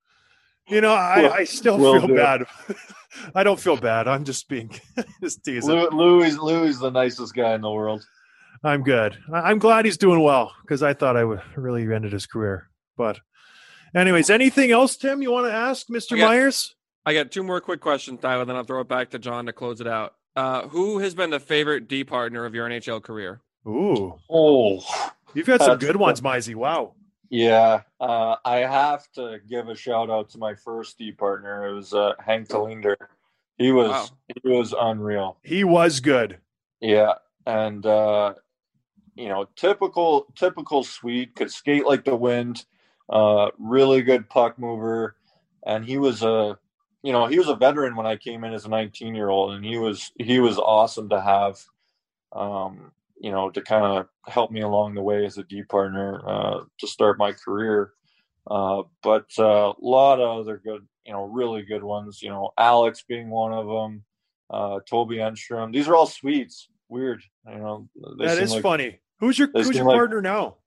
You 0.68 0.82
know, 0.82 0.93
I, 0.93 1.22
Will- 1.22 1.34
I 1.34 1.43
still 1.43 1.78
will 1.78 1.99
feel 1.99 2.07
do. 2.07 2.16
bad. 2.16 2.43
I 3.36 3.43
don't 3.43 3.59
feel 3.59 3.78
bad. 3.78 4.07
I'm 4.07 4.24
just 4.24 4.47
being 4.47 4.72
just 5.22 5.43
teasing. 5.43 5.70
Lou, 5.70 5.88
Loui 5.89 6.32
Loui 6.36 6.68
is 6.68 6.80
the 6.80 6.89
nicest 6.89 7.34
guy 7.36 7.53
in 7.53 7.61
the 7.61 7.70
world. 7.72 8.05
I'm 8.64 8.82
good. 8.84 9.18
I- 9.32 9.51
I'm 9.51 9.59
glad 9.59 9.86
he's 9.86 9.97
doing 9.97 10.22
well 10.24 10.53
because 10.61 10.82
I 10.82 10.93
thought 10.93 11.18
I 11.18 11.24
would 11.24 11.41
really 11.55 11.82
ended 11.93 12.14
his 12.14 12.26
career. 12.26 12.70
But, 12.97 13.20
anyways, 13.95 14.30
anything 14.30 14.72
else, 14.72 14.95
Tim? 14.97 15.22
You 15.22 15.32
want 15.32 15.47
to 15.47 15.53
ask 15.53 15.88
Mr. 15.89 16.14
I 16.14 16.18
got- 16.20 16.28
Myers? 16.28 16.76
I 17.05 17.14
got 17.14 17.32
two 17.32 17.43
more 17.43 17.59
quick 17.59 17.82
questions, 17.82 18.22
Tyler. 18.22 18.45
Then 18.45 18.55
I'll 18.55 18.64
throw 18.64 18.80
it 18.80 18.88
back 18.88 19.09
to 19.09 19.20
John 19.20 19.47
to 19.47 19.53
close 19.53 19.82
it 19.82 19.88
out. 19.88 20.14
Uh, 20.38 20.70
who 20.70 20.99
has 20.99 21.14
been 21.14 21.30
the 21.32 21.39
favorite 21.39 21.89
D 21.89 22.05
partner 22.05 22.45
of 22.45 22.55
your 22.55 22.68
NHL 22.70 23.03
career? 23.03 23.41
Ooh, 23.68 24.16
Oh, 24.30 24.82
you've 25.34 25.45
got 25.45 25.61
some 25.61 25.78
good 25.78 25.97
ones, 25.97 26.22
Mizey. 26.22 26.55
Wow. 26.55 26.95
Yeah. 27.34 27.82
Uh, 28.00 28.36
I 28.46 28.58
have 28.58 29.12
to 29.14 29.40
give 29.50 29.68
a 29.68 29.74
shout 29.74 30.12
out 30.12 30.30
to 30.30 30.38
my 30.38 30.54
first 30.54 31.00
D 31.00 31.12
partner. 31.12 31.66
It 31.66 31.74
was 31.74 31.92
uh, 31.92 32.14
Hank 32.24 32.48
Tallinder. 32.48 32.96
He 33.58 33.72
was 33.72 33.90
Wow. 33.90 34.08
he 34.28 34.48
was 34.48 34.76
unreal. 34.80 35.38
He 35.42 35.64
was 35.64 36.00
good. 36.00 36.38
Yeah, 36.80 37.14
and 37.48 37.84
uh, 37.88 38.36
you 39.16 39.30
know, 39.30 39.48
typical 39.56 40.28
typical 40.36 40.84
Swede 40.84 41.34
could 41.34 41.52
skate 41.52 41.88
like 41.88 42.06
the 42.06 42.16
wind. 42.16 42.66
Uh, 43.10 43.50
really 43.58 44.04
good 44.04 44.30
puck 44.30 44.60
mover, 44.60 45.16
and 45.66 45.84
he 45.84 45.98
was 45.98 46.22
a 46.22 46.60
you 47.02 47.14
know 47.14 47.26
he 47.26 47.40
was 47.40 47.50
a 47.50 47.56
veteran 47.56 47.96
when 47.96 48.06
I 48.06 48.16
came 48.16 48.44
in 48.44 48.54
as 48.54 48.66
a 48.66 48.70
19 48.70 49.16
year 49.16 49.30
old, 49.30 49.54
and 49.54 49.66
he 49.66 49.80
was 49.80 50.12
he 50.20 50.40
was 50.40 50.60
awesome 50.60 51.10
to 51.10 51.20
have. 51.20 51.60
Um, 52.32 52.92
you 53.18 53.32
know, 53.32 53.49
to 53.49 53.61
kind 53.61 53.86
of 53.86 54.07
help 54.28 54.51
me 54.51 54.61
along 54.61 54.95
the 54.95 55.01
way 55.01 55.26
as 55.26 55.38
a 55.38 55.43
D 55.43 55.64
partner 55.64 56.22
uh, 56.28 56.59
to 56.80 56.88
start 56.88 57.18
my 57.18 57.32
career. 57.32 57.91
Uh, 58.49 58.84
but 59.01 59.28
uh, 59.39 59.72
a 59.72 59.74
lot 59.82 60.20
of 60.20 60.41
other 60.41 60.57
good, 60.64 60.86
you 61.05 61.14
know, 61.14 61.24
really 61.24 61.61
good 61.64 61.84
ones. 61.84 62.22
You 62.22 62.30
know, 62.30 62.51
Alex 62.57 63.03
being 63.07 63.30
one 63.30 63.53
of 63.53 63.68
them. 63.68 64.03
Uh, 64.49 64.80
Toby 64.88 65.16
Enstrom. 65.18 65.74
These 65.74 65.88
are 65.88 65.95
all 65.95 66.05
Swedes. 66.05 66.70
Weird, 66.89 67.24
you 67.47 67.57
know. 67.57 67.88
That 68.20 68.49
like- 68.49 68.61
funny. 68.61 68.99
Who's 69.20 69.39
your 69.39 69.49
Who's 69.53 69.70
your 69.76 69.86
like- 69.86 69.95
partner 69.95 70.22
now? 70.22 70.57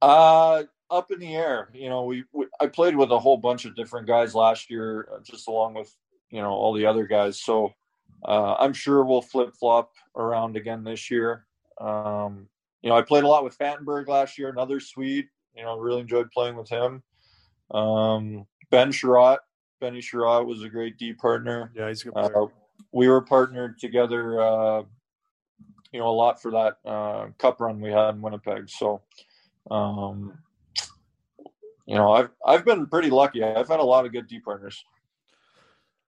Uh, 0.00 0.64
up 0.90 1.10
in 1.10 1.18
the 1.18 1.34
air. 1.34 1.68
You 1.72 1.88
know, 1.88 2.04
we, 2.04 2.24
we 2.32 2.46
I 2.60 2.66
played 2.66 2.96
with 2.96 3.10
a 3.10 3.18
whole 3.18 3.36
bunch 3.36 3.64
of 3.64 3.74
different 3.76 4.06
guys 4.06 4.34
last 4.34 4.70
year, 4.70 5.08
uh, 5.12 5.18
just 5.22 5.48
along 5.48 5.74
with 5.74 5.94
you 6.30 6.40
know 6.40 6.50
all 6.50 6.72
the 6.72 6.86
other 6.86 7.06
guys. 7.06 7.40
So 7.40 7.72
uh, 8.24 8.54
I'm 8.58 8.72
sure 8.72 9.04
we'll 9.04 9.22
flip 9.22 9.54
flop 9.54 9.92
around 10.16 10.56
again 10.56 10.84
this 10.84 11.10
year. 11.10 11.46
Um, 11.80 12.48
you 12.82 12.90
know, 12.90 12.96
I 12.96 13.02
played 13.02 13.24
a 13.24 13.28
lot 13.28 13.44
with 13.44 13.58
Fantenberg 13.58 14.08
last 14.08 14.38
year, 14.38 14.48
another 14.48 14.80
Swede. 14.80 15.26
You 15.56 15.64
know, 15.64 15.78
really 15.78 16.00
enjoyed 16.00 16.30
playing 16.30 16.56
with 16.56 16.68
him. 16.68 17.02
Um, 17.70 18.46
ben 18.70 18.90
Chiarot, 18.90 19.38
Benny 19.80 20.00
Chiarot 20.00 20.46
was 20.46 20.62
a 20.62 20.68
great 20.68 20.96
D 20.96 21.12
partner. 21.12 21.72
Yeah, 21.74 21.88
he's 21.88 22.02
a 22.02 22.04
good 22.06 22.14
player. 22.14 22.42
Uh, 22.44 22.46
we 22.92 23.08
were 23.08 23.20
partnered 23.20 23.78
together, 23.78 24.40
uh, 24.40 24.82
you 25.92 25.98
know, 25.98 26.08
a 26.08 26.10
lot 26.10 26.40
for 26.40 26.50
that 26.52 26.78
uh, 26.84 27.26
cup 27.38 27.60
run 27.60 27.80
we 27.80 27.90
had 27.90 28.14
in 28.14 28.22
Winnipeg. 28.22 28.68
So, 28.68 29.02
um, 29.70 30.38
you 31.86 31.96
know, 31.96 32.12
I've 32.12 32.30
I've 32.46 32.64
been 32.64 32.86
pretty 32.86 33.10
lucky. 33.10 33.42
I've 33.42 33.68
had 33.68 33.80
a 33.80 33.84
lot 33.84 34.06
of 34.06 34.12
good 34.12 34.26
D 34.26 34.40
partners. 34.40 34.84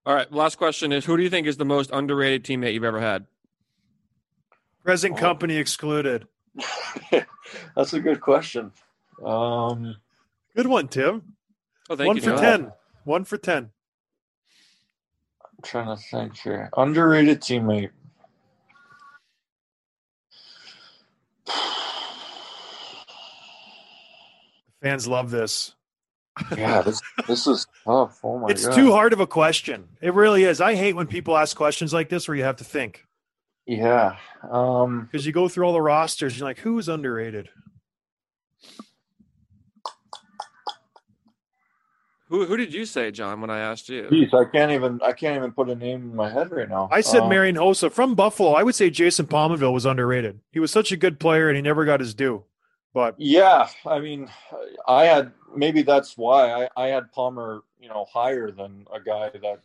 All 0.06 0.14
right. 0.14 0.30
Last 0.32 0.56
question 0.56 0.92
is 0.92 1.04
Who 1.04 1.16
do 1.16 1.22
you 1.22 1.30
think 1.30 1.46
is 1.46 1.56
the 1.56 1.64
most 1.64 1.90
underrated 1.92 2.44
teammate 2.44 2.74
you've 2.74 2.84
ever 2.84 3.00
had? 3.00 3.26
Present 4.82 5.14
oh. 5.14 5.20
company 5.20 5.56
excluded. 5.56 6.26
That's 7.76 7.92
a 7.94 8.00
good 8.00 8.20
question. 8.20 8.72
Um, 9.24 9.96
Good 10.54 10.66
one, 10.66 10.88
Tim. 10.88 11.34
Oh, 11.90 11.96
thank 11.96 12.06
one 12.06 12.16
you. 12.16 12.22
for 12.22 12.30
John. 12.30 12.40
ten. 12.40 12.72
One 13.04 13.24
for 13.24 13.36
ten. 13.36 13.70
I'm 15.44 15.62
trying 15.62 15.96
to 15.96 16.02
think 16.02 16.36
here. 16.38 16.70
Underrated 16.76 17.40
teammate. 17.40 17.90
Fans 24.80 25.08
love 25.08 25.30
this. 25.30 25.74
Yeah, 26.56 26.82
this 26.82 27.00
this 27.28 27.46
is 27.46 27.66
tough. 27.84 28.18
Oh 28.24 28.38
my 28.40 28.48
it's 28.48 28.66
god. 28.66 28.74
too 28.74 28.90
hard 28.92 29.12
of 29.12 29.20
a 29.20 29.26
question. 29.26 29.88
It 30.00 30.14
really 30.14 30.44
is. 30.44 30.60
I 30.60 30.74
hate 30.74 30.94
when 30.96 31.06
people 31.06 31.36
ask 31.36 31.56
questions 31.56 31.92
like 31.92 32.08
this 32.08 32.26
where 32.26 32.36
you 32.36 32.42
have 32.44 32.56
to 32.56 32.64
think 32.64 33.04
Yeah. 33.66 34.16
Um, 34.50 35.02
because 35.10 35.26
you 35.26 35.32
go 35.32 35.48
through 35.48 35.64
all 35.66 35.72
the 35.72 35.80
rosters. 35.80 36.38
You're 36.38 36.48
like, 36.48 36.58
who's 36.58 36.88
underrated? 36.88 37.50
Who, 42.28 42.46
who 42.46 42.56
did 42.56 42.72
you 42.72 42.84
say, 42.86 43.10
John, 43.10 43.40
when 43.40 43.50
I 43.50 43.58
asked 43.60 43.88
you? 43.88 44.08
geez, 44.10 44.32
I 44.34 44.44
can't 44.46 44.72
even 44.72 44.98
I 45.04 45.12
can't 45.12 45.36
even 45.36 45.52
put 45.52 45.68
a 45.68 45.74
name 45.74 46.00
in 46.10 46.16
my 46.16 46.30
head 46.30 46.50
right 46.50 46.68
now. 46.68 46.88
I 46.90 47.00
said 47.00 47.22
Uh, 47.22 47.28
Marian 47.28 47.54
Hossa 47.56 47.92
from 47.92 48.14
Buffalo. 48.14 48.54
I 48.54 48.62
would 48.62 48.74
say 48.74 48.90
Jason 48.90 49.26
Pominville 49.26 49.72
was 49.74 49.84
underrated. 49.86 50.40
He 50.50 50.58
was 50.58 50.70
such 50.72 50.90
a 50.90 50.96
good 50.96 51.20
player 51.20 51.48
and 51.48 51.54
he 51.56 51.62
never 51.62 51.84
got 51.84 52.00
his 52.00 52.14
due. 52.14 52.44
But 52.94 53.16
Yeah, 53.18 53.68
I 53.84 53.98
mean, 53.98 54.30
I 54.88 55.04
had 55.04 55.32
maybe 55.54 55.82
that's 55.82 56.16
why 56.16 56.50
I, 56.76 56.84
I 56.84 56.86
had 56.88 57.10
Palmer, 57.12 57.60
you 57.80 57.88
know, 57.88 58.06
higher 58.10 58.50
than 58.50 58.86
a 58.94 59.00
guy 59.00 59.30
that 59.42 59.60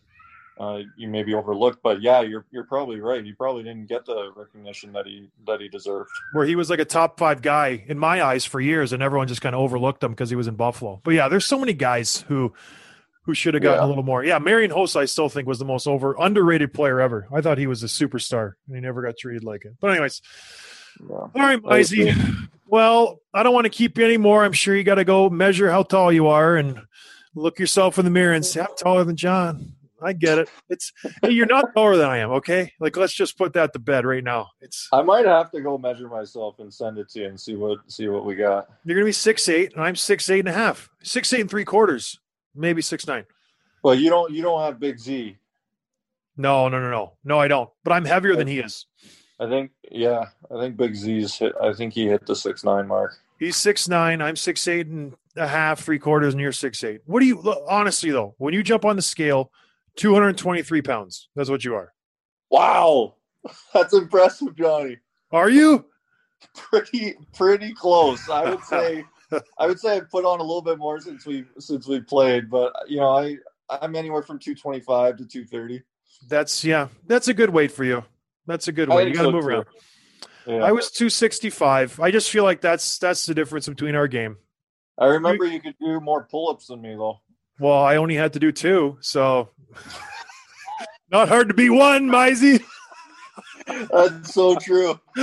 uh, 0.59 0.79
you 0.97 1.07
maybe 1.07 1.33
overlooked. 1.35 1.81
But 1.83 2.01
yeah, 2.01 2.21
you're 2.21 2.45
you're 2.51 2.65
probably 2.65 2.99
right. 2.99 3.23
He 3.23 3.31
probably 3.31 3.63
didn't 3.63 3.85
get 3.87 4.05
the 4.05 4.31
recognition 4.35 4.91
that 4.93 5.05
he 5.05 5.29
that 5.47 5.61
he 5.61 5.69
deserved. 5.69 6.09
where 6.33 6.45
he 6.45 6.55
was 6.55 6.69
like 6.69 6.79
a 6.79 6.85
top 6.85 7.17
five 7.19 7.41
guy 7.41 7.85
in 7.87 7.97
my 7.99 8.21
eyes 8.23 8.43
for 8.45 8.59
years, 8.59 8.91
and 8.91 9.01
everyone 9.03 9.27
just 9.27 9.41
kind 9.41 9.55
of 9.55 9.61
overlooked 9.61 10.03
him 10.03 10.11
because 10.11 10.29
he 10.31 10.35
was 10.35 10.47
in 10.47 10.55
Buffalo. 10.55 10.99
But 11.03 11.11
yeah, 11.13 11.27
there's 11.29 11.45
so 11.45 11.59
many 11.59 11.73
guys 11.73 12.25
who 12.27 12.51
who 13.23 13.35
should 13.35 13.53
have 13.53 13.61
gotten 13.61 13.81
Yeah. 13.81 13.85
a 13.85 13.89
little 13.89 14.03
more. 14.03 14.23
Yeah, 14.23 14.39
Marian 14.39 14.71
Hossa, 14.71 15.01
I 15.01 15.05
still 15.05 15.29
think 15.29 15.47
was 15.47 15.59
the 15.59 15.65
most 15.65 15.85
over 15.85 16.15
underrated 16.19 16.73
player 16.73 16.99
ever. 16.99 17.27
I 17.31 17.41
thought 17.41 17.59
he 17.59 17.67
was 17.67 17.83
a 17.83 17.87
superstar, 17.87 18.53
and 18.67 18.75
he 18.75 18.81
never 18.81 19.03
got 19.03 19.17
treated 19.17 19.43
like 19.43 19.65
it. 19.65 19.73
But 19.79 19.91
anyways, 19.91 20.21
Yeah. 21.07 21.15
all 21.15 21.31
right, 21.35 21.61
Mizey. 21.61 22.47
Well, 22.67 23.19
I 23.33 23.43
don't 23.43 23.53
want 23.53 23.65
to 23.65 23.69
keep 23.69 23.97
you 23.97 24.05
anymore. 24.05 24.43
I'm 24.43 24.53
sure 24.53 24.75
you 24.75 24.83
got 24.83 24.95
to 24.95 25.03
go 25.05 25.29
measure 25.29 25.71
how 25.71 25.83
tall 25.83 26.11
you 26.11 26.27
are 26.27 26.55
and 26.55 26.79
look 27.33 27.57
yourself 27.59 27.97
in 27.97 28.05
the 28.05 28.11
mirror 28.11 28.33
and 28.33 28.45
say, 28.45 28.61
"I'm 28.61 28.75
taller 28.77 29.03
than 29.03 29.15
John." 29.15 29.73
I 30.01 30.13
get 30.13 30.37
it. 30.37 30.49
It's 30.69 30.93
hey, 31.21 31.31
you're 31.31 31.45
not 31.45 31.73
taller 31.73 31.97
than 31.97 32.09
I 32.09 32.17
am. 32.17 32.31
Okay, 32.31 32.71
like 32.79 32.95
let's 32.95 33.13
just 33.13 33.37
put 33.37 33.53
that 33.53 33.73
to 33.73 33.79
bed 33.79 34.05
right 34.05 34.23
now. 34.23 34.47
It's 34.61 34.87
I 34.93 35.01
might 35.01 35.25
have 35.25 35.51
to 35.51 35.61
go 35.61 35.77
measure 35.77 36.07
myself 36.07 36.59
and 36.59 36.73
send 36.73 36.97
it 36.97 37.09
to 37.09 37.19
you 37.19 37.27
and 37.27 37.39
see 37.39 37.55
what 37.55 37.79
see 37.91 38.07
what 38.07 38.25
we 38.25 38.35
got. 38.35 38.69
You're 38.85 38.95
gonna 38.95 39.05
be 39.05 39.11
six 39.11 39.49
eight, 39.49 39.73
and 39.73 39.83
I'm 39.83 39.95
six 39.95 40.29
eight 40.29 40.39
and 40.39 40.47
a 40.47 40.53
half, 40.53 40.89
six 41.03 41.33
eight 41.33 41.41
and 41.41 41.49
three 41.49 41.65
quarters, 41.65 42.19
maybe 42.55 42.81
six 42.81 43.07
nine. 43.07 43.25
But 43.83 43.97
you 43.99 44.09
don't 44.09 44.31
you 44.31 44.41
don't 44.41 44.61
have 44.61 44.79
Big 44.79 44.99
Z. 44.99 45.37
No, 46.37 46.69
no, 46.69 46.79
no, 46.79 46.89
no, 46.89 47.13
no, 47.25 47.39
I 47.39 47.49
don't. 47.49 47.69
But 47.83 47.93
I'm 47.93 48.05
heavier 48.05 48.35
than 48.35 48.47
he 48.47 48.59
is. 48.59 48.85
I 49.39 49.47
think 49.47 49.71
yeah, 49.89 50.25
I 50.53 50.59
think 50.59 50.77
Big 50.77 50.95
Z's 50.95 51.35
hit. 51.35 51.53
I 51.61 51.73
think 51.73 51.93
he 51.93 52.07
hit 52.07 52.25
the 52.25 52.35
six 52.35 52.63
nine 52.63 52.87
mark. 52.87 53.17
He's 53.39 53.57
six 53.57 53.87
nine. 53.87 54.21
I'm 54.21 54.35
six 54.35 54.67
eight 54.67 54.87
and 54.87 55.15
a 55.35 55.47
half, 55.47 55.81
three 55.81 55.99
quarters, 55.99 56.33
and 56.33 56.41
you're 56.41 56.51
six 56.51 56.83
eight. 56.83 57.01
What 57.05 57.21
do 57.21 57.25
you 57.25 57.39
look, 57.39 57.63
honestly 57.67 58.11
though? 58.11 58.35
When 58.37 58.53
you 58.53 58.63
jump 58.63 58.85
on 58.85 58.95
the 58.95 59.01
scale, 59.01 59.51
223 59.95 60.81
pounds. 60.81 61.29
That's 61.35 61.49
what 61.49 61.63
you 61.63 61.75
are. 61.75 61.93
Wow, 62.49 63.15
that's 63.73 63.93
impressive, 63.93 64.55
Johnny. 64.55 64.97
Are 65.31 65.49
you? 65.49 65.85
pretty 66.55 67.15
pretty 67.33 67.73
close. 67.73 68.29
I 68.29 68.49
would 68.49 68.63
say 68.63 69.03
I 69.57 69.67
would 69.67 69.79
say 69.79 69.97
I 69.97 70.01
put 70.01 70.25
on 70.25 70.39
a 70.39 70.43
little 70.43 70.61
bit 70.61 70.77
more 70.77 70.99
since 70.99 71.25
we 71.25 71.45
since 71.59 71.87
we 71.87 72.01
played, 72.01 72.49
but 72.49 72.73
you 72.87 72.97
know 72.97 73.09
I 73.09 73.37
I'm 73.69 73.95
anywhere 73.95 74.23
from 74.23 74.39
225 74.39 75.17
to 75.17 75.25
230. 75.25 75.83
That's 76.27 76.63
yeah. 76.63 76.87
That's 77.07 77.27
a 77.27 77.33
good 77.33 77.51
weight 77.51 77.71
for 77.71 77.83
you. 77.83 78.03
That's 78.49 78.67
a 78.67 78.71
good 78.71 78.89
one. 78.89 79.07
You 79.07 79.13
got 79.13 79.21
to 79.21 79.27
so, 79.27 79.31
move 79.31 79.43
too. 79.43 79.47
around. 79.47 79.65
Yeah. 80.47 80.63
I 80.63 80.71
was 80.71 80.89
265. 80.89 81.99
I 81.99 82.09
just 82.09 82.31
feel 82.31 82.43
like 82.43 82.61
that's 82.61 82.97
that's 82.97 83.27
the 83.27 83.35
difference 83.35 83.69
between 83.69 83.93
our 83.93 84.07
game. 84.07 84.37
I 84.97 85.05
remember 85.05 85.45
you 85.45 85.61
could 85.61 85.75
do 85.79 85.99
more 85.99 86.23
pull-ups 86.23 86.65
than 86.67 86.81
me 86.81 86.95
though. 86.95 87.19
Well, 87.59 87.77
I 87.77 87.97
only 87.97 88.15
had 88.15 88.33
to 88.33 88.39
do 88.39 88.51
two, 88.51 88.97
so 89.01 89.49
not 91.11 91.29
hard 91.29 91.49
to 91.49 91.53
be 91.53 91.69
one, 91.69 92.09
Mizey. 92.09 92.63
That's 93.67 94.33
so 94.33 94.55
true. 94.55 94.99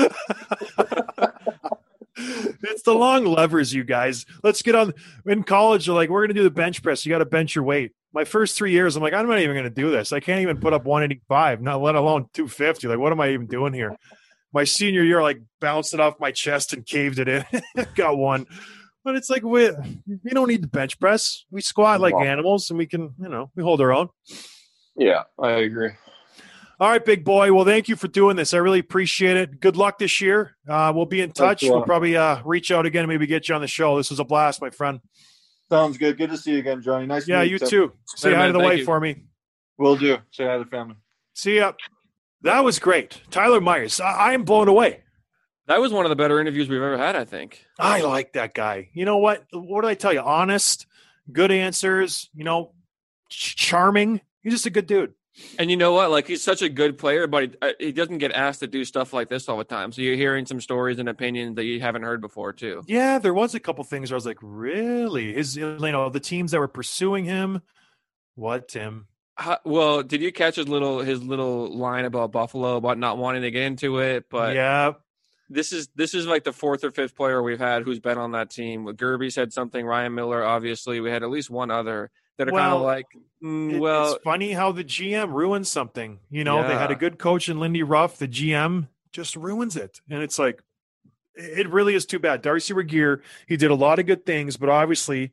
it's 2.63 2.83
the 2.83 2.95
long 2.95 3.25
levers, 3.25 3.73
you 3.73 3.85
guys. 3.85 4.27
Let's 4.43 4.63
get 4.63 4.75
on. 4.75 4.93
In 5.27 5.43
college, 5.43 5.87
they're 5.87 5.95
like, 5.95 6.11
we're 6.11 6.21
going 6.21 6.35
to 6.35 6.35
do 6.35 6.43
the 6.43 6.51
bench 6.51 6.83
press. 6.83 7.05
You 7.05 7.11
got 7.11 7.19
to 7.19 7.25
bench 7.27 7.55
your 7.55 7.65
weight. 7.65 7.93
My 8.13 8.25
first 8.25 8.57
three 8.57 8.73
years, 8.73 8.97
I'm 8.97 9.03
like, 9.03 9.13
I'm 9.13 9.29
not 9.29 9.41
even 9.41 9.55
going 9.55 9.65
to 9.65 9.71
do 9.71 9.91
this. 9.91 10.13
I 10.13 10.21
can't 10.21 10.41
even 10.41 10.59
put 10.59 10.73
up 10.73 10.85
185, 10.85 11.61
not 11.61 11.83
let 11.83 11.95
alone 11.95 12.27
250. 12.33 12.89
Like, 12.89 12.99
what 12.99 13.13
am 13.13 13.21
I 13.21 13.31
even 13.31 13.47
doing 13.47 13.73
here? 13.75 13.95
My 14.53 14.65
senior 14.65 15.03
year, 15.03 15.23
like, 15.23 15.41
bounced 15.61 15.93
it 15.93 16.01
off 16.01 16.15
my 16.19 16.31
chest 16.31 16.73
and 16.73 16.87
caved 16.87 17.19
it 17.19 17.29
in. 17.29 17.45
got 17.95 18.17
one. 18.17 18.47
But 19.05 19.17
it's 19.17 19.29
like, 19.29 19.43
we, 19.43 19.71
we 20.07 20.31
don't 20.31 20.49
need 20.49 20.63
the 20.63 20.69
bench 20.69 20.99
press. 20.99 21.45
We 21.51 21.61
squat 21.61 22.01
like 22.01 22.15
Wow. 22.15 22.23
animals 22.25 22.71
and 22.71 22.79
we 22.79 22.87
can, 22.87 23.15
you 23.21 23.29
know, 23.29 23.51
we 23.55 23.63
hold 23.63 23.81
our 23.81 23.93
own. 23.93 24.09
Yeah, 24.97 25.25
I 25.39 25.51
agree. 25.53 25.91
All 26.79 26.91
right, 26.91 27.03
big 27.03 27.24
boy. 27.24 27.53
Well, 27.55 27.64
thank 27.64 27.89
you 27.89 27.97
for 27.97 28.07
doing 28.09 28.37
this. 28.37 28.53
I 28.53 28.59
really 28.59 28.81
appreciate 28.81 29.37
it. 29.39 29.61
Good 29.61 29.77
luck 29.77 29.99
this 29.99 30.20
year. 30.20 30.57
Uh, 30.68 30.93
we'll 30.95 31.07
be 31.07 31.22
in 31.22 31.33
touch. 31.33 31.62
We'll 31.62 31.83
probably 31.85 32.16
uh, 32.16 32.43
reach 32.45 32.70
out 32.70 32.85
again 32.85 33.03
and 33.05 33.09
maybe 33.09 33.27
get 33.27 33.49
you 33.49 33.55
on 33.55 33.62
the 33.62 33.66
show. 33.66 33.97
This 33.97 34.11
was 34.11 34.20
a 34.20 34.24
blast, 34.24 34.61
my 34.61 34.68
friend. 34.68 35.01
Sounds 35.70 35.97
good. 35.97 36.18
Good 36.18 36.31
to 36.31 36.37
see 36.37 36.53
you 36.53 36.59
again, 36.59 36.83
Johnny. 36.83 37.07
Nice. 37.07 37.24
to 37.24 37.33
Yeah, 37.33 37.43
meet 37.43 37.51
you 37.53 37.59
Tim. 37.59 37.68
too. 37.68 37.93
Say 38.05 38.29
Hey, 38.31 38.35
hi 38.37 38.41
man, 38.43 38.49
to 38.49 38.53
the 38.53 38.59
thank 38.59 38.70
wife 38.70 38.79
you. 38.81 38.85
for 38.85 39.01
me. 39.01 39.22
Will 39.79 39.97
do. 39.97 40.18
Say 40.31 40.45
hi 40.45 40.59
to 40.59 40.64
the 40.64 40.70
family. 40.70 40.97
See 41.33 41.57
ya. 41.57 41.72
That 42.43 42.61
was 42.62 42.79
great. 42.79 43.22
Tyler 43.31 43.61
Myers. 43.61 43.99
I, 43.99 44.11
I 44.12 44.33
am 44.35 44.45
blown 44.45 44.68
away. 44.68 45.01
That 45.68 45.81
was 45.81 45.93
one 45.93 46.05
of 46.05 46.11
the 46.11 46.16
better 46.16 46.41
interviews 46.41 46.68
we've 46.68 46.81
ever 46.81 46.99
had, 46.99 47.16
I 47.16 47.24
think. 47.24 47.64
I 47.79 48.03
like 48.03 48.35
that 48.35 48.55
guy. 48.55 48.91
You 48.93 49.05
know 49.07 49.16
what? 49.16 49.45
What 49.53 49.81
did 49.83 49.89
I 49.89 49.95
tell 49.95 50.12
you? 50.12 50.20
Honest, 50.20 50.87
good 51.33 51.51
answers, 51.51 52.29
you 52.35 52.45
know, 52.45 52.72
ch- 53.31 53.57
charming. 53.57 54.20
He's 54.43 54.53
just 54.53 54.66
a 54.66 54.70
good 54.70 54.87
dude. 54.87 55.14
And 55.59 55.70
you 55.70 55.76
know 55.76 55.93
what? 55.93 56.11
Like 56.11 56.26
he's 56.26 56.43
such 56.43 56.62
a 56.62 56.68
good 56.68 56.99
player, 56.99 57.26
but 57.26 57.43
he, 57.43 57.51
uh, 57.61 57.72
he 57.78 57.93
doesn't 57.93 58.18
get 58.18 58.32
asked 58.32 58.61
to 58.61 58.66
do 58.66 58.84
stuff 58.84 59.12
like 59.12 59.28
this 59.28 59.49
all 59.49 59.59
the 59.59 59.64
time. 59.64 59.93
So 59.93 60.03
you're 60.03 60.16
hearing 60.16 60.47
some 60.47 60.61
stories 60.61 60.99
and 60.99 61.09
opinions 61.09 61.57
that 61.57 61.64
you 61.64 61.80
haven't 61.80 62.03
heard 62.03 62.20
before, 62.20 62.53
too. 62.53 62.82
Yeah, 62.87 63.18
there 63.18 63.34
was 63.34 63.55
a 63.55 63.61
couple 63.61 63.84
things 63.84 64.11
where 64.11 64.16
I 64.16 64.18
was 64.18 64.26
like, 64.26 64.39
really? 64.41 65.34
His, 65.34 65.57
you 65.57 65.76
know, 65.78 66.09
the 66.09 66.20
teams 66.20 66.53
that 66.53 66.61
were 66.61 66.68
pursuing 66.68 67.24
him. 67.24 67.62
What, 68.34 68.68
Tim? 68.68 69.07
How, 69.34 69.59
well, 69.64 70.03
did 70.03 70.22
you 70.22 70.32
catch 70.32 70.57
his 70.57 70.68
little 70.68 71.01
his 71.01 71.22
little 71.22 71.76
line 71.76 72.07
about 72.07 72.32
Buffalo 72.32 72.76
about 72.76 72.97
not 72.97 73.18
wanting 73.18 73.43
to 73.43 73.51
get 73.51 73.64
into 73.64 73.99
it? 73.99 74.30
But 74.30 74.55
yeah, 74.55 74.93
this 75.51 75.72
is 75.72 75.89
this 75.95 76.14
is 76.14 76.26
like 76.26 76.45
the 76.45 76.55
fourth 76.55 76.84
or 76.84 76.91
fifth 76.91 77.14
player 77.14 77.43
we've 77.43 77.59
had 77.59 77.82
who's 77.82 78.01
been 78.01 78.16
on 78.16 78.32
that 78.32 78.51
team. 78.51 78.87
Gerby 78.87 79.30
said 79.30 79.53
something. 79.53 79.84
Ryan 79.84 80.14
Miller, 80.14 80.43
obviously, 80.43 81.01
we 81.01 81.11
had 81.11 81.22
at 81.22 81.28
least 81.28 81.51
one 81.51 81.70
other 81.70 82.11
that 82.39 82.49
are 82.49 82.51
kind 82.51 82.55
Well, 82.55 82.76
of 82.78 82.82
like, 82.82 83.07
mm, 83.43 83.78
well, 83.78 84.14
it's 84.14 84.22
funny 84.24 84.53
how 84.53 84.72
the 84.72 84.84
GM 84.84 85.32
ruins 85.32 85.68
something. 85.68 86.18
You 86.30 86.45
know, 86.45 86.66
they 86.66 86.74
had 86.74 86.91
a 86.91 86.97
good 86.97 87.18
coach 87.18 87.49
in 87.49 87.59
Lindy 87.61 87.82
Ruff. 87.82 88.18
The 88.18 88.28
GM 88.28 88.89
just 89.12 89.37
ruins 89.37 89.76
it, 89.76 90.01
and 90.11 90.22
it's 90.22 90.39
like 90.39 90.62
it 91.34 91.68
really 91.70 91.95
is 91.95 92.07
too 92.07 92.18
bad. 92.18 92.43
Darcy 92.43 92.72
Regier, 92.74 93.22
he 93.47 93.57
did 93.57 93.70
a 93.70 93.74
lot 93.74 93.99
of 93.99 94.07
good 94.07 94.24
things, 94.24 94.57
but 94.57 94.68
obviously 94.68 95.32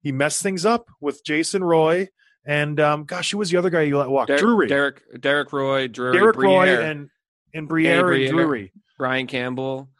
he 0.00 0.12
messed 0.12 0.42
things 0.42 0.66
up 0.66 0.90
with 1.00 1.24
Jason 1.24 1.62
Roy 1.62 2.08
and 2.46 2.78
um, 2.78 3.04
gosh, 3.04 3.32
who 3.32 3.38
was 3.38 3.50
the 3.50 3.56
other 3.56 3.70
guy 3.70 3.82
you 3.82 3.98
let 3.98 4.08
walk? 4.08 4.28
Der- 4.28 4.38
Drury, 4.38 4.68
Derek 4.68 5.02
Derek 5.20 5.52
Roy, 5.52 5.88
Drury, 5.88 6.16
Derek 6.16 6.36
Roy, 6.36 6.80
and 6.80 7.10
and 7.52 7.68
Briere 7.68 7.98
and 7.98 8.06
Briere. 8.06 8.30
Drury. 8.30 8.72
Brian 8.96 9.26
Campbell. 9.26 9.90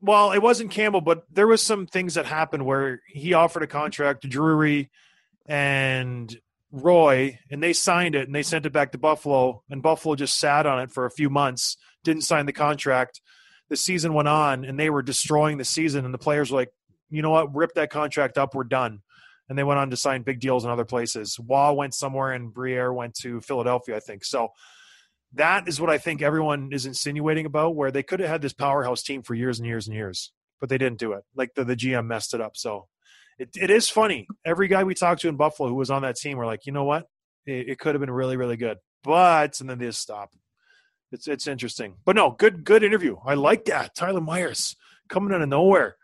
Well, 0.00 0.32
it 0.32 0.40
wasn't 0.40 0.70
Campbell, 0.70 1.02
but 1.02 1.24
there 1.30 1.46
was 1.46 1.62
some 1.62 1.86
things 1.86 2.14
that 2.14 2.26
happened 2.26 2.64
where 2.64 3.00
he 3.06 3.34
offered 3.34 3.62
a 3.62 3.66
contract 3.66 4.22
to 4.22 4.28
Drury 4.28 4.90
and 5.46 6.36
Roy, 6.70 7.38
and 7.50 7.62
they 7.62 7.72
signed 7.72 8.14
it 8.14 8.26
and 8.26 8.34
they 8.34 8.42
sent 8.42 8.66
it 8.66 8.72
back 8.72 8.92
to 8.92 8.98
Buffalo, 8.98 9.62
and 9.70 9.82
Buffalo 9.82 10.16
just 10.16 10.38
sat 10.38 10.66
on 10.66 10.80
it 10.80 10.90
for 10.90 11.06
a 11.06 11.10
few 11.10 11.30
months, 11.30 11.76
didn't 12.02 12.22
sign 12.22 12.46
the 12.46 12.52
contract. 12.52 13.20
The 13.68 13.76
season 13.76 14.12
went 14.12 14.28
on, 14.28 14.64
and 14.64 14.78
they 14.78 14.90
were 14.90 15.02
destroying 15.02 15.58
the 15.58 15.64
season, 15.64 16.04
and 16.04 16.12
the 16.12 16.18
players 16.18 16.50
were 16.50 16.58
like, 16.58 16.72
"You 17.10 17.22
know 17.22 17.30
what? 17.30 17.54
Rip 17.54 17.74
that 17.74 17.90
contract 17.90 18.38
up. 18.38 18.54
We're 18.54 18.64
done." 18.64 19.02
And 19.48 19.58
they 19.58 19.64
went 19.64 19.78
on 19.78 19.90
to 19.90 19.96
sign 19.96 20.22
big 20.22 20.40
deals 20.40 20.64
in 20.64 20.70
other 20.70 20.84
places. 20.84 21.38
Waugh 21.38 21.72
went 21.72 21.94
somewhere, 21.94 22.32
and 22.32 22.52
Briere 22.52 22.92
went 22.92 23.14
to 23.16 23.40
Philadelphia, 23.40 23.96
I 23.96 24.00
think. 24.00 24.24
So 24.24 24.50
that 25.34 25.68
is 25.68 25.80
what 25.80 25.90
I 25.90 25.98
think 25.98 26.22
everyone 26.22 26.70
is 26.72 26.86
insinuating 26.86 27.46
about, 27.46 27.74
where 27.74 27.90
they 27.90 28.02
could 28.02 28.20
have 28.20 28.28
had 28.28 28.42
this 28.42 28.52
powerhouse 28.52 29.02
team 29.02 29.22
for 29.22 29.34
years 29.34 29.58
and 29.58 29.66
years 29.66 29.86
and 29.86 29.94
years, 29.94 30.32
but 30.60 30.68
they 30.68 30.78
didn't 30.78 30.98
do 30.98 31.12
it. 31.12 31.24
Like 31.34 31.54
the, 31.54 31.64
the 31.64 31.76
GM 31.76 32.06
messed 32.06 32.34
it 32.34 32.40
up. 32.40 32.56
So 32.56 32.88
it, 33.38 33.50
it 33.54 33.70
is 33.70 33.88
funny. 33.88 34.26
Every 34.44 34.68
guy 34.68 34.84
we 34.84 34.94
talked 34.94 35.22
to 35.22 35.28
in 35.28 35.36
Buffalo 35.36 35.68
who 35.68 35.74
was 35.74 35.90
on 35.90 36.02
that 36.02 36.16
team, 36.16 36.38
we're 36.38 36.46
like, 36.46 36.66
you 36.66 36.72
know 36.72 36.84
what? 36.84 37.06
It, 37.46 37.70
it 37.70 37.78
could 37.78 37.94
have 37.94 38.00
been 38.00 38.10
really, 38.10 38.36
really 38.36 38.56
good. 38.56 38.78
But 39.02 39.60
and 39.60 39.68
then 39.68 39.78
they 39.78 39.86
just 39.86 40.00
stop. 40.00 40.30
It's 41.12 41.28
it's 41.28 41.46
interesting. 41.46 41.96
But 42.04 42.16
no, 42.16 42.30
good 42.30 42.64
good 42.64 42.82
interview. 42.82 43.16
I 43.24 43.34
like 43.34 43.66
that. 43.66 43.94
Tyler 43.94 44.20
Myers 44.20 44.74
coming 45.08 45.32
out 45.34 45.42
of 45.42 45.48
nowhere. 45.48 45.96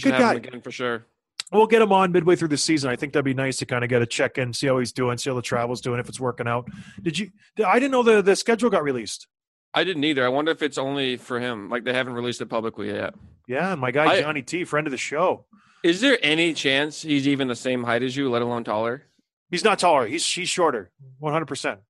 Good 0.00 0.12
have 0.14 0.20
him 0.36 0.42
guy. 0.42 0.48
again 0.48 0.60
for 0.62 0.70
sure. 0.70 1.06
We'll 1.52 1.66
get 1.66 1.82
him 1.82 1.92
on 1.92 2.12
midway 2.12 2.36
through 2.36 2.48
the 2.48 2.56
season. 2.56 2.90
I 2.90 2.96
think 2.96 3.12
that'd 3.12 3.24
be 3.24 3.34
nice 3.34 3.56
to 3.56 3.66
kind 3.66 3.82
of 3.82 3.90
get 3.90 4.02
a 4.02 4.06
check 4.06 4.38
in, 4.38 4.52
see 4.52 4.68
how 4.68 4.78
he's 4.78 4.92
doing, 4.92 5.18
see 5.18 5.30
how 5.30 5.36
the 5.36 5.42
travel's 5.42 5.80
doing, 5.80 5.98
if 5.98 6.08
it's 6.08 6.20
working 6.20 6.46
out. 6.46 6.68
Did 7.02 7.18
you? 7.18 7.30
I 7.64 7.78
didn't 7.80 7.90
know 7.90 8.02
the 8.04 8.22
the 8.22 8.36
schedule 8.36 8.70
got 8.70 8.84
released. 8.84 9.26
I 9.74 9.84
didn't 9.84 10.04
either. 10.04 10.24
I 10.24 10.28
wonder 10.28 10.50
if 10.52 10.62
it's 10.62 10.78
only 10.78 11.16
for 11.16 11.38
him. 11.38 11.68
Like 11.68 11.84
they 11.84 11.92
haven't 11.92 12.14
released 12.14 12.40
it 12.40 12.46
publicly 12.46 12.88
yet. 12.88 13.14
Yeah, 13.46 13.74
my 13.74 13.90
guy 13.90 14.06
I- 14.06 14.20
Johnny 14.22 14.42
T, 14.42 14.64
friend 14.64 14.86
of 14.86 14.90
the 14.90 14.96
show. 14.96 15.46
Is 15.82 16.00
there 16.00 16.18
any 16.22 16.52
chance 16.54 17.02
he's 17.02 17.26
even 17.26 17.48
the 17.48 17.56
same 17.56 17.84
height 17.84 18.02
as 18.02 18.16
you, 18.16 18.30
let 18.30 18.42
alone 18.42 18.64
taller? 18.64 19.04
He's 19.50 19.64
not 19.64 19.78
taller. 19.78 20.06
He's 20.06 20.30
he's 20.30 20.48
shorter, 20.48 20.90
one 21.18 21.32
hundred 21.32 21.46
percent. 21.46 21.80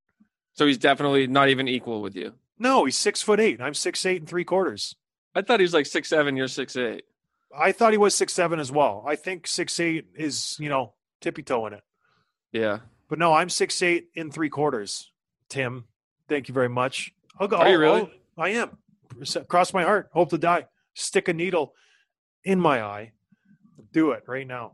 So 0.55 0.67
he's 0.67 0.79
definitely 0.79 1.27
not 1.27 1.49
even 1.49 1.69
equal 1.69 2.01
with 2.03 2.15
you. 2.17 2.33
No, 2.59 2.85
he's 2.85 2.97
six 2.97 3.23
foot 3.23 3.41
eight. 3.41 3.61
I'm 3.61 3.75
six 3.75 4.05
eight 4.07 4.21
and 4.21 4.29
three 4.29 4.45
quarters. 4.45 4.95
I 5.35 5.43
thought 5.43 5.61
he 5.61 5.65
was 5.65 5.75
like 5.75 5.87
six 5.87 6.09
seven. 6.09 6.37
You're 6.37 6.49
six 6.49 6.77
eight. 6.77 7.05
I 7.57 7.73
thought 7.73 7.93
he 7.93 7.99
was 7.99 8.15
six 8.15 8.33
seven 8.33 8.61
as 8.61 8.71
well. 8.71 9.05
I 9.07 9.17
think 9.17 9.47
six 9.47 9.79
eight 9.81 10.07
is 10.15 10.57
you 10.59 10.69
know 10.69 10.95
tippy 11.21 11.43
toe 11.43 11.67
in 11.67 11.75
it. 11.75 11.83
Yeah. 12.53 12.79
But 13.09 13.19
no, 13.19 13.33
I'm 13.33 13.49
six 13.49 13.83
eight 13.83 14.09
in 14.15 14.31
three 14.31 14.49
quarters. 14.51 15.11
Tim, 15.49 15.85
thank 16.29 16.49
you 16.49 16.55
very 16.55 16.69
much. 16.69 17.13
I'll 17.39 17.49
go. 17.49 17.57
Are 17.57 17.67
you 17.69 17.75
I'll- 17.75 17.81
really? 17.81 18.01
I'll- 18.03 18.11
I 18.39 18.49
am. 18.51 18.79
Cross 19.49 19.75
my 19.75 19.83
heart. 19.83 20.09
Hope 20.13 20.31
to 20.31 20.39
die. 20.39 20.67
Stick 20.95 21.29
a 21.29 21.35
needle 21.35 21.75
in 22.45 22.59
my 22.59 22.83
eye. 22.83 23.13
Do 23.93 24.13
it 24.13 24.25
right 24.27 24.47
now. 24.47 24.73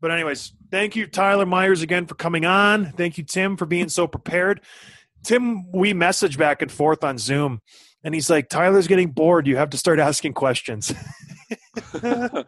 But 0.00 0.10
anyways, 0.10 0.52
thank 0.70 0.96
you, 0.96 1.06
Tyler 1.06 1.46
Myers, 1.46 1.82
again 1.82 2.06
for 2.06 2.14
coming 2.14 2.44
on. 2.44 2.92
Thank 2.92 3.16
you, 3.18 3.24
Tim, 3.24 3.56
for 3.56 3.66
being 3.66 3.88
so 3.88 4.06
prepared. 4.06 4.60
Tim, 5.22 5.70
we 5.72 5.94
message 5.94 6.36
back 6.36 6.60
and 6.60 6.70
forth 6.70 7.02
on 7.02 7.16
Zoom, 7.16 7.60
and 8.02 8.14
he's 8.14 8.28
like, 8.28 8.48
"Tyler's 8.50 8.86
getting 8.86 9.10
bored. 9.12 9.46
You 9.46 9.56
have 9.56 9.70
to 9.70 9.78
start 9.78 9.98
asking 9.98 10.34
questions." 10.34 10.92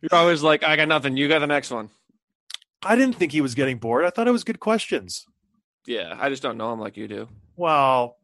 You're 0.00 0.12
always 0.12 0.42
like, 0.42 0.62
I 0.62 0.76
got 0.76 0.88
nothing. 0.88 1.16
You 1.16 1.28
got 1.28 1.40
the 1.40 1.46
next 1.46 1.70
one. 1.70 1.90
I 2.82 2.96
didn't 2.96 3.16
think 3.16 3.32
he 3.32 3.40
was 3.40 3.54
getting 3.54 3.78
bored. 3.78 4.04
I 4.04 4.10
thought 4.10 4.28
it 4.28 4.32
was 4.32 4.44
good 4.44 4.60
questions. 4.60 5.26
Yeah. 5.86 6.16
I 6.18 6.28
just 6.28 6.42
don't 6.42 6.56
know 6.56 6.72
him 6.72 6.80
like 6.80 6.96
you 6.96 7.08
do. 7.08 7.28
Well, 7.56 8.16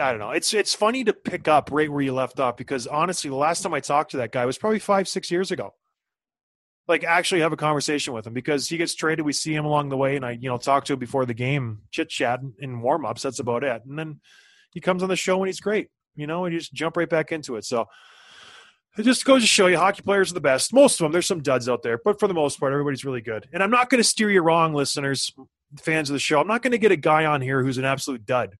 I 0.00 0.10
don't 0.10 0.20
know. 0.20 0.30
It's 0.30 0.54
it's 0.54 0.74
funny 0.74 1.04
to 1.04 1.12
pick 1.12 1.48
up 1.48 1.70
right 1.72 1.90
where 1.90 2.00
you 2.00 2.14
left 2.14 2.40
off 2.40 2.56
because 2.56 2.86
honestly, 2.86 3.28
the 3.28 3.36
last 3.36 3.62
time 3.62 3.74
I 3.74 3.80
talked 3.80 4.12
to 4.12 4.18
that 4.18 4.32
guy 4.32 4.46
was 4.46 4.56
probably 4.56 4.78
five, 4.78 5.08
six 5.08 5.30
years 5.30 5.50
ago. 5.50 5.74
Like 6.88 7.04
actually 7.04 7.42
have 7.42 7.52
a 7.52 7.56
conversation 7.56 8.12
with 8.12 8.26
him 8.26 8.32
because 8.32 8.68
he 8.68 8.76
gets 8.76 8.94
traded. 8.94 9.24
We 9.24 9.32
see 9.32 9.54
him 9.54 9.64
along 9.64 9.88
the 9.88 9.96
way, 9.96 10.16
and 10.16 10.26
I 10.26 10.32
you 10.32 10.48
know 10.48 10.58
talk 10.58 10.84
to 10.86 10.94
him 10.94 10.98
before 10.98 11.26
the 11.26 11.34
game, 11.34 11.82
chit 11.90 12.08
chat 12.08 12.40
in 12.58 12.80
warm 12.80 13.06
ups. 13.06 13.22
That's 13.22 13.38
about 13.38 13.62
it. 13.62 13.82
And 13.86 13.98
then 13.98 14.20
he 14.72 14.80
comes 14.80 15.02
on 15.02 15.08
the 15.08 15.16
show 15.16 15.38
and 15.38 15.46
he's 15.46 15.60
great. 15.60 15.88
You 16.14 16.26
know, 16.26 16.44
and 16.44 16.52
you 16.52 16.58
just 16.58 16.74
jump 16.74 16.96
right 16.96 17.08
back 17.08 17.32
into 17.32 17.56
it. 17.56 17.64
So 17.64 17.86
it 18.98 19.04
just 19.04 19.24
goes 19.24 19.40
to 19.40 19.46
show 19.46 19.68
you, 19.68 19.78
hockey 19.78 20.02
players 20.02 20.30
are 20.30 20.34
the 20.34 20.40
best. 20.40 20.74
Most 20.74 21.00
of 21.00 21.04
them. 21.04 21.12
There's 21.12 21.26
some 21.26 21.40
duds 21.40 21.68
out 21.68 21.82
there, 21.82 21.98
but 22.04 22.20
for 22.20 22.28
the 22.28 22.34
most 22.34 22.60
part, 22.60 22.72
everybody's 22.72 23.04
really 23.04 23.22
good. 23.22 23.48
And 23.52 23.62
I'm 23.62 23.70
not 23.70 23.88
going 23.88 24.00
to 24.00 24.04
steer 24.04 24.30
you 24.30 24.42
wrong, 24.42 24.74
listeners, 24.74 25.32
fans 25.80 26.10
of 26.10 26.14
the 26.14 26.20
show. 26.20 26.40
I'm 26.40 26.46
not 26.46 26.62
going 26.62 26.72
to 26.72 26.78
get 26.78 26.92
a 26.92 26.96
guy 26.96 27.24
on 27.24 27.40
here 27.40 27.62
who's 27.62 27.78
an 27.78 27.84
absolute 27.86 28.26
dud. 28.26 28.56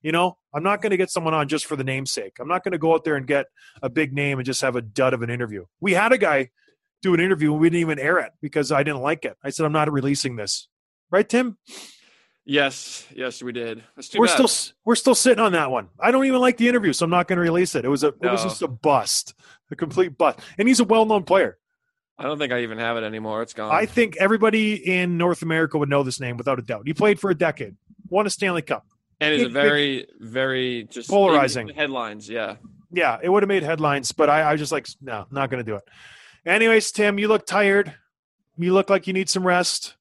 You 0.00 0.12
know, 0.12 0.38
I'm 0.54 0.62
not 0.62 0.80
going 0.82 0.90
to 0.90 0.96
get 0.96 1.10
someone 1.10 1.34
on 1.34 1.48
just 1.48 1.66
for 1.66 1.76
the 1.76 1.84
namesake. 1.84 2.36
I'm 2.38 2.48
not 2.48 2.62
going 2.62 2.72
to 2.72 2.78
go 2.78 2.94
out 2.94 3.04
there 3.04 3.16
and 3.16 3.26
get 3.26 3.46
a 3.82 3.88
big 3.88 4.12
name 4.12 4.38
and 4.38 4.46
just 4.46 4.62
have 4.62 4.76
a 4.76 4.82
dud 4.82 5.14
of 5.14 5.22
an 5.22 5.30
interview. 5.30 5.64
We 5.80 5.92
had 5.92 6.12
a 6.12 6.18
guy 6.18 6.50
do 7.04 7.14
an 7.14 7.20
interview 7.20 7.52
and 7.52 7.60
we 7.60 7.68
didn't 7.70 7.82
even 7.82 7.98
air 8.00 8.18
it 8.18 8.32
because 8.40 8.72
I 8.72 8.82
didn't 8.82 9.02
like 9.02 9.24
it. 9.24 9.36
I 9.44 9.50
said, 9.50 9.64
I'm 9.66 9.72
not 9.72 9.92
releasing 9.92 10.36
this. 10.36 10.68
Right, 11.10 11.28
Tim? 11.28 11.56
Yes. 12.44 13.06
Yes, 13.14 13.42
we 13.42 13.52
did. 13.52 13.84
That's 13.94 14.08
too 14.08 14.18
we're 14.18 14.26
bad. 14.26 14.48
still 14.48 14.74
we're 14.84 14.96
still 14.96 15.14
sitting 15.14 15.42
on 15.42 15.52
that 15.52 15.70
one. 15.70 15.88
I 16.00 16.10
don't 16.10 16.26
even 16.26 16.40
like 16.40 16.56
the 16.56 16.68
interview, 16.68 16.92
so 16.92 17.04
I'm 17.04 17.10
not 17.10 17.28
going 17.28 17.36
to 17.36 17.42
release 17.42 17.74
it. 17.74 17.84
It 17.84 17.88
was 17.88 18.04
a 18.04 18.08
it 18.08 18.22
was 18.22 18.42
just 18.42 18.62
a 18.62 18.68
bust, 18.68 19.34
a 19.70 19.76
complete 19.76 20.18
bust. 20.18 20.40
And 20.58 20.68
he's 20.68 20.80
a 20.80 20.84
well-known 20.84 21.24
player. 21.24 21.58
I 22.18 22.24
don't 22.24 22.38
think 22.38 22.52
I 22.52 22.62
even 22.62 22.78
have 22.78 22.96
it 22.96 23.02
anymore. 23.02 23.42
It's 23.42 23.54
gone. 23.54 23.74
I 23.74 23.86
think 23.86 24.16
everybody 24.18 24.74
in 24.74 25.16
North 25.18 25.42
America 25.42 25.78
would 25.78 25.88
know 25.88 26.02
this 26.02 26.20
name 26.20 26.36
without 26.36 26.58
a 26.58 26.62
doubt. 26.62 26.82
He 26.86 26.94
played 26.94 27.18
for 27.18 27.30
a 27.30 27.34
decade, 27.34 27.76
won 28.08 28.26
a 28.26 28.30
Stanley 28.30 28.62
Cup. 28.62 28.86
and 29.20 29.34
it's 29.34 29.44
a 29.44 29.48
very, 29.48 30.06
very 30.20 30.84
just 30.90 31.08
Polarizing. 31.10 31.68
headlines. 31.68 32.28
Yeah. 32.28 32.56
yeah, 32.92 33.18
it 33.22 33.28
would 33.28 33.42
have 33.42 33.48
made 33.48 33.62
headlines, 33.64 34.12
but 34.12 34.30
I, 34.30 34.42
I 34.42 34.52
was 34.52 34.60
just 34.60 34.70
like, 34.70 34.86
no, 35.00 35.26
not 35.30 35.50
going 35.50 35.64
to 35.64 35.68
do 35.68 35.76
it. 35.76 35.82
Anyways, 36.46 36.92
Tim, 36.92 37.18
you 37.18 37.28
look 37.28 37.46
tired. 37.46 37.94
You 38.56 38.72
look 38.72 38.90
like 38.90 39.06
you 39.06 39.12
need 39.12 39.28
some 39.28 39.46
rest. 39.46 39.94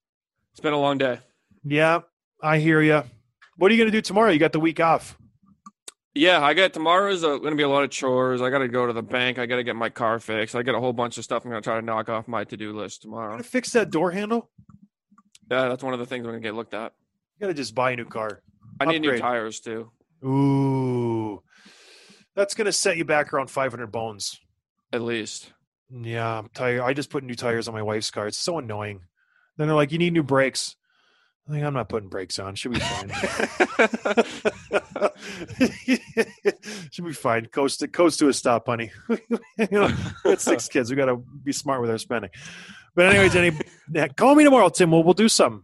It's 0.52 0.60
been 0.60 0.74
a 0.74 0.80
long 0.80 0.98
day. 0.98 1.20
Yeah, 1.64 2.02
I 2.42 2.60
hear 2.60 2.82
you. 2.82 3.04
What 3.58 3.72
are 3.72 3.74
you 3.76 3.82
going 3.82 3.92
to 3.92 3.98
do 3.98 4.02
tomorrow? 4.02 4.30
You 4.30 4.40
got 4.40 4.52
the 4.52 4.60
week 4.60 4.80
off. 4.80 5.18
Yeah, 6.14 6.44
I 6.44 6.54
got 6.54 6.74
tomorrow's 6.74 7.22
going 7.22 7.42
to 7.42 7.56
be 7.56 7.64
a 7.64 7.70
lot 7.70 7.84
of 7.84 7.90
chores. 7.90 8.42
I 8.42 8.50
got 8.50 8.60
to 8.60 8.68
go 8.68 8.86
to 8.86 8.94
the 8.94 9.02
bank. 9.02 9.40
I 9.40 9.46
got 9.46 9.56
to 9.56 9.64
get 9.64 9.76
my 9.76 9.90
car 9.90 10.20
fixed. 10.20 10.56
I 10.56 10.62
got 10.62 10.76
a 10.76 10.80
whole 10.80 10.94
bunch 10.94 11.18
of 11.18 11.24
stuff 11.24 11.44
I'm 11.44 11.50
going 11.50 11.64
to 11.64 11.68
try 11.68 11.80
to 11.80 11.86
knock 11.86 12.10
off 12.10 12.28
my 12.28 12.44
to 12.44 12.58
do 12.58 12.74
list 12.74 13.02
tomorrow. 13.02 13.38
To 13.38 13.44
fix 13.44 13.72
that 13.72 13.90
door 13.90 14.12
handle. 14.12 14.50
Yeah, 15.50 15.70
that's 15.70 15.84
one 15.84 15.94
of 15.94 16.00
the 16.00 16.06
things 16.06 16.26
I'm 16.26 16.32
going 16.32 16.42
to 16.42 16.48
get 16.48 16.56
looked 16.56 16.74
at. 16.74 16.94
You 17.38 17.42
got 17.42 17.48
to 17.48 17.54
just 17.54 17.74
buy 17.74 17.92
a 17.92 17.96
new 17.96 18.06
car. 18.06 18.42
I 18.80 18.86
need 18.86 19.02
new 19.02 19.18
tires 19.18 19.60
too. 19.60 19.92
Ooh, 20.26 21.42
that's 22.36 22.54
going 22.54 22.66
to 22.66 22.74
set 22.74 22.98
you 22.98 23.06
back 23.06 23.34
around 23.34 23.50
500 23.50 23.88
bones. 23.88 24.40
At 24.92 25.02
least. 25.02 25.53
Yeah, 25.90 26.40
I'm 26.40 26.50
tired. 26.50 26.82
I 26.82 26.94
just 26.94 27.10
put 27.10 27.24
new 27.24 27.36
tires 27.36 27.68
on 27.68 27.74
my 27.74 27.82
wife's 27.82 28.12
car. 28.12 28.28
It's 28.28 28.38
so 28.38 28.58
annoying. 28.58 29.02
Then 29.58 29.68
they're 29.68 29.76
like, 29.76 29.92
"You 29.92 30.00
need 30.00 30.14
new 30.14 30.24
brakes." 30.24 30.76
I 31.48 31.52
think 31.52 31.66
I'm 31.66 31.74
not 31.74 31.90
putting 31.90 32.08
brakes 32.08 32.40
on. 32.40 32.56
Should 32.56 32.72
be 32.72 32.80
fine. 32.80 33.10
Should 36.92 37.06
be 37.06 37.12
fine. 37.14 37.48
Coast 37.48 37.82
to 37.82 37.90
coast 37.90 38.20
to 38.20 38.30
a 38.30 38.34
stop, 38.34 38.68
honey. 38.68 38.92
you 39.10 39.18
know, 39.72 39.88
we 40.24 40.32
got 40.32 40.40
six 40.40 40.70
kids. 40.70 40.90
We 40.90 40.96
got 40.96 41.08
to 41.08 41.18
be 41.18 41.52
smart 41.52 41.82
with 41.82 41.90
our 41.90 41.98
spending. 41.98 42.32
But 42.96 43.08
anyways, 43.08 43.36
any 43.36 43.52
call 44.16 44.36
me 44.36 44.46
tomorrow, 44.46 44.70
Tim. 44.70 44.92
We'll 44.92 45.04
we'll 45.04 45.14
do 45.14 45.28
something. 45.28 45.64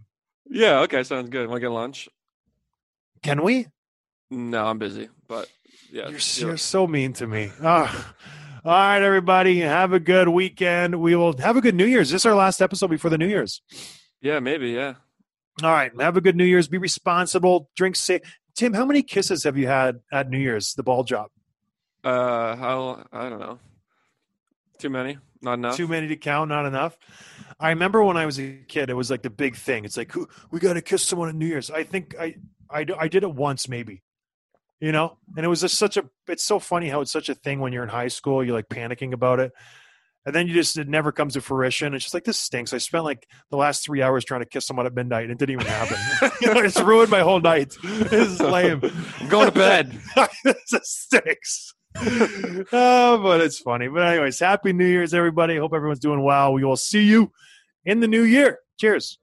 yeah. 0.50 0.80
Okay. 0.82 1.04
Sounds 1.04 1.30
good. 1.30 1.48
Want 1.48 1.58
to 1.58 1.62
get 1.62 1.72
lunch? 1.72 2.10
Can 3.24 3.42
we? 3.44 3.68
No, 4.30 4.66
I'm 4.66 4.80
busy. 4.80 5.08
But 5.28 5.48
yeah. 5.92 6.10
You're, 6.10 6.50
you're 6.50 6.58
so 6.58 6.88
mean 6.88 7.14
to 7.14 7.26
me. 7.28 7.52
Ah. 7.64 8.14
All 8.66 8.72
right, 8.74 9.02
everybody. 9.02 9.60
Have 9.60 9.94
a 9.94 10.00
good 10.00 10.28
weekend. 10.28 11.00
We 11.00 11.16
will 11.16 11.38
have 11.38 11.56
a 11.56 11.62
good 11.62 11.76
New 11.76 11.86
Year's. 11.86 12.10
This 12.12 12.24
is 12.24 12.26
our 12.26 12.36
last 12.36 12.62
episode 12.62 12.90
before 12.90 13.10
the 13.10 13.18
New 13.18 13.28
Year's. 13.28 13.62
yeah. 14.22 14.40
Maybe. 14.40 14.72
Yeah. 14.72 14.96
All 15.64 15.72
right. 15.72 15.92
Have 16.00 16.18
a 16.18 16.22
good 16.22 16.36
New 16.36 16.46
Year's. 16.46 16.68
Be 16.68 16.78
responsible. 16.78 17.70
Drink 17.76 17.96
safe. 17.96 18.22
Tim, 18.56 18.74
how 18.74 18.86
many 18.86 19.02
kisses 19.02 19.44
have 19.46 19.58
you 19.58 19.68
had 19.68 20.02
at 20.12 20.30
New 20.30 20.38
Year's? 20.40 20.74
The 20.74 20.84
ball 20.84 21.04
drop. 21.04 21.32
Uh, 22.04 22.56
how? 22.56 23.06
I 23.14 23.30
don't 23.30 23.40
know. 23.40 23.60
Too 24.78 24.90
many? 24.90 25.18
Not 25.42 25.54
enough. 25.54 25.78
Too 25.78 25.88
many 25.88 26.08
to 26.10 26.16
count. 26.18 26.50
Not 26.50 26.66
enough. 26.66 26.98
I 27.60 27.70
remember 27.70 28.04
when 28.04 28.18
I 28.18 28.26
was 28.26 28.40
a 28.40 28.58
kid, 28.68 28.90
it 28.90 28.94
was 28.94 29.10
like 29.10 29.22
the 29.22 29.30
big 29.30 29.56
thing. 29.56 29.86
It's 29.86 29.96
like 29.98 30.12
"Who- 30.12 30.28
we 30.52 30.60
got 30.60 30.74
to 30.74 30.82
kiss 30.82 31.04
someone 31.04 31.30
at 31.30 31.36
New 31.36 31.46
Year's. 31.48 31.72
I 31.72 31.84
think 31.84 32.16
I, 32.20 32.36
I 32.70 32.86
I 32.98 33.08
did 33.08 33.24
it 33.24 33.34
once 33.34 33.68
maybe. 33.70 34.02
You 34.80 34.94
know, 34.94 35.18
and 35.36 35.46
it 35.46 35.50
was 35.50 35.62
just 35.62 35.78
such 35.78 35.98
a. 35.98 36.06
It's 36.28 36.44
so 36.44 36.60
funny 36.60 36.88
how 36.88 37.02
it's 37.02 37.12
such 37.12 37.28
a 37.28 37.36
thing 37.36 37.60
when 37.60 37.74
you're 37.74 37.84
in 37.84 37.90
high 37.90 38.08
school. 38.08 38.44
You're 38.44 38.56
like 38.56 38.70
panicking 38.70 39.12
about 39.14 39.40
it, 39.40 39.52
and 40.26 40.36
then 40.36 40.48
you 40.48 40.54
just 40.54 40.78
it 40.78 40.88
never 40.88 41.12
comes 41.12 41.34
to 41.34 41.42
fruition. 41.42 41.94
It's 41.94 42.04
just 42.04 42.14
like 42.14 42.24
this 42.24 42.38
stinks. 42.38 42.74
I 42.74 42.78
spent 42.78 43.04
like 43.04 43.28
the 43.50 43.58
last 43.58 43.84
three 43.84 44.02
hours 44.02 44.24
trying 44.24 44.42
to 44.42 44.46
kiss 44.46 44.66
someone 44.66 44.86
at 44.86 44.94
midnight, 44.94 45.24
and 45.24 45.32
it 45.32 45.38
didn't 45.38 45.60
even 45.60 45.66
happen. 45.66 45.98
you 46.42 46.54
know, 46.54 46.62
it's 46.62 46.80
ruined 46.80 47.10
my 47.10 47.22
whole 47.22 47.40
night. 47.40 47.76
it's 47.84 48.40
lame. 48.40 48.82
I'm 49.20 49.28
going 49.28 49.48
to 49.48 49.52
bed. 49.52 50.00
this 50.44 50.66
stinks. 50.84 51.74
oh, 51.98 53.20
but 53.22 53.42
it's 53.42 53.60
funny. 53.60 53.88
But 53.88 54.08
anyways, 54.08 54.40
happy 54.40 54.74
New 54.74 54.86
Year's, 54.86 55.14
everybody. 55.14 55.58
Hope 55.58 55.74
everyone's 55.74 56.00
doing 56.00 56.24
well. 56.24 56.54
We 56.54 56.64
will 56.64 56.78
see 56.78 57.04
you 57.04 57.32
in 57.86 58.00
the 58.00 58.08
new 58.08 58.24
year. 58.24 58.60
Cheers. 58.78 59.18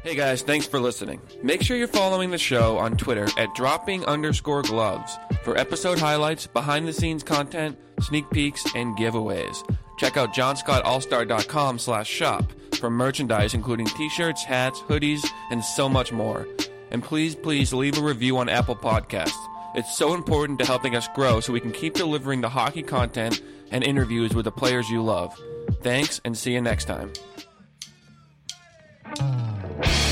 Hey 0.00 0.16
guys, 0.16 0.42
thanks 0.42 0.66
for 0.66 0.80
listening. 0.80 1.20
Make 1.44 1.62
sure 1.62 1.76
you're 1.76 1.86
following 1.86 2.32
the 2.32 2.38
show 2.38 2.76
on 2.76 2.96
Twitter 2.96 3.28
at 3.36 3.54
dropping 3.54 4.04
underscore 4.06 4.62
gloves 4.62 5.16
for 5.44 5.56
episode 5.56 5.98
highlights, 6.00 6.46
behind 6.48 6.88
the 6.88 6.92
scenes 6.92 7.22
content, 7.22 7.78
sneak 8.00 8.28
peeks, 8.30 8.64
and 8.74 8.96
giveaways. 8.96 9.62
Check 9.98 10.16
out 10.16 10.34
johnscottallstar.com 10.34 11.78
slash 11.78 12.08
shop 12.08 12.52
for 12.74 12.90
merchandise 12.90 13.54
including 13.54 13.86
t-shirts, 13.86 14.42
hats, 14.42 14.80
hoodies, 14.80 15.24
and 15.50 15.64
so 15.64 15.88
much 15.88 16.10
more. 16.10 16.48
And 16.90 17.00
please, 17.00 17.36
please 17.36 17.72
leave 17.72 17.96
a 17.96 18.02
review 18.02 18.38
on 18.38 18.48
Apple 18.48 18.76
Podcasts. 18.76 19.38
It's 19.76 19.96
so 19.96 20.14
important 20.14 20.58
to 20.58 20.66
helping 20.66 20.96
us 20.96 21.06
grow 21.14 21.38
so 21.38 21.52
we 21.52 21.60
can 21.60 21.70
keep 21.72 21.94
delivering 21.94 22.40
the 22.40 22.48
hockey 22.48 22.82
content 22.82 23.40
and 23.70 23.84
interviews 23.84 24.34
with 24.34 24.46
the 24.46 24.52
players 24.52 24.90
you 24.90 25.02
love. 25.02 25.38
Thanks 25.80 26.20
and 26.24 26.36
see 26.36 26.54
you 26.54 26.60
next 26.60 26.86
time. 26.86 27.12
Bye. 29.82 30.11